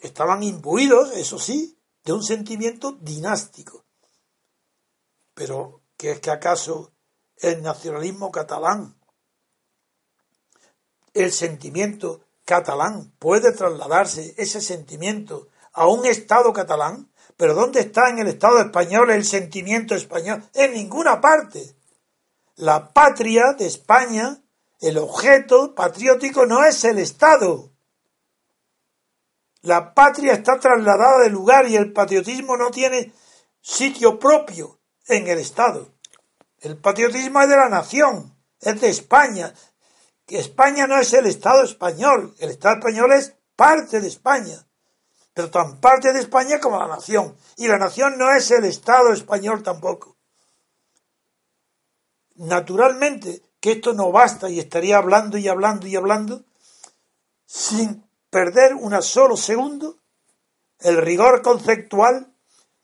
estaban 0.00 0.42
imbuidos, 0.42 1.12
eso 1.16 1.38
sí, 1.38 1.78
de 2.04 2.12
un 2.12 2.22
sentimiento 2.22 2.92
dinástico. 2.92 3.84
Pero, 5.34 5.82
¿qué 5.96 6.12
es 6.12 6.20
que 6.20 6.30
acaso 6.30 6.92
el 7.36 7.62
nacionalismo 7.62 8.30
catalán, 8.30 8.96
el 11.14 11.32
sentimiento 11.32 12.24
catalán, 12.44 13.12
puede 13.18 13.52
trasladarse 13.52 14.34
ese 14.36 14.60
sentimiento 14.60 15.48
a 15.72 15.86
un 15.86 16.04
Estado 16.06 16.52
catalán? 16.52 17.10
Pero 17.36 17.54
¿dónde 17.54 17.80
está 17.80 18.10
en 18.10 18.18
el 18.18 18.28
Estado 18.28 18.60
español 18.60 19.10
el 19.10 19.24
sentimiento 19.24 19.94
español? 19.94 20.44
En 20.52 20.74
ninguna 20.74 21.20
parte. 21.20 21.74
La 22.56 22.92
patria 22.92 23.54
de 23.56 23.66
España, 23.66 24.39
el 24.80 24.96
objeto 24.96 25.74
patriótico 25.74 26.46
no 26.46 26.64
es 26.64 26.84
el 26.84 26.98
Estado. 26.98 27.70
La 29.62 29.92
patria 29.92 30.32
está 30.32 30.58
trasladada 30.58 31.18
de 31.20 31.30
lugar 31.30 31.68
y 31.68 31.76
el 31.76 31.92
patriotismo 31.92 32.56
no 32.56 32.70
tiene 32.70 33.12
sitio 33.60 34.18
propio 34.18 34.80
en 35.06 35.28
el 35.28 35.38
Estado. 35.38 35.92
El 36.60 36.78
patriotismo 36.78 37.42
es 37.42 37.48
de 37.48 37.56
la 37.56 37.68
nación, 37.68 38.34
es 38.60 38.80
de 38.80 38.88
España. 38.88 39.54
España 40.26 40.86
no 40.86 40.98
es 40.98 41.12
el 41.12 41.26
Estado 41.26 41.62
español, 41.62 42.34
el 42.38 42.50
Estado 42.50 42.76
español 42.76 43.12
es 43.12 43.34
parte 43.56 44.00
de 44.00 44.08
España, 44.08 44.66
pero 45.34 45.50
tan 45.50 45.80
parte 45.80 46.12
de 46.12 46.20
España 46.20 46.58
como 46.58 46.78
la 46.78 46.86
nación. 46.86 47.36
Y 47.56 47.68
la 47.68 47.76
nación 47.76 48.16
no 48.16 48.32
es 48.32 48.50
el 48.50 48.64
Estado 48.64 49.12
español 49.12 49.62
tampoco. 49.62 50.16
Naturalmente 52.36 53.42
que 53.60 53.72
esto 53.72 53.92
no 53.92 54.10
basta 54.10 54.48
y 54.48 54.58
estaría 54.58 54.96
hablando 54.96 55.38
y 55.38 55.46
hablando 55.48 55.86
y 55.86 55.96
hablando 55.96 56.44
sin 57.46 58.04
perder 58.30 58.74
un 58.74 59.00
solo 59.02 59.36
segundo 59.36 59.98
el 60.78 60.96
rigor 60.96 61.42
conceptual 61.42 62.32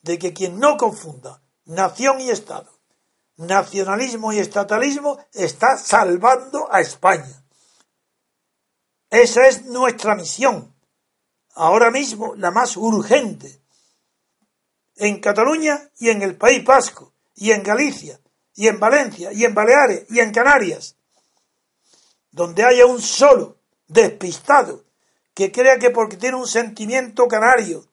de 0.02 0.18
que 0.18 0.32
quien 0.32 0.58
no 0.58 0.76
confunda 0.76 1.42
nación 1.64 2.20
y 2.20 2.30
Estado, 2.30 2.70
nacionalismo 3.36 4.32
y 4.32 4.38
estatalismo, 4.38 5.18
está 5.32 5.76
salvando 5.76 6.72
a 6.72 6.80
España. 6.80 7.44
Esa 9.10 9.48
es 9.48 9.64
nuestra 9.66 10.14
misión, 10.14 10.74
ahora 11.54 11.90
mismo 11.90 12.34
la 12.36 12.50
más 12.50 12.76
urgente, 12.76 13.60
en 14.96 15.20
Cataluña 15.20 15.90
y 15.98 16.10
en 16.10 16.22
el 16.22 16.36
País 16.36 16.64
Vasco, 16.64 17.12
y 17.34 17.50
en 17.50 17.62
Galicia, 17.62 18.20
y 18.56 18.68
en 18.68 18.80
Valencia, 18.80 19.32
y 19.32 19.44
en 19.44 19.54
Baleares, 19.54 20.06
y 20.08 20.20
en 20.20 20.32
Canarias, 20.32 20.96
donde 22.30 22.64
haya 22.64 22.86
un 22.86 23.00
solo 23.00 23.58
despistado 23.86 24.84
que 25.34 25.52
crea 25.52 25.78
que 25.78 25.90
porque 25.90 26.16
tiene 26.16 26.38
un 26.38 26.48
sentimiento 26.48 27.28
canario 27.28 27.86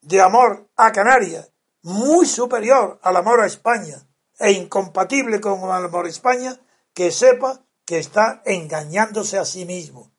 de 0.00 0.20
amor 0.20 0.68
a 0.76 0.92
Canarias 0.92 1.50
muy 1.82 2.26
superior 2.26 2.98
al 3.02 3.16
amor 3.16 3.40
a 3.40 3.46
España 3.46 4.06
e 4.38 4.52
incompatible 4.52 5.40
con 5.40 5.60
el 5.60 5.70
amor 5.70 6.06
a 6.06 6.08
España, 6.08 6.58
que 6.94 7.10
sepa 7.10 7.64
que 7.84 7.98
está 7.98 8.42
engañándose 8.44 9.38
a 9.38 9.44
sí 9.44 9.64
mismo. 9.64 10.12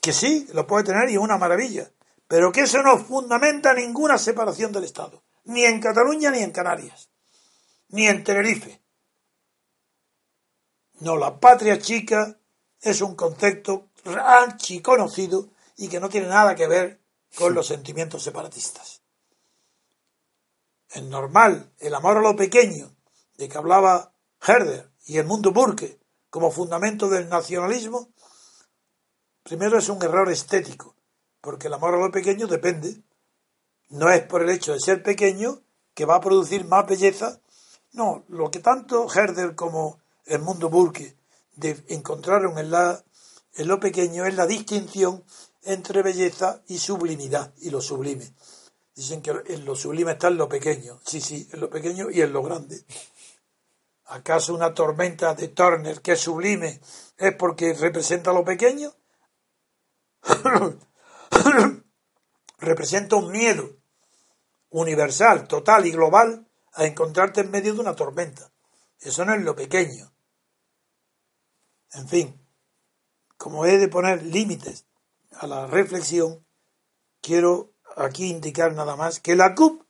Que 0.00 0.12
sí, 0.12 0.48
lo 0.52 0.66
puede 0.66 0.84
tener 0.84 1.08
y 1.10 1.14
es 1.14 1.18
una 1.18 1.38
maravilla, 1.38 1.90
pero 2.26 2.50
que 2.50 2.62
eso 2.62 2.82
no 2.82 2.98
fundamenta 2.98 3.72
ninguna 3.72 4.18
separación 4.18 4.72
del 4.72 4.84
Estado, 4.84 5.22
ni 5.46 5.64
en 5.64 5.80
Cataluña 5.80 6.30
ni 6.30 6.40
en 6.40 6.52
Canarias, 6.52 7.10
ni 7.88 8.06
en 8.06 8.22
Tenerife. 8.22 8.80
No, 11.00 11.16
la 11.16 11.38
patria 11.40 11.78
chica 11.78 12.38
es 12.80 13.00
un 13.00 13.14
concepto 13.14 13.90
archiconocido 14.04 15.50
y 15.76 15.88
que 15.88 16.00
no 16.00 16.08
tiene 16.08 16.28
nada 16.28 16.54
que 16.54 16.66
ver 16.66 17.00
con 17.36 17.54
los 17.54 17.66
sentimientos 17.66 18.22
separatistas. 18.22 19.02
Es 20.88 21.02
normal, 21.02 21.72
el 21.78 21.94
amor 21.94 22.18
a 22.18 22.20
lo 22.20 22.36
pequeño, 22.36 22.96
de 23.36 23.48
que 23.48 23.58
hablaba 23.58 24.14
Herder 24.40 24.90
y 25.04 25.18
el 25.18 25.26
mundo 25.26 25.52
Burke 25.52 25.98
como 26.30 26.50
fundamento 26.50 27.08
del 27.08 27.28
nacionalismo, 27.28 28.10
primero 29.42 29.78
es 29.78 29.88
un 29.88 30.02
error 30.02 30.30
estético, 30.30 30.96
porque 31.40 31.66
el 31.66 31.74
amor 31.74 31.94
a 31.94 31.98
lo 31.98 32.10
pequeño 32.10 32.46
depende. 32.46 33.02
No 33.88 34.10
es 34.10 34.22
por 34.22 34.42
el 34.42 34.50
hecho 34.50 34.72
de 34.72 34.80
ser 34.80 35.02
pequeño 35.02 35.62
que 35.94 36.04
va 36.04 36.16
a 36.16 36.20
producir 36.20 36.64
más 36.66 36.86
belleza. 36.86 37.40
No, 37.92 38.24
lo 38.28 38.50
que 38.50 38.60
tanto 38.60 39.06
Herder 39.12 39.54
como 39.54 40.00
el 40.26 40.40
mundo 40.40 40.68
Burke 40.68 41.16
encontraron 41.88 42.58
en, 42.58 42.70
la, 42.70 43.02
en 43.54 43.68
lo 43.68 43.80
pequeño 43.80 44.26
es 44.26 44.34
la 44.34 44.46
distinción 44.46 45.24
entre 45.62 46.02
belleza 46.02 46.62
y 46.68 46.78
sublimidad, 46.78 47.52
y 47.58 47.70
lo 47.70 47.80
sublime. 47.80 48.34
Dicen 48.94 49.22
que 49.22 49.32
en 49.46 49.64
lo 49.64 49.74
sublime 49.74 50.12
está 50.12 50.28
en 50.28 50.36
lo 50.36 50.48
pequeño. 50.48 51.00
Sí, 51.04 51.20
sí, 51.20 51.48
en 51.52 51.60
lo 51.60 51.68
pequeño 51.68 52.10
y 52.10 52.20
en 52.20 52.32
lo 52.32 52.42
grande. 52.42 52.84
¿Acaso 54.06 54.54
una 54.54 54.72
tormenta 54.72 55.34
de 55.34 55.48
Turner 55.48 56.00
que 56.00 56.12
es 56.12 56.20
sublime 56.20 56.80
es 57.18 57.34
porque 57.34 57.74
representa 57.74 58.32
lo 58.32 58.44
pequeño? 58.44 58.94
representa 62.58 63.16
un 63.16 63.32
miedo 63.32 63.75
universal, 64.70 65.46
total 65.48 65.86
y 65.86 65.92
global 65.92 66.46
a 66.74 66.84
encontrarte 66.84 67.40
en 67.40 67.50
medio 67.50 67.74
de 67.74 67.80
una 67.80 67.96
tormenta. 67.96 68.50
Eso 69.00 69.24
no 69.24 69.34
es 69.34 69.42
lo 69.42 69.54
pequeño. 69.54 70.12
En 71.92 72.08
fin, 72.08 72.40
como 73.36 73.64
he 73.66 73.78
de 73.78 73.88
poner 73.88 74.22
límites 74.22 74.86
a 75.32 75.46
la 75.46 75.66
reflexión, 75.66 76.44
quiero 77.20 77.72
aquí 77.96 78.28
indicar 78.28 78.74
nada 78.74 78.96
más 78.96 79.20
que 79.20 79.36
la 79.36 79.54
CUP 79.54 79.82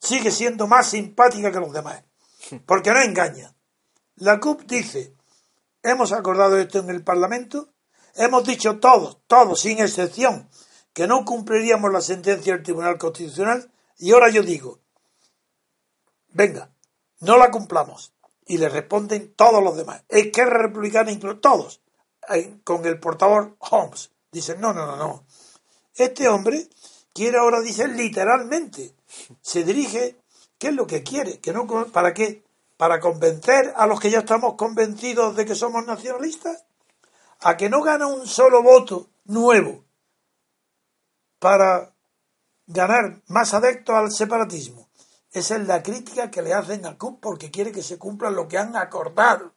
sigue 0.00 0.30
siendo 0.30 0.66
más 0.66 0.88
simpática 0.88 1.50
que 1.52 1.60
los 1.60 1.72
demás, 1.72 2.04
porque 2.66 2.90
no 2.90 3.00
engaña. 3.00 3.54
La 4.16 4.38
CUP 4.40 4.62
dice, 4.62 5.14
hemos 5.82 6.12
acordado 6.12 6.58
esto 6.58 6.78
en 6.78 6.90
el 6.90 7.02
Parlamento, 7.02 7.68
hemos 8.14 8.44
dicho 8.44 8.78
todos, 8.78 9.18
todos, 9.26 9.60
sin 9.60 9.80
excepción, 9.80 10.48
que 10.92 11.06
no 11.06 11.24
cumpliríamos 11.24 11.92
la 11.92 12.00
sentencia 12.00 12.54
del 12.54 12.62
Tribunal 12.62 12.98
Constitucional, 12.98 13.70
y 13.98 14.12
ahora 14.12 14.30
yo 14.30 14.42
digo, 14.42 14.80
venga, 16.28 16.70
no 17.20 17.36
la 17.38 17.50
cumplamos 17.50 18.12
y 18.46 18.58
le 18.58 18.68
responden 18.68 19.34
todos 19.34 19.62
los 19.62 19.76
demás. 19.76 20.04
Es 20.08 20.30
que 20.32 20.42
es 20.42 20.48
republicana, 20.48 21.10
incluso 21.10 21.38
todos, 21.38 21.80
con 22.64 22.84
el 22.84 22.98
portavoz 22.98 23.52
Holmes. 23.58 24.10
Dicen, 24.30 24.60
no, 24.60 24.72
no, 24.72 24.86
no, 24.86 24.96
no. 24.96 25.24
Este 25.94 26.28
hombre 26.28 26.68
quiere 27.12 27.38
ahora, 27.38 27.60
dice 27.60 27.88
literalmente, 27.88 28.94
se 29.40 29.64
dirige, 29.64 30.16
¿qué 30.58 30.68
es 30.68 30.74
lo 30.74 30.86
que 30.86 31.02
quiere? 31.02 31.38
¿Que 31.38 31.52
no, 31.52 31.66
¿Para 31.92 32.12
qué? 32.12 32.42
¿Para 32.76 32.98
convencer 32.98 33.72
a 33.76 33.86
los 33.86 34.00
que 34.00 34.10
ya 34.10 34.18
estamos 34.18 34.54
convencidos 34.54 35.36
de 35.36 35.46
que 35.46 35.54
somos 35.54 35.86
nacionalistas? 35.86 36.64
¿A 37.40 37.56
que 37.56 37.68
no 37.68 37.82
gana 37.82 38.06
un 38.06 38.26
solo 38.26 38.62
voto 38.62 39.08
nuevo 39.24 39.84
para 41.38 41.93
ganar 42.66 43.22
más 43.26 43.54
adeptos 43.54 43.94
al 43.94 44.12
separatismo? 44.12 44.88
Esa 45.32 45.56
es 45.56 45.66
la 45.66 45.82
crítica 45.82 46.30
que 46.30 46.42
le 46.42 46.54
hacen 46.54 46.86
a 46.86 46.96
CUP 46.96 47.20
porque 47.20 47.50
quiere 47.50 47.72
que 47.72 47.82
se 47.82 47.98
cumpla 47.98 48.30
lo 48.30 48.46
que 48.46 48.56
han 48.56 48.76
acordado. 48.76 49.52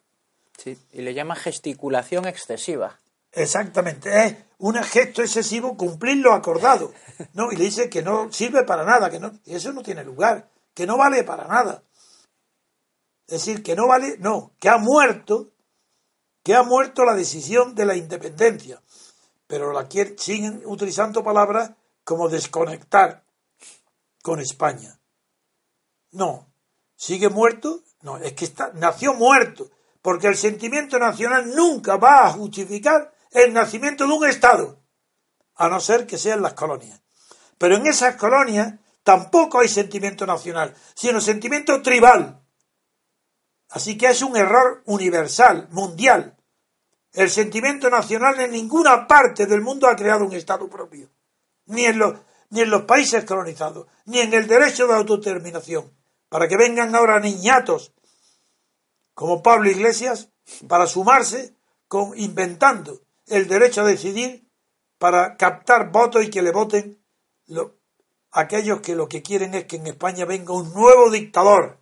Sí, 0.57 0.77
y 0.91 1.01
le 1.01 1.13
llama 1.13 1.35
gesticulación 1.35 2.27
excesiva. 2.27 2.97
Exactamente, 3.31 4.25
es 4.25 4.35
un 4.57 4.75
gesto 4.83 5.21
excesivo 5.21 5.77
cumplir 5.77 6.17
lo 6.17 6.33
acordado. 6.33 6.91
¿no? 7.33 7.51
Y 7.51 7.55
le 7.55 7.65
dice 7.65 7.89
que 7.89 8.01
no 8.01 8.31
sirve 8.31 8.63
para 8.63 8.83
nada, 8.83 9.11
que 9.11 9.19
no, 9.19 9.31
eso 9.45 9.71
no 9.71 9.83
tiene 9.83 10.03
lugar, 10.03 10.49
que 10.73 10.87
no 10.87 10.97
vale 10.97 11.23
para 11.23 11.47
nada. 11.47 11.83
Es 13.27 13.45
decir, 13.45 13.61
que 13.61 13.75
no 13.75 13.87
vale, 13.87 14.17
no, 14.19 14.53
que 14.59 14.69
ha 14.69 14.77
muerto, 14.77 15.51
que 16.43 16.55
ha 16.55 16.63
muerto 16.63 17.03
la 17.03 17.13
decisión 17.13 17.75
de 17.75 17.85
la 17.85 17.95
independencia. 17.95 18.81
Pero 19.45 19.73
la 19.73 19.87
quieren, 19.87 20.17
siguen 20.17 20.61
utilizando 20.65 21.23
palabras 21.23 21.71
como 22.07 22.29
desconectar 22.29 23.25
con 24.21 24.39
España. 24.39 24.97
No, 26.11 26.47
sigue 26.95 27.27
muerto, 27.27 27.83
No, 27.99 28.15
es 28.17 28.31
que 28.31 28.45
está, 28.45 28.71
nació 28.75 29.13
muerto, 29.13 29.69
porque 30.01 30.27
el 30.27 30.37
sentimiento 30.37 30.97
nacional 30.99 31.53
nunca 31.53 31.97
va 31.97 32.25
a 32.25 32.31
justificar 32.31 33.13
el 33.31 33.51
nacimiento 33.51 34.07
de 34.07 34.13
un 34.13 34.25
Estado, 34.25 34.79
a 35.55 35.67
no 35.67 35.81
ser 35.81 36.07
que 36.07 36.17
sean 36.17 36.41
las 36.41 36.53
colonias. 36.53 37.01
Pero 37.57 37.75
en 37.75 37.85
esas 37.85 38.15
colonias 38.15 38.75
tampoco 39.03 39.59
hay 39.59 39.67
sentimiento 39.67 40.25
nacional, 40.25 40.73
sino 40.95 41.19
sentimiento 41.19 41.81
tribal. 41.81 42.41
Así 43.71 43.97
que 43.97 44.07
es 44.07 44.21
un 44.21 44.37
error 44.37 44.81
universal, 44.85 45.67
mundial. 45.71 46.37
El 47.11 47.29
sentimiento 47.29 47.89
nacional 47.89 48.39
en 48.39 48.51
ninguna 48.51 49.07
parte 49.07 49.45
del 49.45 49.59
mundo 49.59 49.89
ha 49.89 49.95
creado 49.97 50.23
un 50.23 50.33
Estado 50.33 50.69
propio, 50.69 51.09
ni 51.67 51.85
en 51.85 51.99
los, 51.99 52.15
ni 52.49 52.61
en 52.61 52.69
los 52.69 52.83
países 52.83 53.23
colonizados, 53.25 53.87
ni 54.05 54.19
en 54.19 54.33
el 54.33 54.47
derecho 54.47 54.87
de 54.87 54.95
autodeterminación. 54.95 55.93
Para 56.29 56.47
que 56.47 56.57
vengan 56.57 56.93
ahora 56.95 57.19
niñatos 57.19 57.93
como 59.13 59.41
Pablo 59.41 59.69
Iglesias 59.69 60.29
para 60.67 60.87
sumarse 60.87 61.55
con 61.87 62.17
inventando 62.19 63.01
el 63.27 63.47
derecho 63.47 63.81
a 63.81 63.85
decidir 63.85 64.47
para 64.97 65.37
captar 65.37 65.91
votos 65.91 66.23
y 66.23 66.29
que 66.29 66.41
le 66.41 66.51
voten 66.51 67.01
aquellos 68.31 68.81
que 68.81 68.95
lo 68.95 69.07
que 69.07 69.21
quieren 69.21 69.53
es 69.53 69.65
que 69.65 69.77
en 69.77 69.87
España 69.87 70.25
venga 70.25 70.53
un 70.53 70.73
nuevo 70.73 71.09
dictador, 71.09 71.79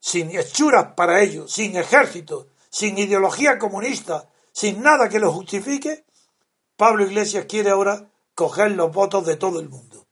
sin 0.00 0.30
hechuras 0.30 0.94
para 0.94 1.20
ello, 1.20 1.48
sin 1.48 1.76
ejército, 1.76 2.48
sin 2.70 2.98
ideología 2.98 3.58
comunista, 3.58 4.28
sin 4.52 4.82
nada 4.82 5.08
que 5.08 5.18
lo 5.18 5.32
justifique, 5.32 6.04
Pablo 6.78 7.04
Iglesias 7.04 7.46
quiere 7.46 7.70
ahora 7.70 8.08
coger 8.36 8.70
los 8.70 8.92
votos 8.92 9.26
de 9.26 9.36
todo 9.36 9.58
el 9.58 9.68
mundo. 9.68 10.06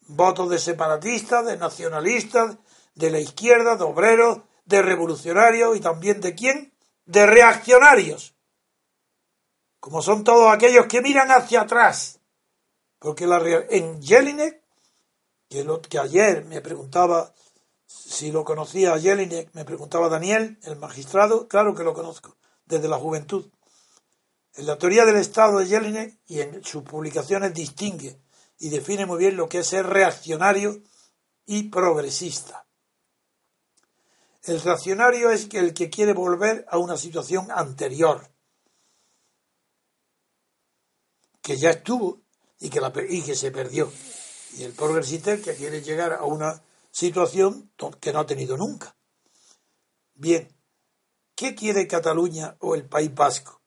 Votos 0.00 0.50
de 0.50 0.58
separatistas, 0.58 1.46
de 1.46 1.56
nacionalistas, 1.56 2.58
de 2.94 3.10
la 3.10 3.18
izquierda, 3.18 3.76
de 3.76 3.84
obreros, 3.84 4.42
de 4.66 4.82
revolucionarios 4.82 5.74
y 5.74 5.80
también 5.80 6.20
de 6.20 6.34
quién? 6.34 6.74
De 7.06 7.24
reaccionarios. 7.24 8.34
Como 9.80 10.02
son 10.02 10.22
todos 10.22 10.52
aquellos 10.52 10.84
que 10.84 11.00
miran 11.00 11.30
hacia 11.30 11.62
atrás. 11.62 12.20
Porque 12.98 13.26
la, 13.26 13.38
en 13.70 14.02
Jelinek, 14.02 14.62
que, 15.48 15.64
lo, 15.64 15.80
que 15.80 15.98
ayer 15.98 16.44
me 16.44 16.60
preguntaba 16.60 17.32
si 17.86 18.30
lo 18.30 18.44
conocía 18.44 18.92
a 18.92 19.00
Jelinek, 19.00 19.54
me 19.54 19.64
preguntaba 19.64 20.10
Daniel, 20.10 20.58
el 20.64 20.76
magistrado, 20.76 21.48
claro 21.48 21.74
que 21.74 21.84
lo 21.84 21.94
conozco, 21.94 22.36
desde 22.66 22.86
la 22.86 22.98
juventud. 22.98 23.50
En 24.56 24.64
la 24.64 24.78
teoría 24.78 25.04
del 25.04 25.16
Estado 25.16 25.58
de 25.58 25.66
Jelinek 25.66 26.18
y 26.28 26.40
en 26.40 26.64
sus 26.64 26.82
publicaciones 26.82 27.52
distingue 27.52 28.18
y 28.58 28.70
define 28.70 29.04
muy 29.04 29.18
bien 29.18 29.36
lo 29.36 29.50
que 29.50 29.58
es 29.58 29.66
ser 29.66 29.86
reaccionario 29.86 30.82
y 31.44 31.64
progresista. 31.64 32.66
El 34.44 34.60
reaccionario 34.62 35.30
es 35.30 35.48
el 35.52 35.74
que 35.74 35.90
quiere 35.90 36.14
volver 36.14 36.64
a 36.70 36.78
una 36.78 36.96
situación 36.96 37.50
anterior, 37.50 38.30
que 41.42 41.58
ya 41.58 41.70
estuvo 41.70 42.22
y 42.58 42.70
que, 42.70 42.80
la, 42.80 42.90
se 43.34 43.50
perdió. 43.50 43.92
Y 44.56 44.62
el 44.62 44.72
progresista 44.72 45.32
es 45.32 45.40
el 45.40 45.44
que 45.44 45.54
quiere 45.54 45.82
llegar 45.82 46.14
a 46.14 46.24
una 46.24 46.62
situación 46.90 47.70
que 48.00 48.12
no 48.12 48.20
ha 48.20 48.26
tenido 48.26 48.56
nunca. 48.56 48.96
Bien, 50.14 50.48
¿qué 51.34 51.54
quiere 51.54 51.86
Cataluña 51.86 52.56
o 52.60 52.74
el 52.74 52.88
País 52.88 53.14
Vasco? 53.14 53.65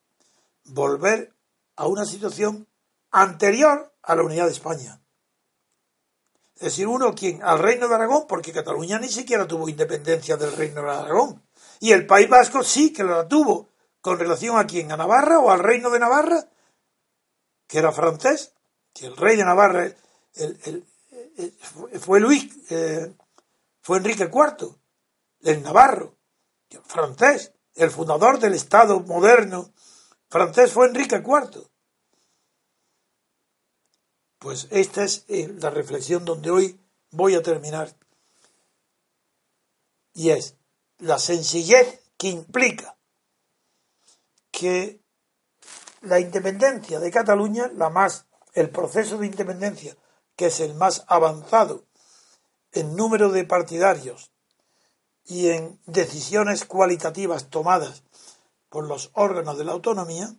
Volver 0.64 1.34
a 1.76 1.86
una 1.86 2.04
situación 2.04 2.68
anterior 3.10 3.92
a 4.02 4.14
la 4.14 4.22
unidad 4.22 4.46
de 4.46 4.52
España. 4.52 5.00
Es 6.54 6.62
decir, 6.62 6.86
uno 6.86 7.14
quien 7.14 7.42
al 7.42 7.58
Reino 7.58 7.88
de 7.88 7.94
Aragón, 7.94 8.26
porque 8.28 8.52
Cataluña 8.52 8.98
ni 8.98 9.08
siquiera 9.08 9.46
tuvo 9.46 9.68
independencia 9.68 10.36
del 10.36 10.52
Reino 10.52 10.82
de 10.82 10.90
Aragón, 10.90 11.42
y 11.80 11.92
el 11.92 12.06
País 12.06 12.28
Vasco 12.28 12.62
sí 12.62 12.92
que 12.92 13.02
la 13.02 13.26
tuvo 13.26 13.70
con 14.00 14.18
relación 14.18 14.58
a 14.58 14.66
quién, 14.66 14.92
a 14.92 14.96
Navarra 14.96 15.38
o 15.38 15.50
al 15.50 15.60
Reino 15.60 15.90
de 15.90 15.98
Navarra, 15.98 16.48
que 17.66 17.78
era 17.78 17.92
francés, 17.92 18.52
que 18.92 19.06
el 19.06 19.16
rey 19.16 19.36
de 19.36 19.44
Navarra 19.44 19.90
el, 20.34 20.84
fue 22.00 22.20
Luis, 22.20 22.50
eh, 22.70 23.12
fue 23.80 23.98
Enrique 23.98 24.24
IV, 24.24 24.76
el 25.42 25.62
Navarro, 25.62 26.16
francés, 26.84 27.52
el 27.74 27.90
fundador 27.90 28.38
del 28.38 28.54
Estado 28.54 29.00
moderno 29.00 29.72
francés 30.30 30.72
fue 30.72 30.86
Enrique 30.86 31.16
IV. 31.16 31.68
Pues 34.38 34.68
esta 34.70 35.04
es 35.04 35.24
eh, 35.28 35.52
la 35.58 35.68
reflexión 35.68 36.24
donde 36.24 36.50
hoy 36.50 36.80
voy 37.10 37.34
a 37.34 37.42
terminar. 37.42 37.94
Y 40.14 40.30
es 40.30 40.56
la 40.98 41.18
sencillez 41.18 42.00
que 42.16 42.28
implica 42.28 42.96
que 44.50 45.00
la 46.02 46.20
independencia 46.20 47.00
de 47.00 47.10
Cataluña, 47.10 47.70
la 47.74 47.90
más, 47.90 48.26
el 48.54 48.70
proceso 48.70 49.18
de 49.18 49.26
independencia, 49.26 49.96
que 50.36 50.46
es 50.46 50.60
el 50.60 50.74
más 50.74 51.04
avanzado 51.06 51.84
en 52.72 52.96
número 52.96 53.30
de 53.30 53.44
partidarios 53.44 54.30
y 55.24 55.48
en 55.48 55.80
decisiones 55.86 56.64
cualitativas 56.64 57.50
tomadas 57.50 58.04
por 58.70 58.86
los 58.86 59.10
órganos 59.12 59.58
de 59.58 59.64
la 59.64 59.72
autonomía, 59.72 60.32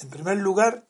en 0.00 0.10
primer 0.10 0.38
lugar, 0.38 0.88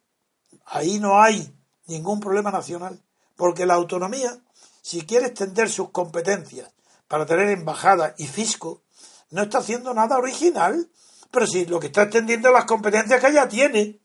ahí 0.64 0.98
no 0.98 1.20
hay 1.20 1.54
ningún 1.86 2.20
problema 2.20 2.50
nacional, 2.50 3.02
porque 3.36 3.66
la 3.66 3.74
autonomía, 3.74 4.38
si 4.80 5.02
quiere 5.02 5.26
extender 5.26 5.68
sus 5.68 5.90
competencias 5.90 6.72
para 7.08 7.26
tener 7.26 7.48
embajada 7.48 8.14
y 8.18 8.26
fisco, 8.26 8.82
no 9.30 9.42
está 9.42 9.58
haciendo 9.58 9.92
nada 9.92 10.18
original, 10.18 10.90
pero 11.30 11.46
si 11.46 11.66
lo 11.66 11.80
que 11.80 11.88
está 11.88 12.02
extendiendo 12.02 12.50
las 12.50 12.64
competencias 12.64 13.20
que 13.20 13.32
ya 13.32 13.48
tiene. 13.48 14.00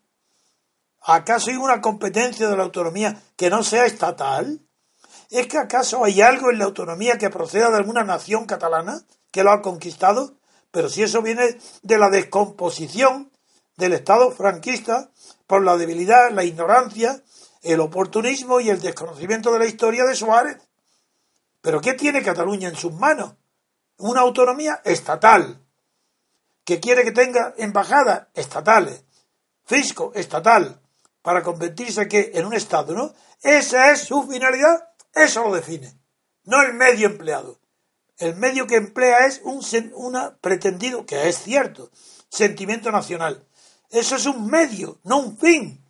¿Acaso 1.01 1.51
hay 1.51 1.57
una 1.57 1.81
competencia 1.81 2.49
de 2.49 2.57
la 2.57 2.63
autonomía 2.63 3.21
que 3.35 3.49
no 3.49 3.63
sea 3.63 3.85
estatal? 3.85 4.61
¿Es 5.29 5.47
que 5.47 5.57
acaso 5.57 6.03
hay 6.03 6.21
algo 6.21 6.49
en 6.49 6.59
la 6.59 6.65
autonomía 6.65 7.17
que 7.17 7.29
proceda 7.29 7.69
de 7.69 7.77
alguna 7.77 8.03
nación 8.03 8.45
catalana 8.45 9.03
que 9.31 9.43
lo 9.43 9.51
ha 9.51 9.61
conquistado? 9.61 10.37
Pero 10.73 10.89
si 10.89 11.03
eso 11.03 11.21
viene 11.21 11.59
de 11.83 11.97
la 11.99 12.09
descomposición 12.09 13.31
del 13.77 13.93
Estado 13.93 14.31
franquista 14.31 15.11
por 15.45 15.63
la 15.63 15.77
debilidad, 15.77 16.31
la 16.31 16.43
ignorancia, 16.43 17.23
el 17.61 17.79
oportunismo 17.79 18.59
y 18.59 18.71
el 18.71 18.81
desconocimiento 18.81 19.53
de 19.53 19.59
la 19.59 19.67
historia 19.67 20.03
de 20.03 20.15
Suárez. 20.15 20.57
¿Pero 21.61 21.79
qué 21.79 21.93
tiene 21.93 22.23
Cataluña 22.23 22.69
en 22.69 22.75
sus 22.75 22.91
manos? 22.91 23.35
Una 23.99 24.21
autonomía 24.21 24.81
estatal, 24.83 25.63
que 26.65 26.79
quiere 26.79 27.03
que 27.03 27.11
tenga 27.11 27.53
embajadas 27.57 28.29
estatales, 28.33 29.05
fisco 29.65 30.11
estatal, 30.15 30.81
para 31.21 31.43
convertirse 31.43 32.07
en 32.09 32.45
un 32.47 32.55
Estado, 32.55 32.95
¿no? 32.95 33.13
Esa 33.43 33.91
es 33.91 34.01
su 34.01 34.23
finalidad 34.23 34.93
eso 35.13 35.43
lo 35.43 35.53
define, 35.53 35.93
no 36.45 36.61
el 36.63 36.73
medio 36.73 37.07
empleado. 37.07 37.59
El 38.23 38.37
medio 38.37 38.67
que 38.67 38.77
emplea 38.77 39.27
es 39.27 39.41
un 39.43 39.61
pretendido, 40.39 41.05
que 41.05 41.27
es 41.27 41.39
cierto, 41.39 41.91
sentimiento 42.29 42.89
nacional. 42.89 43.45
Eso 43.89 44.15
es 44.15 44.25
un 44.25 44.47
medio, 44.47 44.97
no 45.03 45.17
un 45.17 45.37
fin. 45.37 45.85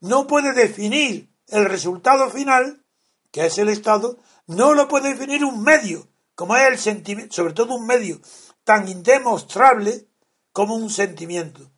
No 0.00 0.26
puede 0.26 0.54
definir 0.54 1.30
el 1.48 1.66
resultado 1.66 2.30
final, 2.30 2.82
que 3.30 3.44
es 3.44 3.58
el 3.58 3.68
Estado, 3.68 4.16
no 4.46 4.72
lo 4.72 4.88
puede 4.88 5.10
definir 5.10 5.44
un 5.44 5.62
medio, 5.62 6.08
como 6.34 6.56
es 6.56 6.66
el 6.66 6.78
sentimiento, 6.78 7.34
sobre 7.34 7.52
todo 7.52 7.74
un 7.74 7.84
medio 7.84 8.22
tan 8.64 8.88
indemostrable 8.88 10.08
como 10.52 10.76
un 10.76 10.88
sentimiento. 10.88 11.70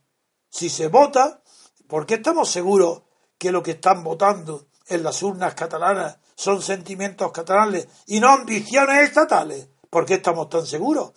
Si 0.49 0.71
se 0.71 0.87
vota, 0.87 1.43
¿por 1.89 2.07
qué 2.07 2.15
estamos 2.15 2.49
seguros 2.53 3.03
que 3.37 3.51
lo 3.51 3.65
que 3.65 3.73
están 3.73 4.05
votando 4.05 4.69
en 4.87 5.03
las 5.03 5.25
urnas 5.25 5.55
catalanas 5.55 6.19
son 6.37 6.63
sentimientos 6.63 7.33
catalanes 7.33 7.89
y 8.07 8.21
no 8.21 8.29
ambiciones 8.29 9.09
estatales. 9.09 9.69
¿Por 9.91 10.05
qué 10.05 10.14
estamos 10.14 10.49
tan 10.49 10.66
seguros? 10.66 11.12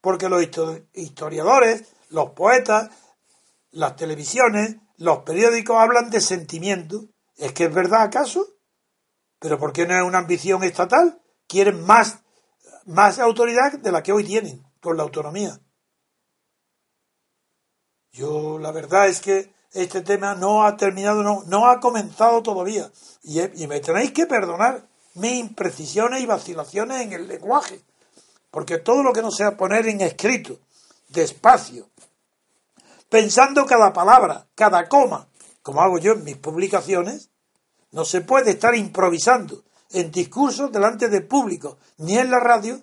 Porque 0.00 0.28
los 0.28 0.42
historiadores, 0.92 1.84
los 2.10 2.30
poetas, 2.30 2.90
las 3.70 3.96
televisiones, 3.96 4.76
los 4.96 5.18
periódicos 5.18 5.76
hablan 5.76 6.10
de 6.10 6.20
sentimientos. 6.20 7.06
¿Es 7.36 7.52
que 7.52 7.64
es 7.64 7.74
verdad 7.74 8.02
acaso? 8.02 8.46
¿Pero 9.38 9.58
por 9.58 9.72
qué 9.72 9.86
no 9.86 9.94
es 9.94 10.02
una 10.02 10.18
ambición 10.18 10.64
estatal? 10.64 11.20
Quieren 11.46 11.84
más, 11.84 12.20
más 12.86 13.18
autoridad 13.18 13.78
de 13.78 13.92
la 13.92 14.02
que 14.02 14.12
hoy 14.12 14.24
tienen 14.24 14.64
con 14.80 14.96
la 14.96 15.02
autonomía. 15.02 15.60
Yo 18.12 18.58
la 18.58 18.72
verdad 18.72 19.08
es 19.08 19.20
que 19.20 19.54
este 19.72 20.00
tema 20.00 20.34
no 20.34 20.64
ha 20.64 20.76
terminado, 20.76 21.22
no, 21.22 21.66
ha 21.68 21.80
comenzado 21.80 22.42
todavía. 22.42 22.90
Y, 23.22 23.66
me 23.66 23.80
tenéis 23.80 24.12
que 24.12 24.26
perdonar 24.26 24.88
mis 25.14 25.34
imprecisiones 25.34 26.22
y 26.22 26.26
vacilaciones 26.26 27.02
en 27.02 27.12
el 27.12 27.28
lenguaje. 27.28 27.82
Porque 28.56 28.78
todo 28.78 29.02
lo 29.02 29.12
que 29.12 29.20
no 29.20 29.30
sea 29.30 29.54
poner 29.54 29.86
en 29.86 30.00
escrito, 30.00 30.60
despacio, 31.10 31.90
pensando 33.10 33.66
cada 33.66 33.92
palabra, 33.92 34.46
cada 34.54 34.88
coma, 34.88 35.28
como 35.60 35.82
hago 35.82 35.98
yo 35.98 36.12
en 36.12 36.24
mis 36.24 36.38
publicaciones, 36.38 37.28
no 37.90 38.06
se 38.06 38.22
puede 38.22 38.52
estar 38.52 38.74
improvisando 38.74 39.62
en 39.90 40.10
discursos 40.10 40.72
delante 40.72 41.10
de 41.10 41.20
público, 41.20 41.76
ni 41.98 42.16
en 42.16 42.30
la 42.30 42.40
radio, 42.40 42.82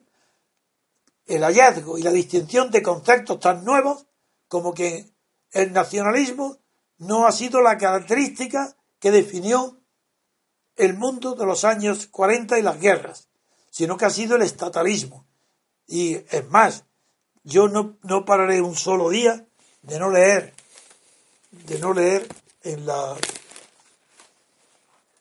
el 1.26 1.42
hallazgo 1.42 1.98
y 1.98 2.04
la 2.04 2.12
distinción 2.12 2.70
de 2.70 2.84
conceptos 2.84 3.40
tan 3.40 3.66
nuevos 3.66 4.06
como 4.48 4.76
que 4.76 5.10
el 5.50 5.74
nacionalismo 5.74 6.60
no 7.00 7.26
ha 7.26 7.32
sido 7.32 7.62
la 7.62 7.80
característica 7.80 8.78
que 9.00 9.10
definió 9.10 9.82
el 10.76 10.94
mundo 10.94 11.34
de 11.34 11.48
los 11.48 11.64
años 11.64 12.06
40 12.06 12.60
y 12.60 12.62
las 12.62 12.80
guerras, 12.80 13.28
sino 13.72 13.98
que 13.98 14.06
ha 14.06 14.12
sido 14.12 14.36
el 14.36 14.44
estatalismo. 14.44 15.26
Y 15.88 16.16
es 16.16 16.50
más, 16.50 16.86
yo 17.44 17.68
no, 17.68 17.98
no 18.04 18.26
pararé 18.26 18.62
un 18.62 18.76
solo 18.76 19.10
día 19.10 19.46
de 19.82 20.00
no 20.00 20.10
leer, 20.10 20.54
de 21.52 21.80
no 21.80 21.94
leer 21.94 22.28
en, 22.64 22.86
la, 22.86 23.16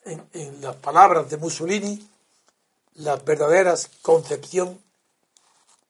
en, 0.05 0.23
en 0.33 0.61
las 0.61 0.75
palabras 0.77 1.29
de 1.29 1.37
Mussolini 1.37 2.09
las 2.95 3.23
verdaderas 3.25 3.89
concepción 4.01 4.79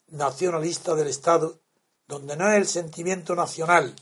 nacionalista 0.07 0.95
del 0.95 1.07
Estado, 1.07 1.59
donde 2.07 2.37
no 2.37 2.49
es 2.49 2.57
el 2.57 2.67
sentimiento 2.67 3.35
nacional, 3.35 3.93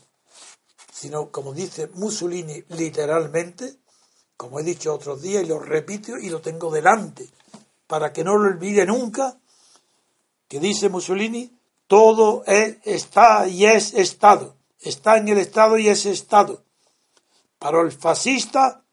sino, 0.92 1.30
como 1.30 1.52
dice 1.52 1.88
Mussolini 1.94 2.62
literalmente, 2.68 3.76
como 4.36 4.60
he 4.60 4.62
dicho 4.62 4.94
otros 4.94 5.22
días 5.22 5.42
y 5.42 5.46
lo 5.46 5.58
repito 5.58 6.16
y 6.16 6.28
lo 6.28 6.40
tengo 6.40 6.70
delante, 6.70 7.28
para 7.86 8.12
que 8.12 8.24
no 8.24 8.36
lo 8.36 8.48
olvide 8.48 8.86
nunca, 8.86 9.38
que 10.52 10.60
dice 10.60 10.90
Mussolini, 10.90 11.50
todo 11.86 12.44
es, 12.44 12.76
está 12.84 13.48
y 13.48 13.64
es 13.64 13.94
Estado, 13.94 14.54
está 14.80 15.16
en 15.16 15.28
el 15.28 15.38
Estado 15.38 15.78
y 15.78 15.88
es 15.88 16.04
Estado. 16.04 16.62
Para 17.58 17.80
el 17.80 17.90
fascista, 17.90 18.84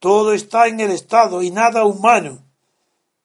todo 0.00 0.32
está 0.32 0.66
en 0.66 0.80
el 0.80 0.90
Estado 0.90 1.42
y 1.42 1.52
nada 1.52 1.84
humano, 1.84 2.44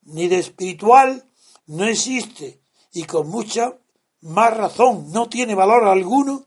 ni 0.03 0.27
de 0.27 0.37
espiritual, 0.37 1.25
no 1.65 1.85
existe, 1.85 2.61
y 2.93 3.05
con 3.05 3.27
mucha 3.29 3.79
más 4.19 4.55
razón 4.55 5.11
no 5.11 5.27
tiene 5.27 5.55
valor 5.55 5.85
alguno 5.85 6.45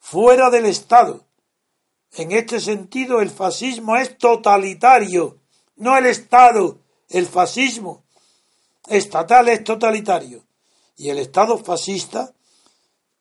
fuera 0.00 0.50
del 0.50 0.64
Estado. 0.64 1.24
En 2.14 2.32
este 2.32 2.58
sentido, 2.58 3.20
el 3.20 3.30
fascismo 3.30 3.94
es 3.94 4.18
totalitario, 4.18 5.38
no 5.76 5.96
el 5.96 6.06
Estado, 6.06 6.80
el 7.08 7.26
fascismo 7.26 8.02
estatal 8.88 9.48
es 9.48 9.62
totalitario. 9.62 10.42
Y 10.96 11.10
el 11.10 11.18
Estado 11.18 11.58
fascista 11.58 12.34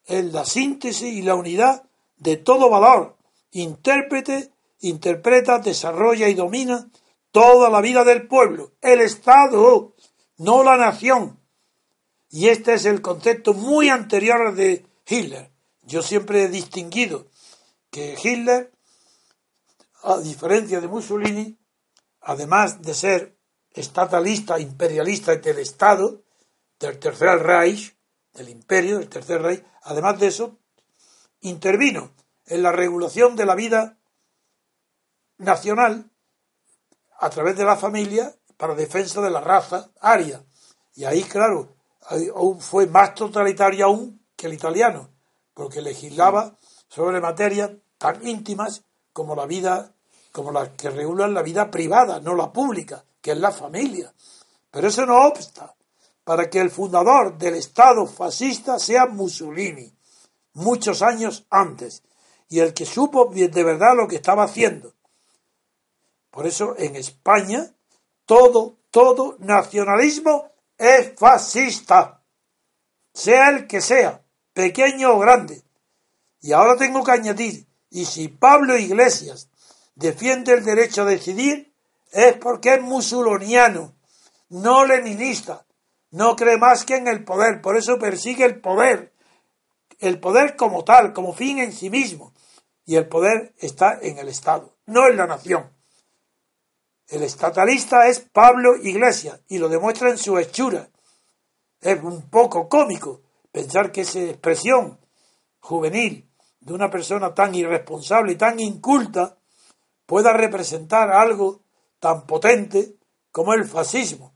es 0.05 0.31
la 0.33 0.45
síntesis 0.45 1.13
y 1.13 1.21
la 1.21 1.35
unidad 1.35 1.83
de 2.17 2.37
todo 2.37 2.69
valor. 2.69 3.17
Intérprete, 3.51 4.51
interpreta, 4.81 5.59
desarrolla 5.59 6.27
y 6.27 6.33
domina 6.33 6.89
toda 7.31 7.69
la 7.69 7.81
vida 7.81 8.03
del 8.03 8.27
pueblo. 8.27 8.73
El 8.81 9.01
Estado, 9.01 9.95
no 10.37 10.63
la 10.63 10.77
nación. 10.77 11.39
Y 12.29 12.47
este 12.47 12.73
es 12.73 12.85
el 12.85 13.01
concepto 13.01 13.53
muy 13.53 13.89
anterior 13.89 14.55
de 14.55 14.85
Hitler. 15.07 15.51
Yo 15.83 16.01
siempre 16.01 16.43
he 16.43 16.47
distinguido 16.47 17.27
que 17.89 18.15
Hitler, 18.21 18.71
a 20.03 20.17
diferencia 20.19 20.79
de 20.79 20.87
Mussolini, 20.87 21.57
además 22.21 22.81
de 22.81 22.93
ser 22.93 23.37
estatalista, 23.73 24.59
imperialista 24.59 25.35
del 25.35 25.59
Estado, 25.59 26.21
del 26.81 26.99
Tercer 26.99 27.39
Reich, 27.43 27.95
del 28.33 28.49
imperio, 28.49 28.97
del 28.97 29.07
Tercer 29.07 29.41
Reich, 29.41 29.63
además 29.83 30.19
de 30.19 30.27
eso, 30.27 30.57
intervino 31.41 32.11
en 32.47 32.63
la 32.63 32.71
regulación 32.71 33.35
de 33.35 33.45
la 33.45 33.55
vida 33.55 33.97
nacional 35.37 36.11
a 37.19 37.29
través 37.29 37.55
de 37.55 37.63
la 37.63 37.77
familia 37.77 38.35
para 38.57 38.75
defensa 38.75 39.21
de 39.21 39.29
la 39.29 39.41
raza 39.41 39.91
aria. 40.01 40.43
Y 40.95 41.05
ahí, 41.05 41.23
claro, 41.23 41.75
fue 42.59 42.87
más 42.87 43.13
totalitario 43.13 43.85
aún 43.85 44.25
que 44.35 44.47
el 44.47 44.53
italiano, 44.53 45.09
porque 45.53 45.81
legislaba 45.81 46.57
sobre 46.89 47.21
materias 47.21 47.71
tan 47.97 48.27
íntimas 48.27 48.83
como 49.13 49.35
la 49.35 49.45
vida, 49.45 49.93
como 50.31 50.51
las 50.51 50.69
que 50.69 50.89
regulan 50.89 51.33
la 51.33 51.43
vida 51.43 51.69
privada, 51.69 52.19
no 52.19 52.35
la 52.35 52.51
pública, 52.51 53.05
que 53.21 53.31
es 53.31 53.37
la 53.37 53.51
familia. 53.51 54.13
Pero 54.71 54.87
eso 54.87 55.05
no 55.05 55.27
obsta 55.27 55.75
para 56.23 56.49
que 56.49 56.59
el 56.59 56.69
fundador 56.69 57.37
del 57.37 57.55
Estado 57.55 58.05
fascista 58.05 58.79
sea 58.79 59.07
Mussolini, 59.07 59.91
muchos 60.53 61.01
años 61.01 61.45
antes, 61.49 62.03
y 62.49 62.59
el 62.59 62.73
que 62.73 62.85
supo 62.85 63.25
de 63.27 63.63
verdad 63.63 63.95
lo 63.95 64.07
que 64.07 64.17
estaba 64.17 64.43
haciendo. 64.43 64.93
Por 66.29 66.47
eso 66.47 66.75
en 66.77 66.95
España 66.95 67.73
todo, 68.25 68.77
todo 68.91 69.35
nacionalismo 69.39 70.51
es 70.77 71.13
fascista, 71.17 72.23
sea 73.13 73.49
el 73.49 73.67
que 73.67 73.81
sea, 73.81 74.21
pequeño 74.53 75.13
o 75.13 75.19
grande. 75.19 75.63
Y 76.41 76.53
ahora 76.53 76.75
tengo 76.77 77.03
que 77.03 77.11
añadir, 77.11 77.67
y 77.89 78.05
si 78.05 78.29
Pablo 78.29 78.77
Iglesias 78.77 79.49
defiende 79.95 80.53
el 80.53 80.63
derecho 80.63 81.03
a 81.03 81.05
decidir, 81.05 81.73
es 82.11 82.37
porque 82.37 82.75
es 82.75 82.81
musuloniano, 82.81 83.93
no 84.49 84.85
leninista, 84.85 85.65
no 86.11 86.35
cree 86.35 86.57
más 86.57 86.85
que 86.85 86.95
en 86.95 87.07
el 87.07 87.23
poder, 87.23 87.61
por 87.61 87.77
eso 87.77 87.97
persigue 87.97 88.45
el 88.45 88.59
poder, 88.59 89.13
el 89.99 90.19
poder 90.19 90.55
como 90.55 90.83
tal, 90.83 91.13
como 91.13 91.33
fin 91.33 91.59
en 91.59 91.73
sí 91.73 91.89
mismo, 91.89 92.33
y 92.85 92.95
el 92.95 93.07
poder 93.07 93.53
está 93.57 93.97
en 94.01 94.17
el 94.17 94.27
Estado, 94.27 94.75
no 94.85 95.07
en 95.07 95.17
la 95.17 95.27
nación. 95.27 95.71
El 97.07 97.23
estatalista 97.23 98.07
es 98.07 98.19
Pablo 98.19 98.75
Iglesias 98.77 99.41
y 99.49 99.57
lo 99.57 99.67
demuestra 99.67 100.09
en 100.09 100.17
su 100.17 100.37
hechura. 100.37 100.89
Es 101.81 102.01
un 102.01 102.29
poco 102.29 102.69
cómico 102.69 103.21
pensar 103.51 103.91
que 103.91 104.01
esa 104.01 104.21
expresión 104.21 104.97
juvenil 105.59 106.29
de 106.61 106.73
una 106.73 106.89
persona 106.89 107.33
tan 107.33 107.53
irresponsable 107.53 108.33
y 108.33 108.37
tan 108.37 108.59
inculta 108.59 109.37
pueda 110.05 110.31
representar 110.31 111.11
algo 111.11 111.63
tan 111.99 112.25
potente 112.25 112.95
como 113.31 113.53
el 113.53 113.65
fascismo. 113.65 114.30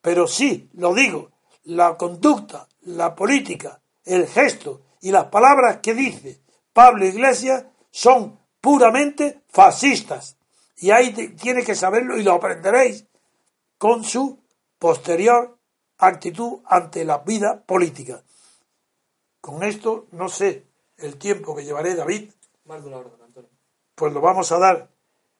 Pero 0.00 0.26
sí, 0.26 0.70
lo 0.74 0.94
digo, 0.94 1.30
la 1.64 1.96
conducta, 1.96 2.68
la 2.82 3.14
política, 3.14 3.80
el 4.04 4.26
gesto 4.26 4.82
y 5.00 5.10
las 5.10 5.26
palabras 5.26 5.78
que 5.78 5.94
dice 5.94 6.40
Pablo 6.72 7.04
Iglesias 7.04 7.66
son 7.90 8.38
puramente 8.60 9.42
fascistas. 9.48 10.36
Y 10.76 10.90
ahí 10.90 11.12
tiene 11.12 11.64
que 11.64 11.74
saberlo 11.74 12.16
y 12.16 12.22
lo 12.22 12.34
aprenderéis 12.34 13.06
con 13.78 14.04
su 14.04 14.40
posterior 14.78 15.58
actitud 15.98 16.60
ante 16.66 17.04
la 17.04 17.18
vida 17.18 17.64
política. 17.64 18.22
Con 19.40 19.62
esto, 19.64 20.06
no 20.12 20.28
sé 20.28 20.66
el 20.96 21.16
tiempo 21.16 21.56
que 21.56 21.64
llevaré, 21.64 21.94
David. 21.94 22.30
Más 22.64 22.82
de 22.82 22.88
una 22.88 22.98
hora, 22.98 23.10
Antonio. 23.24 23.50
Pues 23.94 24.12
lo 24.12 24.20
vamos 24.20 24.52
a 24.52 24.58
dar 24.58 24.90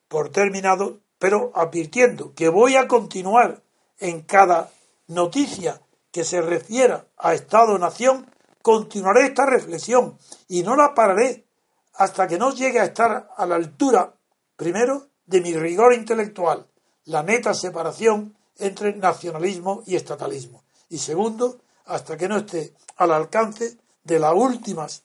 por 0.09 0.31
terminado, 0.31 1.01
pero 1.19 1.53
advirtiendo 1.55 2.35
que 2.35 2.49
voy 2.49 2.77
a 2.77 2.89
continuar 2.89 3.63
en 3.99 4.23
cada 4.23 4.71
noticia 5.09 5.81
que 6.11 6.25
se 6.25 6.41
refiera 6.41 7.07
a 7.17 7.35
Estado-Nación, 7.35 8.27
continuaré 8.63 9.27
esta 9.27 9.47
reflexión 9.47 10.19
y 10.49 10.63
no 10.63 10.77
la 10.77 10.95
pararé 10.95 11.47
hasta 11.95 12.29
que 12.29 12.39
no 12.39 12.55
llegue 12.55 12.81
a 12.81 12.85
estar 12.85 13.31
a 13.37 13.47
la 13.47 13.57
altura, 13.57 14.15
primero, 14.57 15.09
de 15.27 15.41
mi 15.41 15.55
rigor 15.55 15.95
intelectual, 15.95 16.67
la 17.05 17.23
neta 17.23 17.55
separación 17.55 18.37
entre 18.57 18.95
nacionalismo 18.95 19.83
y 19.87 19.97
estatalismo. 19.97 20.63
Y 20.89 20.99
segundo, 20.99 21.61
hasta 21.87 22.17
que 22.17 22.29
no 22.29 22.39
esté 22.39 22.75
al 22.97 23.13
alcance 23.13 23.79
de 24.05 24.19
las 24.19 24.35
últimas, 24.35 25.03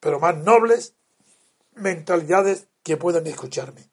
pero 0.00 0.20
más 0.20 0.36
nobles, 0.36 0.94
mentalidades 1.74 2.68
que 2.82 2.96
puedan 2.96 3.26
escucharme. 3.26 3.90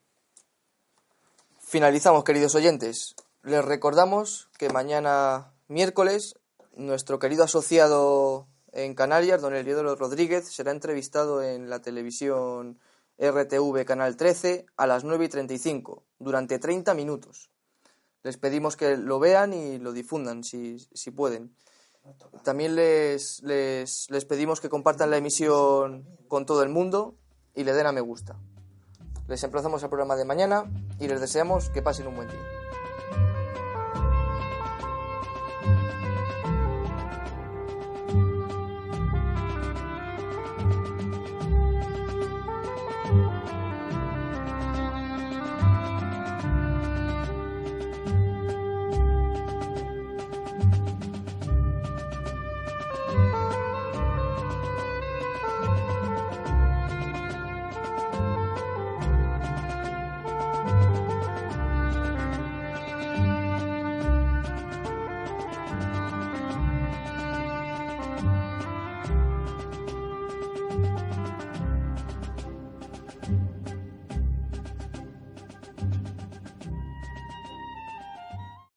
Finalizamos, 1.60 2.24
queridos 2.24 2.54
oyentes. 2.54 3.16
Les 3.44 3.62
recordamos 3.62 4.48
que 4.56 4.70
mañana 4.70 5.52
miércoles 5.68 6.38
nuestro 6.76 7.18
querido 7.18 7.44
asociado 7.44 8.48
en 8.72 8.94
Canarias, 8.94 9.42
don 9.42 9.54
Eliodoro 9.54 9.94
Rodríguez, 9.96 10.48
será 10.48 10.70
entrevistado 10.70 11.42
en 11.42 11.68
la 11.68 11.82
televisión 11.82 12.78
RTV 13.18 13.84
Canal 13.84 14.16
13 14.16 14.64
a 14.78 14.86
las 14.86 15.04
9 15.04 15.26
y 15.26 15.28
35 15.28 16.04
durante 16.18 16.58
30 16.58 16.94
minutos. 16.94 17.50
Les 18.22 18.38
pedimos 18.38 18.78
que 18.78 18.96
lo 18.96 19.18
vean 19.18 19.52
y 19.52 19.78
lo 19.78 19.92
difundan 19.92 20.42
si, 20.42 20.78
si 20.94 21.10
pueden. 21.10 21.54
También 22.44 22.74
les, 22.74 23.42
les, 23.42 24.10
les 24.10 24.24
pedimos 24.24 24.62
que 24.62 24.70
compartan 24.70 25.10
la 25.10 25.18
emisión 25.18 26.08
con 26.28 26.46
todo 26.46 26.62
el 26.62 26.70
mundo 26.70 27.14
y 27.54 27.64
le 27.64 27.74
den 27.74 27.86
a 27.86 27.92
me 27.92 28.00
gusta. 28.00 28.36
Les 29.28 29.44
emplazamos 29.44 29.82
al 29.84 29.90
programa 29.90 30.16
de 30.16 30.24
mañana 30.24 30.64
y 30.98 31.08
les 31.08 31.20
deseamos 31.20 31.68
que 31.68 31.82
pasen 31.82 32.06
un 32.06 32.16
buen 32.16 32.28
día. 32.28 32.53